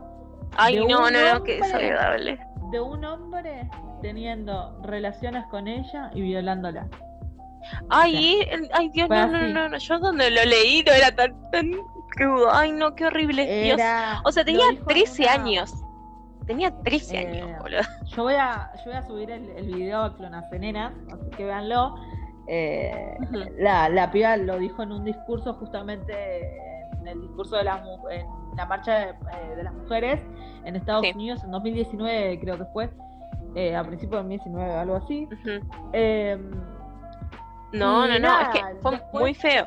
Ay, 0.56 0.84
no, 0.86 1.10
no, 1.10 1.34
no, 1.34 1.42
que 1.44 1.56
desagradable. 1.60 2.38
De 2.70 2.80
un 2.80 3.04
hombre 3.04 3.68
teniendo 4.02 4.80
relaciones 4.82 5.44
con 5.46 5.68
ella 5.68 6.10
y 6.14 6.22
violándola. 6.22 6.88
Ay, 7.90 8.46
ay 8.72 8.88
Dios, 8.90 9.08
no, 9.08 9.26
no, 9.26 9.48
no, 9.48 9.68
no, 9.68 9.78
yo 9.78 9.98
donde 9.98 10.30
lo 10.30 10.44
leí 10.44 10.82
no 10.84 10.92
era 10.92 11.14
tan, 11.14 11.34
tan 11.50 11.72
ay 12.52 12.72
no, 12.72 12.94
qué 12.94 13.06
horrible. 13.06 13.62
Dios. 13.62 13.80
O 14.24 14.32
sea, 14.32 14.44
tenía 14.44 14.66
13 14.86 15.28
años. 15.28 15.72
Tenía 16.46 16.70
13 16.70 17.14
eh, 17.14 17.26
años, 17.26 17.58
boludo. 17.60 17.80
Yo 18.06 18.22
voy 18.22 18.34
a, 18.34 18.70
yo 18.76 18.84
voy 18.86 18.94
a 18.94 19.06
subir 19.06 19.30
el, 19.30 19.50
el 19.50 19.66
video 19.66 20.02
a 20.02 20.16
Clonaceneras, 20.16 20.92
así 21.12 21.30
que 21.36 21.44
véanlo. 21.44 21.94
Eh, 22.48 23.16
la, 23.58 23.88
la 23.88 24.10
piba 24.10 24.36
lo 24.36 24.58
dijo 24.58 24.82
en 24.82 24.92
un 24.92 25.04
discurso 25.04 25.54
justamente 25.54 26.68
el 27.08 27.20
discurso 27.22 27.56
de 27.56 27.64
las 27.64 27.80
en 28.10 28.26
la 28.56 28.66
marcha 28.66 29.10
eh, 29.10 29.14
de, 29.56 29.62
las 29.62 29.74
mujeres 29.74 30.20
en 30.64 30.76
Estados 30.76 31.06
Unidos 31.14 31.42
en 31.44 31.50
2019 31.50 32.40
creo 32.40 32.58
que 32.58 32.64
fue 32.66 32.90
eh, 33.54 33.74
a 33.74 33.82
principios 33.84 34.22
de 34.22 34.36
2019 34.36 34.74
algo 34.74 34.96
así. 34.96 35.28
Em, 35.92 36.50
no 37.72 38.06
no 38.06 38.18
no 38.18 38.40
es 38.40 38.48
que 38.48 38.60
fue 38.82 39.00
muy 39.12 39.34
feo. 39.34 39.66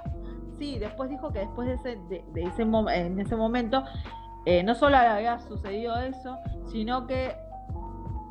Sí 0.58 0.78
después 0.78 1.10
dijo 1.10 1.32
que 1.32 1.39
después 1.39 1.67
de 1.67 1.74
ese, 1.76 2.00
de, 2.10 2.44
ese 2.44 2.62
en 2.62 3.20
ese 3.20 3.36
momento 3.36 3.84
eh, 4.46 4.63
no 4.63 4.76
solo 4.76 4.98
había 4.98 5.39
sucedido 5.39 6.00
eso 6.00 6.38
sino 6.67 7.08
que 7.08 7.36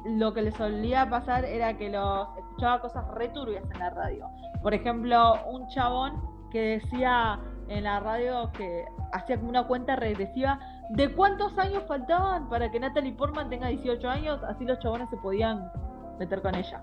lo 0.04 0.32
que 0.32 0.42
le 0.42 0.52
solía 0.52 1.08
pasar 1.08 1.44
era 1.44 1.76
que 1.76 1.90
los 1.90 2.28
escuchaba 2.38 2.80
cosas 2.80 3.06
returbias 3.14 3.64
en 3.70 3.78
la 3.78 3.90
radio 3.90 4.28
por 4.62 4.74
ejemplo 4.74 5.44
un 5.46 5.66
chabón 5.68 6.20
que 6.50 6.80
decía 6.80 7.38
en 7.68 7.84
la 7.84 8.00
radio 8.00 8.50
que 8.52 8.84
hacía 9.12 9.36
como 9.36 9.48
una 9.48 9.66
cuenta 9.66 9.96
regresiva 9.96 10.58
de 10.90 11.12
cuántos 11.14 11.56
años 11.58 11.84
faltaban 11.86 12.48
para 12.48 12.70
que 12.70 12.80
Natalie 12.80 13.12
Portman 13.12 13.48
tenga 13.48 13.68
18 13.68 14.08
años, 14.08 14.40
así 14.42 14.64
los 14.64 14.78
chabones 14.80 15.08
se 15.08 15.16
podían 15.18 15.70
meter 16.18 16.42
con 16.42 16.54
ella. 16.54 16.82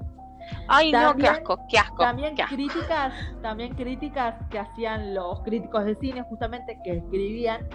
Ay, 0.69 0.93
no, 0.93 1.13
qué 1.15 1.27
asco, 1.27 1.59
qué 1.67 1.77
asco. 1.77 1.97
También 1.97 2.35
críticas, 2.35 3.13
también 3.41 3.75
críticas 3.75 4.35
que 4.49 4.59
hacían 4.59 5.13
los 5.13 5.41
críticos 5.41 5.83
de 5.83 5.95
cine, 5.95 6.21
justamente, 6.23 6.79
que 6.85 6.97
escribían 6.97 7.67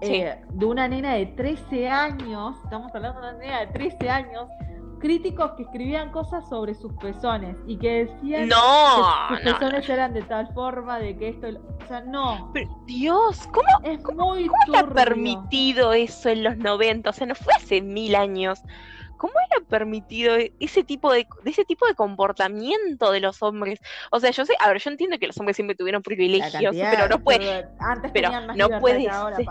eh, 0.00 0.38
de 0.50 0.66
una 0.66 0.88
nena 0.88 1.14
de 1.14 1.26
13 1.26 1.88
años, 1.88 2.56
estamos 2.64 2.94
hablando 2.94 3.20
de 3.20 3.28
una 3.28 3.38
nena 3.38 3.60
de 3.60 3.66
13 3.68 4.10
años, 4.10 4.48
críticos 4.98 5.52
que 5.52 5.62
escribían 5.64 6.10
cosas 6.10 6.48
sobre 6.48 6.74
sus 6.74 6.92
pezones 6.94 7.56
y 7.66 7.76
que 7.76 8.06
decían 8.06 8.48
no, 8.48 8.56
que 9.28 9.34
sus 9.36 9.52
pezones 9.52 9.88
eran 9.88 10.14
de 10.14 10.22
tal 10.22 10.52
forma 10.54 10.98
de 10.98 11.16
que 11.16 11.28
esto, 11.28 11.48
o 11.48 11.86
sea, 11.86 12.00
no. 12.00 12.50
Pero, 12.52 12.68
Dios, 12.86 13.46
¿cómo, 13.52 13.68
es 13.84 14.02
muy 14.04 14.46
¿cómo 14.46 14.76
está 14.76 14.88
permitido 14.92 15.92
eso 15.92 16.30
en 16.30 16.42
los 16.42 16.56
90? 16.56 17.10
O 17.10 17.12
sea, 17.12 17.26
no 17.26 17.34
fue 17.34 17.52
hace 17.54 17.80
mil 17.82 18.14
años. 18.14 18.62
¿Cómo 19.16 19.32
era 19.50 19.64
permitido 19.66 20.36
ese 20.60 20.84
tipo 20.84 21.12
de, 21.12 21.26
ese 21.44 21.64
tipo 21.64 21.86
de 21.86 21.94
comportamiento 21.94 23.10
de 23.10 23.20
los 23.20 23.42
hombres? 23.42 23.80
O 24.10 24.20
sea, 24.20 24.30
yo 24.30 24.44
sé, 24.44 24.54
a 24.60 24.68
ver, 24.68 24.78
yo 24.78 24.90
entiendo 24.90 25.18
que 25.18 25.26
los 25.26 25.38
hombres 25.38 25.56
siempre 25.56 25.74
tuvieron 25.74 26.02
privilegios, 26.02 26.74
pero 26.74 27.08
no 27.08 27.18
puede, 27.22 27.66
antes 27.78 28.10
pero 28.12 28.30
más 28.30 28.56
no 28.56 28.80
puede 28.80 29.08
ahora, 29.08 29.36
ser, 29.36 29.46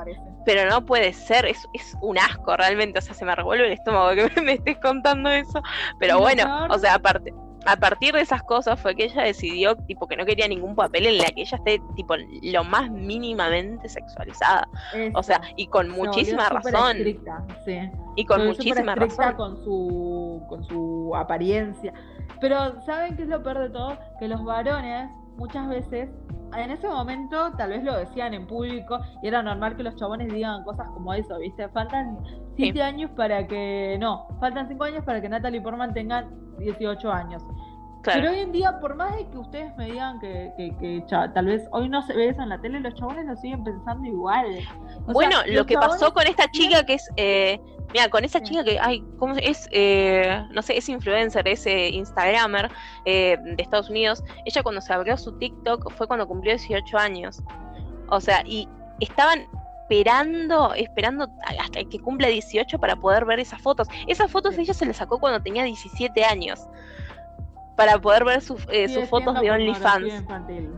pero 0.45 0.69
no 0.69 0.85
puede 0.85 1.13
ser, 1.13 1.45
es, 1.45 1.57
es 1.73 1.95
un 2.01 2.17
asco 2.17 2.55
realmente, 2.55 2.99
o 2.99 3.01
sea, 3.01 3.13
se 3.13 3.25
me 3.25 3.35
revuelve 3.35 3.67
el 3.67 3.73
estómago 3.73 4.13
que 4.15 4.41
me, 4.41 4.53
estés 4.53 4.77
contando 4.77 5.29
eso, 5.29 5.61
pero 5.99 6.19
bueno, 6.19 6.67
o 6.69 6.79
sea, 6.79 6.95
aparte, 6.95 7.33
a 7.65 7.75
partir 7.77 8.13
de 8.13 8.21
esas 8.21 8.43
cosas 8.43 8.79
fue 8.79 8.95
que 8.95 9.05
ella 9.05 9.23
decidió 9.23 9.75
tipo 9.75 10.07
que 10.07 10.15
no 10.15 10.25
quería 10.25 10.47
ningún 10.47 10.75
papel 10.75 11.07
en 11.07 11.17
la 11.17 11.25
que 11.25 11.41
ella 11.41 11.57
esté 11.57 11.81
tipo 11.95 12.15
lo 12.43 12.63
más 12.63 12.91
mínimamente 12.91 13.89
sexualizada. 13.89 14.67
o 15.13 15.23
sea, 15.23 15.41
y 15.55 15.67
con 15.67 15.89
muchísima 15.89 16.47
razón. 16.49 16.97
sí. 17.65 17.79
Y 18.15 18.25
con 18.25 18.45
muchísima 18.45 18.95
razón. 18.95 19.35
con 19.35 19.63
su 19.63 20.43
con 20.47 20.63
su 20.63 21.13
apariencia. 21.15 21.93
Pero 22.39 22.81
¿saben 22.81 23.15
qué 23.15 23.23
es 23.23 23.29
lo 23.29 23.41
peor 23.43 23.59
de 23.59 23.69
todo? 23.69 23.97
Que 24.19 24.27
los 24.27 24.43
varones 24.43 25.09
muchas 25.37 25.67
veces 25.67 26.09
en 26.53 26.71
ese 26.71 26.87
momento 26.87 27.51
tal 27.57 27.71
vez 27.71 27.83
lo 27.83 27.97
decían 27.97 28.33
en 28.33 28.47
público 28.47 28.99
y 29.21 29.27
era 29.27 29.41
normal 29.43 29.75
que 29.75 29.83
los 29.83 29.95
chabones 29.95 30.33
digan 30.33 30.63
cosas 30.63 30.87
como 30.89 31.13
eso, 31.13 31.37
¿viste? 31.39 31.67
Faltan 31.69 32.17
7 32.55 32.81
años 32.81 33.11
para 33.11 33.45
que. 33.47 33.97
No, 33.99 34.27
faltan 34.39 34.67
5 34.67 34.83
años 34.83 35.03
para 35.03 35.21
que 35.21 35.29
Natalie 35.29 35.61
Portman 35.61 35.93
tenga 35.93 36.27
18 36.59 37.11
años. 37.11 37.43
Pero 38.13 38.29
hoy 38.29 38.39
en 38.39 38.51
día, 38.51 38.79
por 38.79 38.95
más 38.95 39.15
de 39.15 39.27
que 39.27 39.37
ustedes 39.37 39.75
me 39.77 39.85
digan 39.85 40.19
que, 40.19 40.53
que, 40.57 41.03
tal 41.09 41.45
vez 41.45 41.67
hoy 41.71 41.89
no 41.89 42.01
se 42.03 42.13
ve 42.13 42.29
eso 42.29 42.41
en 42.41 42.49
la 42.49 42.59
tele, 42.59 42.79
los 42.79 42.93
chabones 42.95 43.25
lo 43.25 43.35
siguen 43.37 43.63
pensando 43.63 44.07
igual. 44.07 44.45
bueno, 45.07 45.37
lo 45.47 45.65
que 45.65 45.75
pasó 45.75 46.13
con 46.13 46.27
esta 46.27 46.49
chica 46.51 46.85
que 46.85 46.95
es. 46.95 47.09
Eh, 47.17 47.59
mira, 47.93 48.09
con 48.09 48.23
esa 48.23 48.41
chica 48.41 48.63
que. 48.63 48.79
Ay, 48.79 49.03
¿cómo 49.17 49.35
es? 49.35 49.67
Eh, 49.71 50.43
no 50.51 50.61
sé, 50.61 50.77
es 50.77 50.87
influencer, 50.89 51.47
es 51.47 51.65
eh, 51.65 51.89
Instagramer 51.89 52.71
eh, 53.05 53.37
de 53.43 53.61
Estados 53.61 53.89
Unidos. 53.89 54.23
Ella, 54.45 54.63
cuando 54.63 54.81
se 54.81 54.93
abrió 54.93 55.17
su 55.17 55.37
TikTok, 55.37 55.91
fue 55.93 56.07
cuando 56.07 56.27
cumplió 56.27 56.53
18 56.53 56.97
años. 56.97 57.41
O 58.09 58.21
sea, 58.21 58.43
y 58.45 58.67
estaban 58.99 59.47
esperando, 59.87 60.73
esperando 60.73 61.27
hasta 61.59 61.83
que 61.83 61.99
cumpla 61.99 62.27
18 62.27 62.79
para 62.79 62.95
poder 62.95 63.25
ver 63.25 63.39
esas 63.39 63.61
fotos. 63.61 63.87
Esas 64.07 64.31
fotos 64.31 64.57
ella 64.57 64.73
se 64.73 64.85
las 64.85 64.97
sacó 64.97 65.19
cuando 65.19 65.41
tenía 65.41 65.63
17 65.63 66.25
años. 66.25 66.67
Para 67.75 67.99
poder 67.99 68.23
ver 68.23 68.39
eh, 68.69 68.87
sus 68.89 69.09
fotos 69.09 69.39
de 69.41 69.51
OnlyFans. 69.51 70.23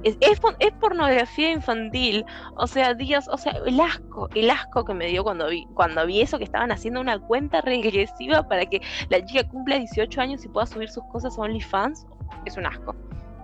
Es, 0.04 0.18
es, 0.20 0.72
pornografía 0.80 1.52
infantil. 1.52 2.26
O 2.56 2.68
sea, 2.68 2.94
Dios, 2.94 3.28
o 3.28 3.38
sea, 3.38 3.54
el 3.66 3.80
asco, 3.80 4.30
el 4.34 4.50
asco 4.50 4.84
que 4.84 4.94
me 4.94 5.08
dio 5.08 5.24
cuando 5.24 5.48
vi, 5.48 5.68
cuando 5.74 6.06
vi 6.06 6.22
eso, 6.22 6.38
que 6.38 6.44
estaban 6.44 6.72
haciendo 6.72 7.00
una 7.00 7.20
cuenta 7.20 7.62
regresiva 7.62 8.48
para 8.48 8.66
que 8.66 8.82
la 9.10 9.24
chica 9.24 9.48
cumpla 9.48 9.78
18 9.78 10.22
años 10.22 10.44
y 10.44 10.48
pueda 10.48 10.66
subir 10.66 10.90
sus 10.90 11.04
cosas 11.12 11.38
a 11.38 11.42
OnlyFans. 11.42 12.08
Es 12.46 12.58
un 12.58 12.66
asco. 12.66 12.96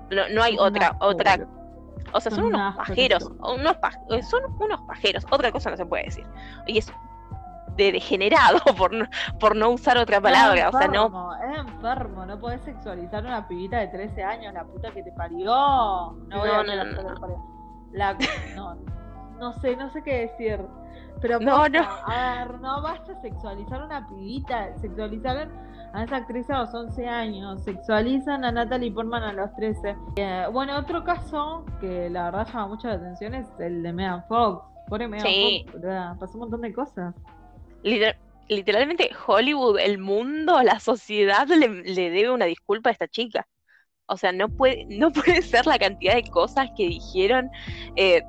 No, 0.09 0.27
no 0.29 0.43
hay 0.43 0.57
otra, 0.59 0.95
otra 0.99 1.47
o 2.11 2.19
sea, 2.19 2.31
son, 2.31 2.45
unos 2.45 2.75
pajeros, 2.75 3.31
unos 3.39 3.75
eh, 4.11 4.23
son 4.23 4.43
unos 4.59 4.81
pajeros, 4.81 5.25
otra 5.31 5.51
cosa 5.51 5.71
no 5.71 5.77
se 5.77 5.85
puede 5.85 6.05
decir. 6.05 6.25
Y 6.67 6.77
es 6.77 6.91
de 7.75 7.91
degenerado, 7.91 8.59
por 8.77 8.93
no, 8.93 9.05
por 9.39 9.55
no 9.55 9.69
usar 9.69 9.97
otra 9.97 10.21
palabra. 10.21 10.69
Es 10.69 10.73
enfermo, 10.73 11.05
o 11.05 11.33
sea, 11.33 11.47
no. 11.47 11.53
Es 11.53 11.59
enfermo, 11.59 12.25
no 12.25 12.39
podés 12.39 12.61
sexualizar 12.61 13.25
a 13.25 13.27
una 13.27 13.47
pibita 13.47 13.79
de 13.79 13.87
13 13.87 14.23
años, 14.23 14.53
la 14.53 14.63
puta 14.63 14.91
que 14.91 15.03
te 15.03 15.11
parió. 15.11 15.45
No, 15.45 16.15
no, 16.27 16.63
no, 16.63 16.63
no, 16.63 17.43
La, 17.91 18.17
no, 18.55 18.77
no 19.39 19.53
sé, 19.53 19.75
no 19.75 19.89
sé 19.91 20.01
qué 20.03 20.27
decir. 20.27 20.59
Pero 21.21 21.39
no, 21.39 21.69
no. 21.69 21.79
a 22.05 22.45
ver, 22.45 22.59
no 22.59 22.81
basta 22.81 23.15
sexualizar 23.21 23.81
a 23.81 23.85
una 23.85 24.07
pibita, 24.07 24.77
sexualizar 24.79 25.49
a 25.93 26.03
esa 26.03 26.17
actriz 26.17 26.49
a 26.49 26.59
los 26.59 26.73
11 26.73 27.07
años, 27.07 27.63
sexualizan 27.63 28.43
a 28.43 28.51
Natalie 28.51 28.91
Portman 28.91 29.23
a 29.23 29.31
los 29.31 29.53
13. 29.55 29.95
Eh, 30.15 30.47
bueno, 30.51 30.77
otro 30.77 31.03
caso 31.03 31.65
que 31.79 32.09
la 32.09 32.25
verdad 32.25 32.47
llama 32.47 32.67
mucho 32.67 32.87
la 32.87 32.95
atención 32.95 33.35
es 33.35 33.47
el 33.59 33.83
de 33.83 33.93
Megan 33.93 34.23
Fox. 34.27 34.65
Pobre 34.87 35.07
Megan 35.07 35.27
Fox, 35.71 36.19
pasó 36.19 36.33
un 36.33 36.39
montón 36.39 36.61
de 36.61 36.73
cosas. 36.73 37.15
Literalmente 37.83 39.11
Hollywood, 39.27 39.79
el 39.79 39.97
mundo, 39.97 40.61
la 40.63 40.79
sociedad 40.79 41.47
le, 41.47 41.69
debe 41.93 42.31
una 42.31 42.45
disculpa 42.45 42.89
a 42.89 42.93
esta 42.93 43.07
chica. 43.07 43.47
O 44.05 44.17
sea, 44.17 44.31
no 44.31 44.49
puede, 44.49 44.85
no 44.89 45.11
puede 45.11 45.41
ser 45.41 45.65
la 45.65 45.79
cantidad 45.79 46.15
de 46.15 46.23
cosas 46.23 46.69
que 46.75 46.87
dijeron, 46.87 47.49
eh, 47.95 48.23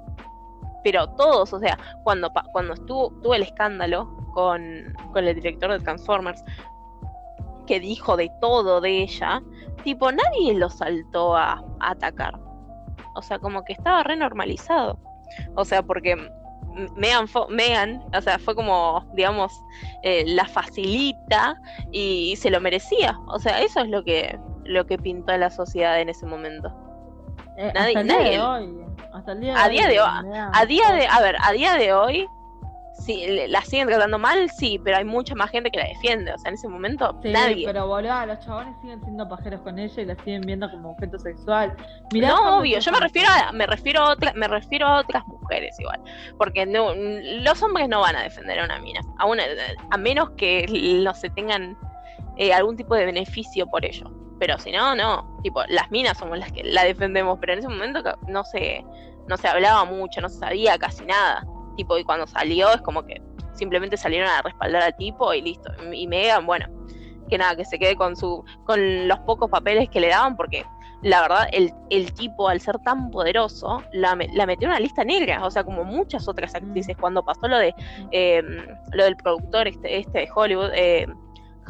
pero 0.83 1.09
todos, 1.17 1.53
o 1.53 1.59
sea, 1.61 1.79
cuando, 2.05 2.31
cuando 2.53 2.75
estuvo, 2.75 3.11
tuvo 3.23 3.35
el 3.35 3.43
escándalo 3.43 4.15
con, 4.35 4.95
con 5.13 5.27
el 5.27 5.35
director 5.35 5.73
de 5.73 5.81
Transformers, 5.81 6.45
que 7.67 7.81
dijo 7.81 8.17
de 8.17 8.31
todo 8.41 8.81
de 8.81 9.03
ella, 9.03 9.43
tipo, 9.83 10.11
nadie 10.13 10.55
lo 10.55 10.69
saltó 10.69 11.37
a, 11.37 11.65
atacar. 11.81 12.39
O 13.15 13.23
sea, 13.23 13.39
como 13.39 13.65
que 13.65 13.73
estaba 13.73 14.03
renormalizado. 14.03 14.99
O 15.55 15.65
sea, 15.65 15.83
porque 15.83 16.17
Megan, 16.97 17.27
Megan, 17.51 18.05
o 18.12 18.20
sea, 18.20 18.39
fue 18.39 18.55
como, 18.55 19.05
digamos, 19.14 19.53
eh, 20.03 20.25
la 20.27 20.47
facilita 20.47 21.61
y, 21.93 22.37
se 22.37 22.51
lo 22.51 22.61
merecía. 22.61 23.18
O 23.29 23.39
sea, 23.39 23.61
eso 23.61 23.81
es 23.81 23.89
lo 23.89 24.03
que, 24.05 24.39
lo 24.64 24.87
que 24.87 24.99
pintó 24.99 25.33
a 25.33 25.39
la 25.39 25.51
sociedad 25.51 26.01
en 26.01 26.09
ese 26.09 26.27
momento. 26.27 26.72
Eh, 27.57 27.70
nadie, 27.75 27.97
hasta 27.97 28.01
el 28.01 28.09
día 28.09 28.18
de 28.18 28.41
hoy. 28.41 28.85
Hasta 29.12 29.33
el 29.33 29.41
día 29.41 29.64
a 29.64 29.68
día 29.68 29.87
de 29.87 30.01
hoy. 30.01 30.09
A 30.53 30.66
día 30.66 30.93
de, 30.93 31.07
a 31.07 31.20
ver, 31.20 31.37
a 31.41 31.53
día 31.53 31.75
de 31.75 31.93
hoy, 31.93 32.29
Sí, 32.95 33.26
la 33.49 33.61
siguen 33.62 33.88
tratando 33.88 34.18
mal, 34.18 34.49
sí, 34.51 34.80
pero 34.82 34.97
hay 34.97 35.05
mucha 35.05 35.34
más 35.34 35.51
gente 35.51 35.70
que 35.70 35.78
la 35.78 35.88
defiende. 35.88 36.32
O 36.32 36.38
sea, 36.38 36.51
en 36.51 36.55
ese 36.55 36.68
momento, 36.68 37.18
sí, 37.22 37.30
nadie. 37.30 37.66
Pero 37.66 37.88
boludo, 37.88 38.24
los 38.26 38.38
chabones 38.38 38.74
siguen 38.80 39.03
siendo 39.03 39.28
pajeros 39.28 39.61
con 39.62 39.78
ella 39.78 40.03
y 40.03 40.05
la 40.05 40.14
siguen 40.16 40.42
viendo 40.42 40.70
como 40.70 40.92
objeto 40.92 41.18
sexual. 41.18 41.74
no, 42.12 42.59
obvio, 42.59 42.78
yo 42.78 42.92
me 42.92 43.01
refiero 43.01 43.28
a, 43.28 43.53
me 43.53 43.66
refiero 43.66 44.01
a 44.01 44.11
otra, 44.12 44.32
me 44.34 44.47
refiero 44.47 44.86
a 44.86 45.01
otras 45.01 45.26
mujeres 45.26 45.78
igual. 45.80 46.01
Porque 46.38 46.66
no, 46.66 46.95
los 46.95 47.62
hombres 47.62 47.88
no 47.88 48.01
van 48.01 48.14
a 48.14 48.22
defender 48.22 48.61
a 48.61 48.64
una 48.64 48.78
mina. 48.78 49.01
A, 49.18 49.26
una, 49.26 49.42
a 49.90 49.97
menos 49.99 50.30
que 50.36 50.66
no 51.03 51.14
se 51.14 51.30
tengan 51.30 51.76
eh, 52.36 52.55
algún 52.55 52.76
tipo 52.76 52.95
de 52.95 53.07
beneficio 53.07 53.66
por 53.66 53.84
ello. 53.84 54.09
Pero 54.38 54.57
si 54.59 54.70
no, 54.70 54.95
no. 54.95 55.40
Tipo, 55.42 55.62
las 55.68 55.90
minas 55.90 56.16
somos 56.16 56.38
las 56.38 56.53
que 56.53 56.62
la 56.62 56.84
defendemos, 56.84 57.38
pero 57.40 57.55
en 57.55 57.59
ese 57.59 57.68
momento 57.68 58.03
no 58.28 58.45
se, 58.45 58.84
no 59.28 59.36
se 59.36 59.49
hablaba 59.49 59.84
mucho, 59.84 60.20
no 60.20 60.28
se 60.28 60.38
sabía 60.38 60.78
casi 60.78 61.05
nada 61.05 61.45
tipo, 61.77 61.99
y 61.99 62.05
cuando 62.05 62.27
salió 62.27 62.72
es 62.72 62.81
como 62.81 63.05
que 63.05 63.20
simplemente 63.53 63.97
salieron 63.97 64.29
a 64.29 64.43
respaldar 64.43 64.83
al 64.83 64.97
tipo 64.97 65.33
y 65.33 65.43
listo. 65.43 65.70
Y 65.93 66.07
Megan, 66.07 66.47
bueno, 66.47 66.66
que 67.29 67.39
nada, 67.39 67.57
que 67.57 67.64
se 67.64 67.79
quede 67.79 67.97
con 67.97 68.16
su, 68.16 68.45
con 68.64 69.09
los 69.09 69.18
pocos 69.20 69.51
papeles 69.51 69.89
que 69.89 70.01
le 70.01 70.09
daban, 70.09 70.37
porque 70.37 70.64
la 71.03 71.20
verdad, 71.20 71.49
el, 71.53 71.72
el 71.91 72.12
tipo, 72.14 72.49
al 72.49 72.61
ser 72.61 72.79
tan 72.79 73.11
poderoso, 73.11 73.83
la, 73.93 74.16
la, 74.33 74.47
metió 74.47 74.66
en 74.66 74.70
una 74.70 74.81
lista 74.81 75.05
negra, 75.05 75.45
o 75.45 75.51
sea, 75.51 75.62
como 75.62 75.85
muchas 75.85 76.27
otras 76.29 76.55
actrices, 76.55 76.97
mm. 76.97 77.01
cuando 77.01 77.22
pasó 77.22 77.47
lo 77.47 77.59
de 77.59 77.75
em, 78.11 78.66
lo 78.93 79.05
del 79.05 79.16
productor 79.16 79.68
este, 79.68 79.99
este 79.99 80.20
de 80.20 80.29
Hollywood, 80.35 80.70
eh, 80.75 81.07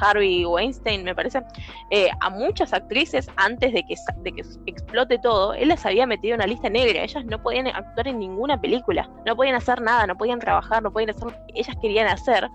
Harvey 0.01 0.45
Weinstein, 0.45 1.05
me 1.05 1.15
parece, 1.15 1.43
eh, 1.91 2.11
a 2.21 2.31
muchas 2.31 2.73
actrices 2.73 3.31
antes 3.37 3.73
de 3.73 3.83
que, 3.85 3.95
de 4.23 4.33
que 4.33 4.43
explote 4.67 5.19
todo, 5.19 5.55
él 5.55 5.69
las 5.69 5.85
había 5.87 6.07
metido 6.07 6.35
en 6.35 6.41
una 6.41 6.47
lista 6.47 6.69
negra. 6.69 7.03
Ellas 7.03 7.25
no 7.25 7.43
podían 7.43 7.67
actuar 7.69 8.09
en 8.09 8.19
ninguna 8.19 8.61
película, 8.61 9.09
no 9.27 9.37
podían 9.37 9.55
hacer 9.57 9.81
nada, 9.81 10.07
no 10.07 10.17
podían 10.17 10.39
trabajar, 10.39 10.83
no 10.83 10.93
podían 10.93 11.11
hacer 11.11 11.25
lo 11.25 11.31
que 11.31 11.61
ellas 11.61 11.77
querían 11.81 12.09
hacer, 12.09 12.49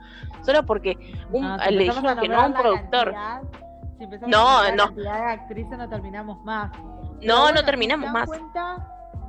solo 0.43 0.65
porque 0.65 0.97
un, 1.31 1.57
le 1.69 1.83
dijeron 1.83 2.19
que 2.19 2.27
no 2.27 2.41
a 2.41 2.45
un 2.47 2.53
productor. 2.53 3.13
no, 4.27 4.75
no. 4.75 4.87
de 4.91 5.09
actrices 5.09 5.77
no 5.77 5.89
terminamos 5.89 6.43
más. 6.43 6.71
no, 7.21 7.51
no 7.51 7.63
terminamos 7.63 8.11
más. 8.11 8.29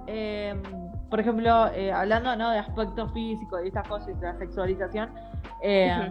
Em, 0.06 0.62
por 1.08 1.20
ejemplo, 1.20 1.68
eh, 1.72 1.92
hablando 1.92 2.34
¿no? 2.36 2.50
de 2.50 2.58
aspecto 2.58 3.08
físico 3.10 3.62
y 3.62 3.68
estas 3.68 3.86
cosas 3.86 4.08
y 4.08 4.14
de 4.14 4.26
la 4.26 4.38
sexualización, 4.38 5.10
eh, 5.62 6.10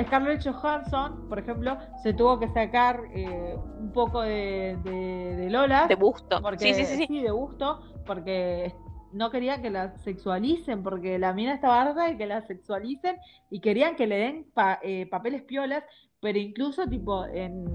Scarlett 0.00 0.42
Johansson, 0.44 1.28
por 1.28 1.38
ejemplo, 1.38 1.76
se 2.02 2.14
tuvo 2.14 2.38
que 2.38 2.48
sacar 2.48 3.00
eh, 3.14 3.56
un 3.78 3.92
poco 3.92 4.22
de, 4.22 4.78
de, 4.84 5.48
Lola. 5.50 5.86
De 5.86 5.94
busto. 5.94 6.40
Porque, 6.40 6.74
sí, 6.74 6.84
sí, 6.84 7.06
sí, 7.06 7.22
de 7.22 7.30
busto, 7.30 7.80
porque 8.06 8.74
no 9.12 9.30
quería 9.30 9.60
que 9.60 9.70
la 9.70 9.98
sexualicen, 9.98 10.82
porque 10.82 11.18
la 11.18 11.34
mina 11.34 11.54
estaba 11.54 11.82
harta 11.82 12.04
de 12.04 12.16
que 12.16 12.26
la 12.26 12.40
sexualicen 12.46 13.16
y 13.50 13.60
querían 13.60 13.96
que 13.96 14.06
le 14.06 14.16
den 14.16 14.46
eh, 14.82 15.06
papeles 15.10 15.42
piolas, 15.42 15.84
pero 16.20 16.38
incluso 16.38 16.86
tipo 16.86 17.26
en, 17.26 17.66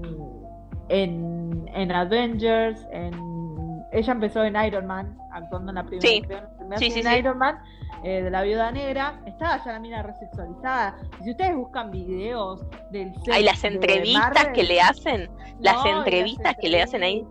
en 0.88 1.38
en 1.74 1.92
Avengers, 1.92 2.86
en 2.92 3.14
ella 3.92 4.12
empezó 4.12 4.44
en 4.44 4.56
Iron 4.56 4.86
Man, 4.86 5.16
actuando 5.32 5.70
en 5.70 5.76
la 5.76 5.84
primera, 5.84 6.50
sí. 6.76 6.90
sí, 6.90 7.00
en 7.00 7.18
Iron 7.18 7.38
Man, 7.38 7.58
eh, 8.04 8.22
de 8.22 8.30
la 8.30 8.42
viuda 8.42 8.70
negra, 8.70 9.20
estaba 9.26 9.62
ya 9.64 9.72
la 9.72 9.80
mina 9.80 10.02
resexualizada. 10.02 10.96
Y 11.20 11.24
si 11.24 11.30
ustedes 11.30 11.56
buscan 11.56 11.90
videos 11.90 12.60
del 12.90 13.12
Hay 13.30 13.44
las 13.44 13.62
entrevistas 13.64 14.48
que 14.54 14.62
le 14.62 14.80
hacen, 14.80 15.30
las 15.60 15.84
entrevistas 15.84 16.56
que 16.60 16.68
le 16.68 16.82
hacen 16.82 17.02
ahí 17.02 17.26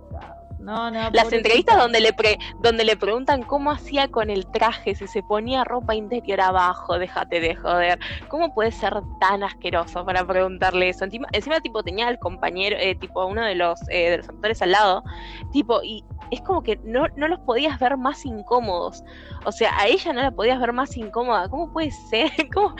no, 0.59 0.89
no, 0.89 1.09
Las 1.11 1.31
entrevistas 1.31 1.77
donde 1.77 1.99
le, 1.99 2.15
donde 2.61 2.83
le 2.83 2.97
preguntan 2.97 3.43
cómo 3.43 3.71
hacía 3.71 4.07
con 4.07 4.29
el 4.29 4.47
traje, 4.47 4.95
si 4.95 5.07
se 5.07 5.21
ponía 5.23 5.63
ropa 5.63 5.95
interior 5.95 6.41
abajo, 6.41 6.97
déjate 6.97 7.39
de 7.39 7.55
joder. 7.55 7.99
¿Cómo 8.27 8.53
puede 8.53 8.71
ser 8.71 8.93
tan 9.19 9.43
asqueroso 9.43 10.05
para 10.05 10.25
preguntarle 10.25 10.89
eso? 10.89 11.05
Encima, 11.05 11.27
encima 11.31 11.59
tipo, 11.59 11.83
tenía 11.83 12.07
al 12.07 12.19
compañero, 12.19 12.75
eh, 12.79 12.95
tipo, 12.95 13.25
uno 13.25 13.43
de 13.43 13.55
los, 13.55 13.79
eh, 13.89 14.11
de 14.11 14.17
los 14.17 14.29
actores 14.29 14.61
al 14.61 14.71
lado, 14.71 15.03
tipo, 15.51 15.81
y 15.83 16.03
es 16.31 16.41
como 16.41 16.63
que 16.63 16.79
no, 16.83 17.07
no 17.15 17.27
los 17.27 17.39
podías 17.41 17.79
ver 17.79 17.95
más 17.97 18.25
incómodos. 18.25 19.03
O 19.45 19.51
sea, 19.51 19.77
a 19.79 19.87
ella 19.87 20.13
no 20.13 20.21
la 20.21 20.31
podías 20.31 20.59
ver 20.59 20.73
más 20.73 20.97
incómoda. 20.97 21.47
¿Cómo 21.49 21.71
puede 21.71 21.91
ser? 21.91 22.31
¿Cómo? 22.53 22.75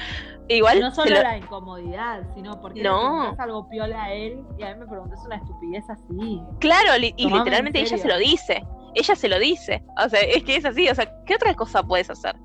Igual 0.49 0.79
no 0.79 0.91
solo 0.91 1.11
la 1.11 1.37
incomodidad, 1.37 2.23
sino 2.33 2.59
porque 2.61 2.81
no. 2.81 3.33
es 3.33 3.39
algo 3.39 3.67
piola 3.67 4.05
a 4.05 4.13
él 4.13 4.45
y 4.57 4.63
a 4.63 4.73
mí 4.73 4.79
me 4.79 4.87
preguntas 4.87 5.19
una 5.25 5.35
estupidez 5.35 5.83
así. 5.89 6.41
Claro, 6.59 6.91
y 6.97 7.29
literalmente 7.29 7.79
ella 7.79 7.97
se 7.97 8.07
lo 8.07 8.17
dice. 8.17 8.65
Ella 8.95 9.15
se 9.15 9.27
lo 9.27 9.39
dice. 9.39 9.83
O 10.03 10.09
sea, 10.09 10.21
es 10.21 10.43
que 10.43 10.55
es 10.55 10.65
así. 10.65 10.87
O 10.89 10.95
sea, 10.95 11.11
¿qué 11.25 11.35
otra 11.35 11.53
cosa 11.53 11.83
puedes 11.83 12.09
hacer? 12.09 12.35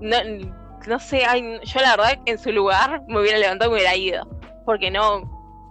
No, 0.00 0.16
no 0.86 0.98
sé, 0.98 1.22
yo 1.64 1.80
la 1.80 1.96
verdad 1.96 2.18
en 2.26 2.38
su 2.38 2.52
lugar 2.52 3.02
me 3.08 3.20
hubiera 3.20 3.38
levantado 3.38 3.70
y 3.70 3.74
me 3.74 3.80
hubiera 3.80 3.96
ido. 3.96 4.28
Porque 4.64 4.90
no, 4.90 5.22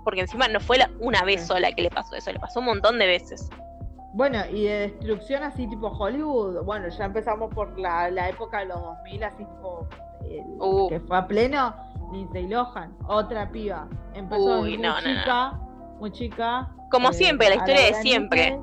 porque 0.04 0.22
encima 0.22 0.48
no 0.48 0.60
fue 0.60 0.80
la, 0.80 0.90
una 1.00 1.24
vez 1.24 1.46
sola 1.46 1.72
que 1.72 1.84
le 1.84 1.90
pasó 1.90 2.16
eso, 2.16 2.32
le 2.32 2.40
pasó 2.40 2.60
un 2.60 2.66
montón 2.66 2.98
de 2.98 3.06
veces. 3.06 3.50
Bueno, 4.14 4.40
y 4.52 4.64
de 4.64 4.80
destrucción 4.80 5.44
así 5.44 5.68
tipo 5.68 5.90
Hollywood, 5.90 6.64
bueno, 6.64 6.88
ya 6.90 7.06
empezamos 7.06 7.54
por 7.54 7.78
la, 7.78 8.10
la 8.10 8.30
época 8.30 8.60
de 8.60 8.66
los 8.66 8.82
2000, 8.82 9.24
así 9.24 9.46
tipo 9.46 9.88
Uh. 10.60 10.90
que 10.90 11.00
fue 11.00 11.18
a 11.18 11.28
pleno, 11.28 11.76
Lindsay 12.12 12.48
Lohan, 12.48 12.96
otra 13.08 13.50
piba. 13.50 13.88
Empezó 14.14 14.60
muy 14.62 14.78
chica, 14.78 15.60
muy 16.00 16.12
chica. 16.12 16.70
Como 16.92 17.10
eh, 17.10 17.14
siempre, 17.14 17.50
la 17.50 17.56
historia 17.56 17.82
de 17.82 17.94
siempre. 17.96 18.60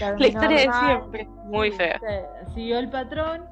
la 0.00 0.26
historia 0.26 0.58
de 0.58 0.72
siempre, 0.72 1.28
muy 1.44 1.72
fea. 1.72 2.00
Siguió 2.54 2.78
el 2.78 2.88
patrón 2.88 3.44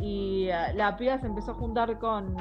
y 0.00 0.48
eh, 0.48 0.72
la 0.74 0.96
piba 0.96 1.18
se 1.18 1.26
empezó 1.26 1.52
a 1.52 1.54
juntar 1.54 1.98
con. 1.98 2.34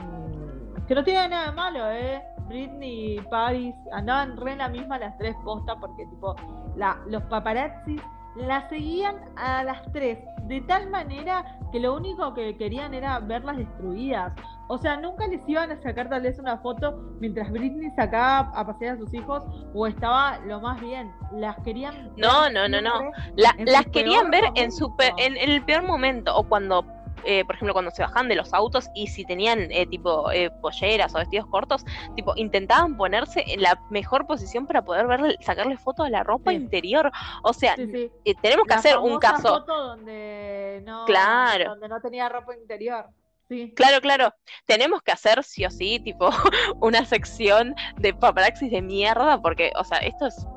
Que 0.87 0.95
no 0.95 1.03
tiene 1.03 1.29
nada 1.29 1.45
de 1.47 1.51
malo, 1.53 1.91
¿eh? 1.91 2.21
Britney 2.47 3.15
y 3.15 3.21
Paris 3.21 3.73
andaban 3.93 4.37
re 4.37 4.51
en 4.51 4.57
la 4.57 4.69
misma 4.69 4.99
las 4.99 5.17
tres 5.17 5.35
postas 5.43 5.77
porque, 5.79 6.05
tipo, 6.07 6.35
la, 6.75 6.99
los 7.07 7.23
paparazzis 7.23 8.01
la 8.35 8.67
seguían 8.69 9.15
a 9.35 9.63
las 9.63 9.91
tres 9.91 10.19
de 10.43 10.61
tal 10.61 10.89
manera 10.89 11.57
que 11.71 11.79
lo 11.79 11.95
único 11.95 12.33
que 12.33 12.57
querían 12.57 12.93
era 12.93 13.19
verlas 13.19 13.57
destruidas. 13.57 14.33
O 14.67 14.77
sea, 14.77 14.97
nunca 14.97 15.27
les 15.27 15.47
iban 15.47 15.71
a 15.71 15.81
sacar 15.81 16.09
tal 16.09 16.21
vez 16.21 16.39
una 16.39 16.57
foto 16.57 17.15
mientras 17.19 17.51
Britney 17.51 17.91
sacaba 17.91 18.51
a 18.55 18.65
pasear 18.65 18.95
a 18.95 18.97
sus 18.97 19.13
hijos 19.13 19.43
o 19.73 19.87
estaba 19.87 20.39
lo 20.39 20.59
más 20.61 20.79
bien. 20.81 21.11
Las 21.33 21.57
querían. 21.63 22.11
No, 22.17 22.49
no, 22.49 22.67
no, 22.67 22.81
no. 22.81 23.11
las 23.35 23.85
querían 23.87 24.29
ver 24.29 24.45
en, 24.55 24.71
su 24.71 24.93
en 25.17 25.37
el 25.37 25.63
peor 25.63 25.83
momento 25.83 26.35
o 26.35 26.43
cuando 26.43 26.85
eh, 27.25 27.43
por 27.45 27.55
ejemplo, 27.55 27.73
cuando 27.73 27.91
se 27.91 28.01
bajan 28.01 28.27
de 28.27 28.35
los 28.35 28.53
autos 28.53 28.89
y 28.93 29.07
si 29.07 29.25
tenían 29.25 29.71
eh, 29.71 29.85
tipo 29.85 30.31
eh, 30.31 30.51
polleras 30.61 31.13
o 31.15 31.19
vestidos 31.19 31.47
cortos, 31.47 31.85
tipo 32.15 32.33
intentaban 32.35 32.97
ponerse 32.97 33.43
en 33.47 33.61
la 33.61 33.79
mejor 33.89 34.27
posición 34.27 34.67
para 34.67 34.83
poder 34.83 35.07
verle, 35.07 35.37
sacarle 35.41 35.77
fotos 35.77 36.05
a 36.05 36.09
la 36.09 36.23
ropa 36.23 36.53
interior. 36.53 37.11
O 37.43 37.53
sea, 37.53 37.75
tenemos 37.75 38.67
que 38.67 38.73
hacer 38.73 38.97
un 38.97 39.19
caso. 39.19 39.59
Foto 39.59 39.87
donde 39.87 40.81
no, 40.83 41.05
claro. 41.05 41.71
donde 41.71 41.89
no 41.89 42.01
tenía 42.01 42.29
ropa 42.29 42.55
interior. 42.55 43.07
Sí. 43.49 43.73
Claro, 43.75 43.99
claro. 44.01 44.33
Tenemos 44.65 45.01
que 45.01 45.11
hacer 45.11 45.43
sí 45.43 45.65
o 45.65 45.69
sí, 45.69 45.99
tipo, 45.99 46.29
una 46.79 47.05
sección 47.05 47.75
de 47.97 48.13
paparazzi 48.13 48.69
de 48.69 48.81
mierda, 48.81 49.41
porque, 49.41 49.71
o 49.77 49.83
sea, 49.83 49.97
esto 49.99 50.27
es 50.27 50.47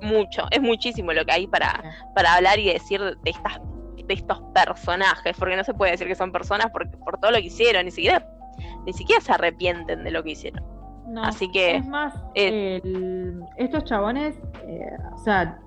mucho, 0.00 0.46
es 0.50 0.60
muchísimo 0.60 1.12
lo 1.12 1.24
que 1.24 1.32
hay 1.32 1.46
para, 1.46 1.82
para 2.14 2.34
hablar 2.34 2.58
y 2.58 2.72
decir 2.72 3.00
de 3.00 3.30
estas 3.30 3.60
de 4.10 4.14
estos 4.14 4.40
personajes, 4.52 5.36
porque 5.38 5.56
no 5.56 5.62
se 5.62 5.72
puede 5.72 5.92
decir 5.92 6.08
que 6.08 6.16
son 6.16 6.32
personas 6.32 6.66
porque, 6.72 6.96
por 6.98 7.18
todo 7.18 7.30
lo 7.30 7.36
que 7.36 7.44
hicieron, 7.44 7.84
ni 7.84 7.92
siquiera, 7.92 8.26
ni 8.84 8.92
siquiera 8.92 9.20
se 9.20 9.32
arrepienten 9.32 10.02
de 10.02 10.10
lo 10.10 10.24
que 10.24 10.30
hicieron. 10.30 10.64
Así 11.22 11.48
que. 11.50 11.76
Es 11.76 11.86
más, 11.86 12.12
eh, 12.34 12.82
estos 13.56 13.84
chabones, 13.84 14.36
eh, 14.66 14.96
o 15.14 15.18
sea, 15.18 15.60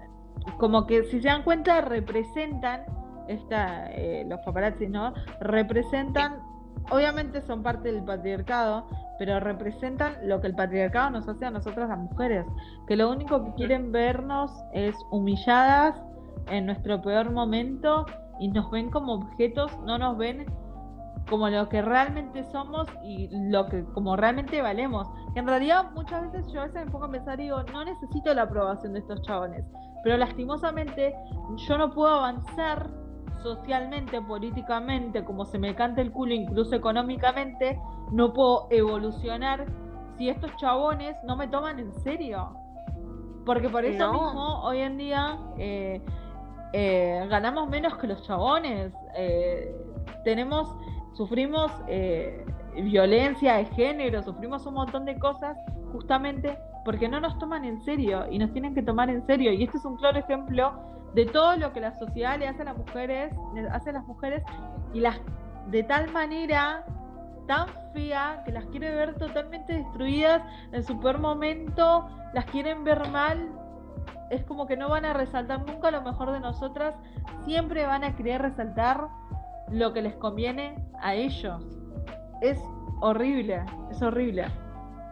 como 0.58 0.86
que 0.86 1.04
si 1.06 1.22
se 1.22 1.30
dan 1.30 1.44
cuenta, 1.44 1.80
representan, 1.82 2.82
esta, 3.30 3.89
eh, 3.91 4.26
los 4.28 4.41
paparazzi, 4.41 4.88
¿no? 4.88 5.14
Representan, 5.39 6.39
obviamente 6.91 7.41
son 7.41 7.64
parte 7.64 7.94
del 7.94 8.04
patriarcado, 8.04 8.89
pero 9.20 9.39
representan 9.39 10.16
lo 10.24 10.41
que 10.41 10.48
el 10.48 10.56
patriarcado 10.56 11.12
nos 11.12 11.30
hace 11.30 11.46
a 11.46 11.52
nosotras 11.52 11.88
las 11.88 12.00
mujeres, 12.00 12.46
que 12.88 12.98
lo 12.98 13.10
único 13.10 13.46
que 13.46 13.54
quieren 13.54 13.94
vernos 13.94 14.52
es 14.74 14.96
humilladas 15.12 15.96
en 16.48 16.66
nuestro 16.66 17.02
peor 17.02 17.32
momento 17.32 18.06
y 18.44 18.50
nos 18.50 18.70
ven 18.72 18.91
como 18.91 19.14
objetos, 19.14 19.72
no 19.86 19.98
nos 19.98 20.18
ven 20.18 20.46
como 21.30 21.48
lo 21.48 21.70
que 21.70 21.82
realmente 21.82 22.44
somos 22.44 22.89
y 23.02 23.30
lo 23.32 23.68
que 23.68 23.86
como 23.94 24.18
realmente 24.18 24.62
valemos. 24.62 25.08
En 25.36 25.48
realidad 25.48 25.91
muchas 25.96 26.24
veces 26.24 26.52
yo 26.52 26.60
a 26.60 26.66
veces 26.66 26.86
me 26.86 26.91
pongo 26.91 27.06
a 27.06 27.12
pensar 27.12 27.39
y 27.39 27.44
digo, 27.44 27.64
no 27.72 27.86
necesito 27.86 28.34
la 28.34 28.41
aprobación 28.41 28.91
de 28.91 29.00
estos 29.00 29.22
chabones. 29.22 29.64
Pero 30.04 30.18
lastimosamente 30.18 31.16
yo 31.56 31.78
no 31.78 31.91
puedo 31.91 32.14
avanzar 32.16 32.91
socialmente, 33.41 34.22
políticamente, 34.22 35.24
como 35.24 35.46
se 35.46 35.58
me 35.58 35.74
canta 35.74 36.02
el 36.02 36.12
culo, 36.12 36.34
incluso 36.34 36.76
económicamente, 36.76 37.80
no 38.12 38.34
puedo 38.34 38.68
evolucionar 38.72 39.68
si 40.18 40.28
estos 40.28 40.54
chabones 40.58 41.16
no 41.24 41.38
me 41.38 41.48
toman 41.48 41.80
en 41.80 41.94
serio. 41.94 42.58
Porque 43.46 43.70
por 43.70 43.86
eso 43.86 44.12
mismo 44.12 44.64
hoy 44.64 44.80
en 44.80 44.98
día 44.98 45.38
eh, 45.58 46.02
eh, 46.74 47.26
ganamos 47.30 47.69
menos 47.69 47.95
que 47.97 48.07
los 48.07 48.24
chabones, 48.24 48.91
eh, 49.15 49.76
tenemos, 50.24 50.76
sufrimos 51.13 51.71
eh, 51.88 52.43
violencia 52.76 53.57
de 53.57 53.65
género, 53.65 54.24
sufrimos 54.24 54.65
un 54.65 54.74
montón 54.74 55.05
de 55.05 55.19
cosas 55.19 55.55
justamente 55.91 56.57
porque 56.84 57.07
no 57.07 57.19
nos 57.19 57.38
toman 57.38 57.63
en 57.63 57.80
serio 57.84 58.26
y 58.30 58.39
nos 58.39 58.51
tienen 58.51 58.74
que 58.74 58.82
tomar 58.82 59.11
en 59.11 59.24
serio. 59.28 59.53
Y 59.53 59.63
este 59.63 59.78
es 59.78 59.86
un 59.86 59.97
claro 59.97 60.17
ejemplo 60.17 60.74
de 61.13 61.28
todo 61.28 61.55
lo 61.57 61.71
que 61.74 61.80
la 61.80 61.93
sociedad 61.99 62.39
le 62.39 62.47
hace 62.47 62.63
a 62.63 62.65
las 62.65 62.78
mujeres, 62.78 63.32
hace 63.71 63.91
a 63.91 63.93
las 63.93 64.05
mujeres 64.05 64.43
y 64.93 64.99
las 64.99 65.21
de 65.67 65.84
tal 65.84 66.11
manera 66.11 66.84
tan 67.47 67.67
fea 67.93 68.41
que 68.45 68.51
las 68.51 68.65
quiere 68.65 68.95
ver 68.95 69.13
totalmente 69.15 69.74
destruidas 69.74 70.41
en 70.71 70.84
su 70.84 70.99
peor 70.99 71.19
momento, 71.19 72.09
las 72.34 72.45
quieren 72.45 72.84
ver 72.84 73.07
mal 73.09 73.47
es 74.34 74.44
como 74.44 74.66
que 74.68 74.78
no 74.78 74.90
van 74.90 75.06
a 75.06 75.14
resaltar 75.14 75.66
nunca 75.66 75.92
lo 75.92 76.02
mejor 76.02 76.32
de 76.32 76.40
nosotras, 76.40 76.96
siempre 77.46 77.86
van 77.86 78.04
a 78.04 78.16
querer 78.16 78.42
resaltar 78.42 79.08
lo 79.70 79.94
que 79.94 80.02
les 80.02 80.16
conviene 80.16 80.76
a 81.02 81.16
ellos. 81.16 81.64
Es 82.42 82.60
horrible, 83.02 83.64
es 83.92 84.02
horrible. 84.02 84.46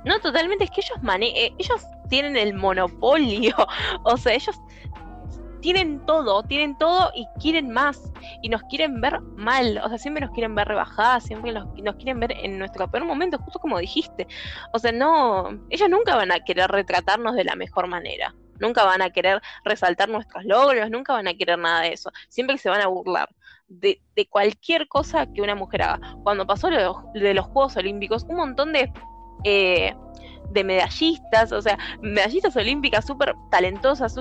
No, 0.05 0.19
totalmente, 0.19 0.63
es 0.63 0.71
que 0.71 0.81
ellos 0.81 0.97
eh, 1.19 1.53
ellos 1.59 1.85
tienen 2.09 2.35
el 2.35 2.53
monopolio, 2.55 3.55
o 4.03 4.17
sea, 4.17 4.33
ellos 4.33 4.59
tienen 5.61 6.03
todo, 6.07 6.41
tienen 6.41 6.75
todo 6.79 7.11
y 7.15 7.27
quieren 7.39 7.69
más 7.69 8.11
y 8.41 8.49
nos 8.49 8.63
quieren 8.63 8.99
ver 8.99 9.21
mal, 9.21 9.79
o 9.83 9.89
sea, 9.89 9.99
siempre 9.99 10.25
nos 10.25 10.31
quieren 10.31 10.55
ver 10.55 10.67
rebajadas, 10.67 11.23
siempre 11.23 11.51
nos, 11.51 11.67
nos, 11.83 11.95
quieren 11.97 12.19
ver 12.19 12.31
en 12.31 12.57
nuestro 12.57 12.89
peor 12.89 13.05
momento, 13.05 13.37
justo 13.37 13.59
como 13.59 13.77
dijiste. 13.77 14.25
O 14.73 14.79
sea, 14.79 14.91
no, 14.91 15.49
ellos 15.69 15.87
nunca 15.87 16.15
van 16.15 16.31
a 16.31 16.39
querer 16.39 16.71
retratarnos 16.71 17.35
de 17.35 17.43
la 17.43 17.55
mejor 17.55 17.85
manera 17.85 18.33
nunca 18.61 18.85
van 18.85 19.01
a 19.01 19.09
querer 19.09 19.41
resaltar 19.65 20.07
nuestros 20.09 20.45
logros, 20.45 20.89
nunca 20.89 21.13
van 21.13 21.27
a 21.27 21.33
querer 21.33 21.59
nada 21.59 21.81
de 21.81 21.93
eso, 21.93 22.11
siempre 22.29 22.57
se 22.57 22.69
van 22.69 22.81
a 22.81 22.87
burlar 22.87 23.29
de, 23.67 24.01
cualquier 24.29 24.87
cosa 24.87 25.25
que 25.25 25.41
una 25.41 25.55
mujer 25.55 25.81
haga. 25.81 26.15
Cuando 26.23 26.45
pasó 26.45 26.69
lo 26.69 27.03
de 27.13 27.33
los 27.33 27.45
Juegos 27.47 27.77
Olímpicos, 27.77 28.23
un 28.29 28.37
montón 28.37 28.73
de... 28.73 28.91
Eh, 29.43 29.95
de 30.51 30.63
medallistas, 30.65 31.53
o 31.53 31.61
sea, 31.61 31.77
medallistas 32.01 32.55
olímpicas 32.57 33.05
súper 33.05 33.33
talentosas, 33.49 34.15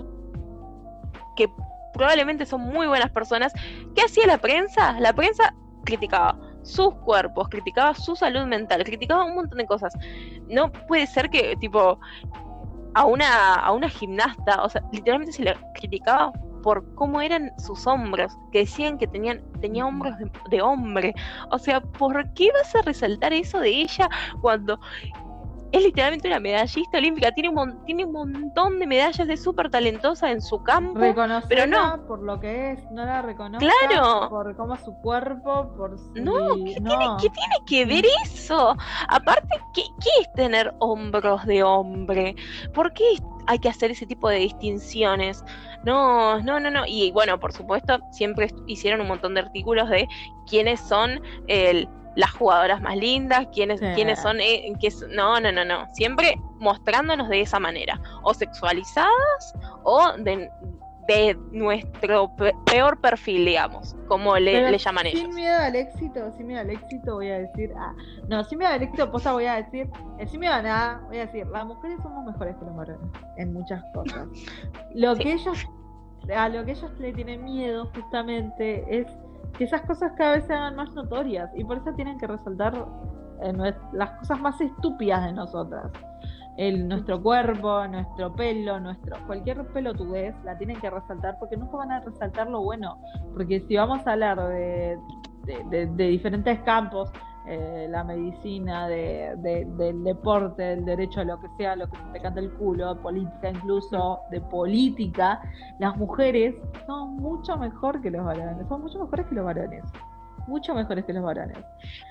que 1.36 1.48
probablemente 1.92 2.46
son 2.46 2.60
muy 2.62 2.86
buenas 2.86 3.10
personas. 3.10 3.52
¿Qué 3.96 4.02
hacía 4.02 4.26
la 4.26 4.38
prensa? 4.38 4.98
La 5.00 5.12
prensa 5.12 5.54
criticaba 5.84 6.38
sus 6.62 6.94
cuerpos, 6.96 7.48
criticaba 7.48 7.94
su 7.94 8.14
salud 8.14 8.44
mental, 8.44 8.84
criticaba 8.84 9.24
un 9.24 9.34
montón 9.34 9.58
de 9.58 9.66
cosas. 9.66 9.92
No 10.48 10.70
puede 10.70 11.06
ser 11.06 11.30
que, 11.30 11.56
tipo, 11.56 11.98
a 12.94 13.04
una, 13.04 13.54
a 13.54 13.72
una 13.72 13.88
gimnasta, 13.88 14.62
o 14.62 14.68
sea, 14.68 14.82
literalmente 14.92 15.32
se 15.32 15.44
le 15.44 15.56
criticaba 15.74 16.32
por 16.62 16.94
cómo 16.94 17.20
eran 17.20 17.52
sus 17.58 17.86
hombros, 17.86 18.32
que 18.52 18.60
decían 18.60 18.98
que 18.98 19.06
tenían, 19.06 19.40
tenía 19.60 19.86
hombros 19.86 20.14
de, 20.50 20.62
hombre. 20.62 21.14
O 21.50 21.58
sea, 21.58 21.80
¿por 21.80 22.32
qué 22.34 22.50
vas 22.52 22.74
a 22.74 22.82
resaltar 22.82 23.32
eso 23.32 23.60
de 23.60 23.70
ella 23.70 24.08
cuando 24.40 24.78
es 25.72 25.82
literalmente 25.82 26.28
una 26.28 26.40
medallista 26.40 26.98
olímpica, 26.98 27.32
tiene 27.32 27.48
un, 27.48 27.84
tiene 27.84 28.04
un 28.04 28.12
montón 28.12 28.78
de 28.78 28.86
medallas, 28.86 29.26
de 29.26 29.36
súper 29.36 29.70
talentosa 29.70 30.30
en 30.30 30.40
su 30.40 30.62
campo, 30.62 31.00
pero 31.48 31.66
no. 31.66 32.06
por 32.06 32.22
lo 32.22 32.40
que 32.40 32.72
es, 32.72 32.90
no 32.90 33.04
la 33.04 33.22
reconoce 33.22 33.66
claro. 33.66 34.28
por 34.28 34.56
cómo 34.56 34.74
es 34.74 34.80
su 34.82 34.94
cuerpo, 34.94 35.72
por 35.76 35.98
su... 35.98 36.12
No, 36.14 36.56
¿qué, 36.56 36.74
Tiene, 36.74 37.06
¿qué 37.20 37.28
tiene 37.30 37.56
que 37.66 37.84
ver 37.86 38.04
eso? 38.24 38.76
Aparte, 39.08 39.60
¿qué, 39.74 39.82
¿qué 40.02 40.10
es 40.22 40.32
tener 40.34 40.74
hombros 40.78 41.44
de 41.46 41.62
hombre? 41.62 42.34
¿Por 42.74 42.92
qué 42.92 43.04
hay 43.46 43.58
que 43.58 43.68
hacer 43.68 43.90
ese 43.90 44.06
tipo 44.06 44.28
de 44.28 44.36
distinciones? 44.36 45.44
No, 45.84 46.40
no, 46.40 46.60
no, 46.60 46.70
no. 46.70 46.84
Y 46.86 47.10
bueno, 47.12 47.38
por 47.38 47.52
supuesto, 47.52 47.98
siempre 48.10 48.52
hicieron 48.66 49.00
un 49.00 49.08
montón 49.08 49.34
de 49.34 49.40
artículos 49.40 49.88
de 49.88 50.06
quiénes 50.46 50.80
son 50.80 51.20
el 51.46 51.88
las 52.16 52.30
jugadoras 52.32 52.80
más 52.80 52.96
lindas, 52.96 53.46
quiénes, 53.52 53.80
son, 54.20 54.40
eh, 54.40 54.72
no, 55.10 55.40
no, 55.40 55.52
no, 55.52 55.64
no, 55.64 55.86
siempre 55.94 56.34
mostrándonos 56.58 57.28
de 57.28 57.40
esa 57.40 57.58
manera, 57.58 58.00
o 58.22 58.34
sexualizadas 58.34 59.54
o 59.84 60.12
de, 60.18 60.50
nuestro 61.50 62.30
peor 62.66 63.00
perfil, 63.00 63.44
digamos, 63.44 63.96
como 64.06 64.36
le, 64.36 64.78
llaman 64.78 65.06
ellos. 65.06 65.22
Sin 65.22 65.34
miedo 65.34 65.58
al 65.58 65.74
éxito, 65.74 66.30
sin 66.36 66.46
miedo 66.46 66.60
al 66.60 66.70
éxito 66.70 67.14
voy 67.16 67.28
a 67.30 67.38
decir, 67.40 67.72
ah, 67.76 67.92
no, 68.28 68.44
sin 68.44 68.58
miedo 68.58 68.72
al 68.72 68.82
éxito, 68.82 69.10
posta 69.10 69.32
voy 69.32 69.46
a 69.46 69.56
decir, 69.56 69.90
eh, 70.18 70.26
sin 70.28 70.38
miedo 70.38 70.54
a 70.54 70.62
nada, 70.62 71.02
voy 71.08 71.18
a 71.18 71.26
decir, 71.26 71.48
las 71.48 71.66
mujeres 71.66 71.98
somos 72.00 72.24
mejores 72.24 72.54
que 72.56 72.64
los 72.64 72.76
varones 72.76 73.10
en 73.38 73.52
muchas 73.52 73.82
cosas. 73.92 74.28
Lo 74.94 75.16
que 75.16 75.32
ellos, 75.32 75.66
a 76.32 76.48
lo 76.48 76.64
que 76.64 76.72
ellos 76.72 76.92
le 77.00 77.12
tienen 77.12 77.42
miedo 77.42 77.90
justamente 77.92 78.84
es 78.88 79.08
que 79.56 79.64
esas 79.64 79.82
cosas 79.82 80.12
cada 80.16 80.36
vez 80.36 80.44
se 80.46 80.54
hagan 80.54 80.76
más 80.76 80.92
notorias 80.94 81.50
y 81.56 81.64
por 81.64 81.78
eso 81.78 81.92
tienen 81.94 82.18
que 82.18 82.26
resaltar 82.26 82.86
eh, 83.42 83.74
las 83.92 84.10
cosas 84.12 84.40
más 84.40 84.60
estúpidas 84.60 85.24
de 85.24 85.32
nosotras. 85.32 85.90
El, 86.56 86.88
nuestro 86.88 87.22
cuerpo, 87.22 87.86
nuestro 87.88 88.34
pelo, 88.34 88.80
nuestro 88.80 89.16
cualquier 89.26 89.66
pelo 89.68 89.94
tú 89.94 90.10
ves, 90.10 90.34
la 90.44 90.58
tienen 90.58 90.78
que 90.80 90.90
resaltar 90.90 91.38
porque 91.38 91.56
nunca 91.56 91.76
van 91.76 91.92
a 91.92 92.00
resaltar 92.00 92.50
lo 92.50 92.62
bueno. 92.62 92.98
Porque 93.32 93.60
si 93.60 93.76
vamos 93.76 94.06
a 94.06 94.12
hablar 94.12 94.38
de, 94.48 94.98
de 95.66 96.06
diferentes 96.06 96.60
campos, 96.60 97.10
eh, 97.52 97.88
la 97.90 98.04
medicina, 98.04 98.86
de, 98.86 99.34
del 99.36 100.04
deporte, 100.04 100.62
del 100.62 100.84
derecho 100.84 101.20
a 101.20 101.24
lo 101.24 101.40
que 101.40 101.48
sea, 101.58 101.74
lo 101.74 101.90
que 101.90 101.96
se 101.96 102.04
te 102.12 102.20
canta 102.20 102.38
el 102.38 102.52
culo, 102.52 102.96
política 103.02 103.50
incluso, 103.50 104.20
de 104.30 104.40
política, 104.40 105.42
las 105.80 105.96
mujeres 105.96 106.54
son 106.86 107.16
mucho 107.16 107.56
mejor 107.56 108.00
que 108.00 108.10
los 108.12 108.24
varones, 108.24 108.68
son 108.68 108.82
mucho 108.82 109.00
mejores 109.00 109.26
que 109.26 109.34
los 109.34 109.44
varones. 109.44 109.84
Mucho 110.46 110.74
mejores 110.74 111.04
que 111.04 111.12
los 111.12 111.24
varones. 111.24 111.58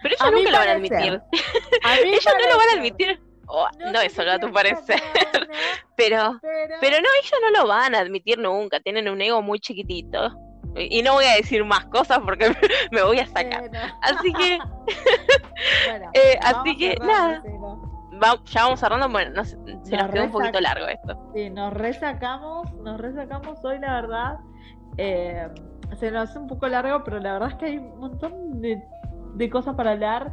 Pero 0.04 0.16
ellos 0.20 0.32
nunca 0.34 0.52
lo 0.52 0.58
van 0.58 0.68
a 0.68 0.72
admitir. 0.74 1.22
ellos 2.04 2.26
no 2.26 2.50
lo 2.52 2.58
van 2.58 2.70
a 2.70 2.78
admitir. 2.78 3.22
Oh, 3.48 3.68
no, 3.94 4.02
eso 4.02 4.26
no 4.26 4.32
a 4.32 4.40
tu 4.40 4.52
parecer. 4.52 5.02
pero, 5.96 6.38
pero 6.82 6.98
no, 6.98 7.08
ellos 7.22 7.40
no 7.42 7.62
lo 7.62 7.68
van 7.68 7.96
a 7.96 8.00
admitir 8.00 8.38
nunca. 8.38 8.82
Tienen 8.82 9.08
un 9.08 9.22
ego 9.22 9.42
muy 9.42 9.60
chiquitito. 9.60 10.49
Y 10.76 11.02
no 11.02 11.14
voy 11.14 11.26
a 11.26 11.36
decir 11.36 11.64
más 11.66 11.86
cosas 11.86 12.20
porque 12.20 12.52
me 12.92 13.04
voy 13.04 13.20
a 13.20 13.26
sacar. 13.28 13.70
Así 14.02 14.34
que. 14.34 14.60
Eh, 16.14 16.40
así 16.42 16.78
que, 16.78 16.96
nada. 17.02 17.44
ya 18.46 18.64
vamos 18.64 18.80
cerrando. 18.80 19.10
Bueno, 19.10 19.44
se 19.44 19.58
nos, 19.58 20.10
quedó 20.10 20.24
un 20.24 20.32
poquito 20.32 20.62
largo 20.62 20.88
esto. 20.88 21.32
Sí, 21.36 21.50
nos 21.50 21.74
resacamos. 21.74 22.74
Nos 22.76 23.00
resacamos 23.00 23.64
hoy, 23.64 23.80
la 23.80 24.02
verdad. 24.02 24.38
Eh, 24.98 25.48
se 26.00 26.12
nos 26.12 26.30
hace 26.30 26.40
un 26.40 26.48
poco 26.48 26.68
largo, 26.68 27.04
pero 27.04 27.20
la 27.20 27.34
verdad 27.34 27.50
es 27.50 27.56
que 27.56 27.66
hay 27.66 27.78
un 27.78 28.00
montón 28.00 28.62
de 28.62 28.82
de 29.40 29.50
cosas 29.50 29.76
para 29.76 29.92
hablar. 29.92 30.32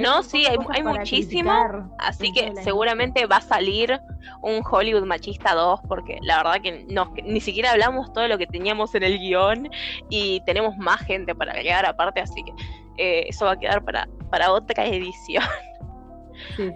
no, 0.00 0.22
sí, 0.22 0.44
hay, 0.46 0.56
hay 0.70 0.82
muchísimo. 0.82 1.52
Así 1.98 2.32
que 2.32 2.52
seguramente 2.62 3.26
va 3.26 3.36
a 3.36 3.40
salir 3.42 4.00
un 4.42 4.62
Hollywood 4.68 5.04
Machista 5.04 5.54
2, 5.54 5.80
porque 5.86 6.18
la 6.22 6.38
verdad 6.38 6.60
que 6.62 6.86
no, 6.88 7.12
ni 7.22 7.40
siquiera 7.40 7.70
hablamos 7.72 8.12
todo 8.12 8.26
lo 8.26 8.38
que 8.38 8.46
teníamos 8.46 8.94
en 8.94 9.04
el 9.04 9.18
guion 9.18 9.68
y 10.08 10.40
tenemos 10.46 10.76
más 10.78 11.00
gente 11.02 11.34
para 11.34 11.52
agregar 11.52 11.84
aparte, 11.84 12.20
así 12.20 12.42
que 12.42 12.52
eh, 12.96 13.26
eso 13.28 13.44
va 13.44 13.52
a 13.52 13.58
quedar 13.58 13.84
para, 13.84 14.08
para 14.30 14.50
otra 14.52 14.86
edición. 14.86 15.44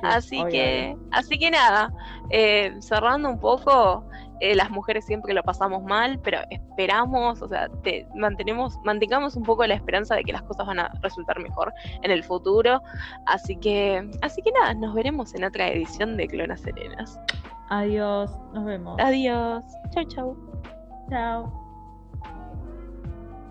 así 0.03 0.45
que, 0.51 0.95
así 1.11 1.39
que 1.39 1.51
nada, 1.51 1.93
eh, 2.29 2.75
cerrando 2.81 3.31
un 3.31 3.41
poco, 3.41 4.05
eh, 4.41 4.55
las 4.55 4.71
mujeres 4.71 5.05
siempre 5.05 5.35
lo 5.35 5.43
pasamos 5.43 5.83
mal, 5.83 6.19
pero 6.21 6.39
esperamos, 6.51 7.43
o 7.43 7.49
sea, 7.49 7.69
te, 7.83 8.07
mantenemos, 8.15 8.79
mantengamos 8.85 9.37
un 9.37 9.43
poco 9.43 9.67
la 9.67 9.75
esperanza 9.75 10.15
de 10.17 10.25
que 10.25 10.33
las 10.33 10.43
cosas 10.43 10.67
van 10.67 10.81
a 10.81 10.91
resultar 11.03 11.39
mejor 11.41 11.73
en 12.03 12.11
el 12.11 12.25
futuro. 12.25 12.83
Así 13.27 13.57
que, 13.57 14.09
así 14.23 14.43
que 14.43 14.51
nada, 14.53 14.75
nos 14.75 14.95
veremos 14.95 15.35
en 15.35 15.45
otra 15.45 15.69
edición 15.69 16.17
de 16.17 16.27
Clonas 16.27 16.61
Serenas. 16.61 17.19
Adiós, 17.69 18.31
nos 18.53 18.65
vemos. 18.65 18.99
Adiós. 18.99 19.63
Chau, 19.95 20.05
chau. 20.05 20.37
Chao. 21.09 21.70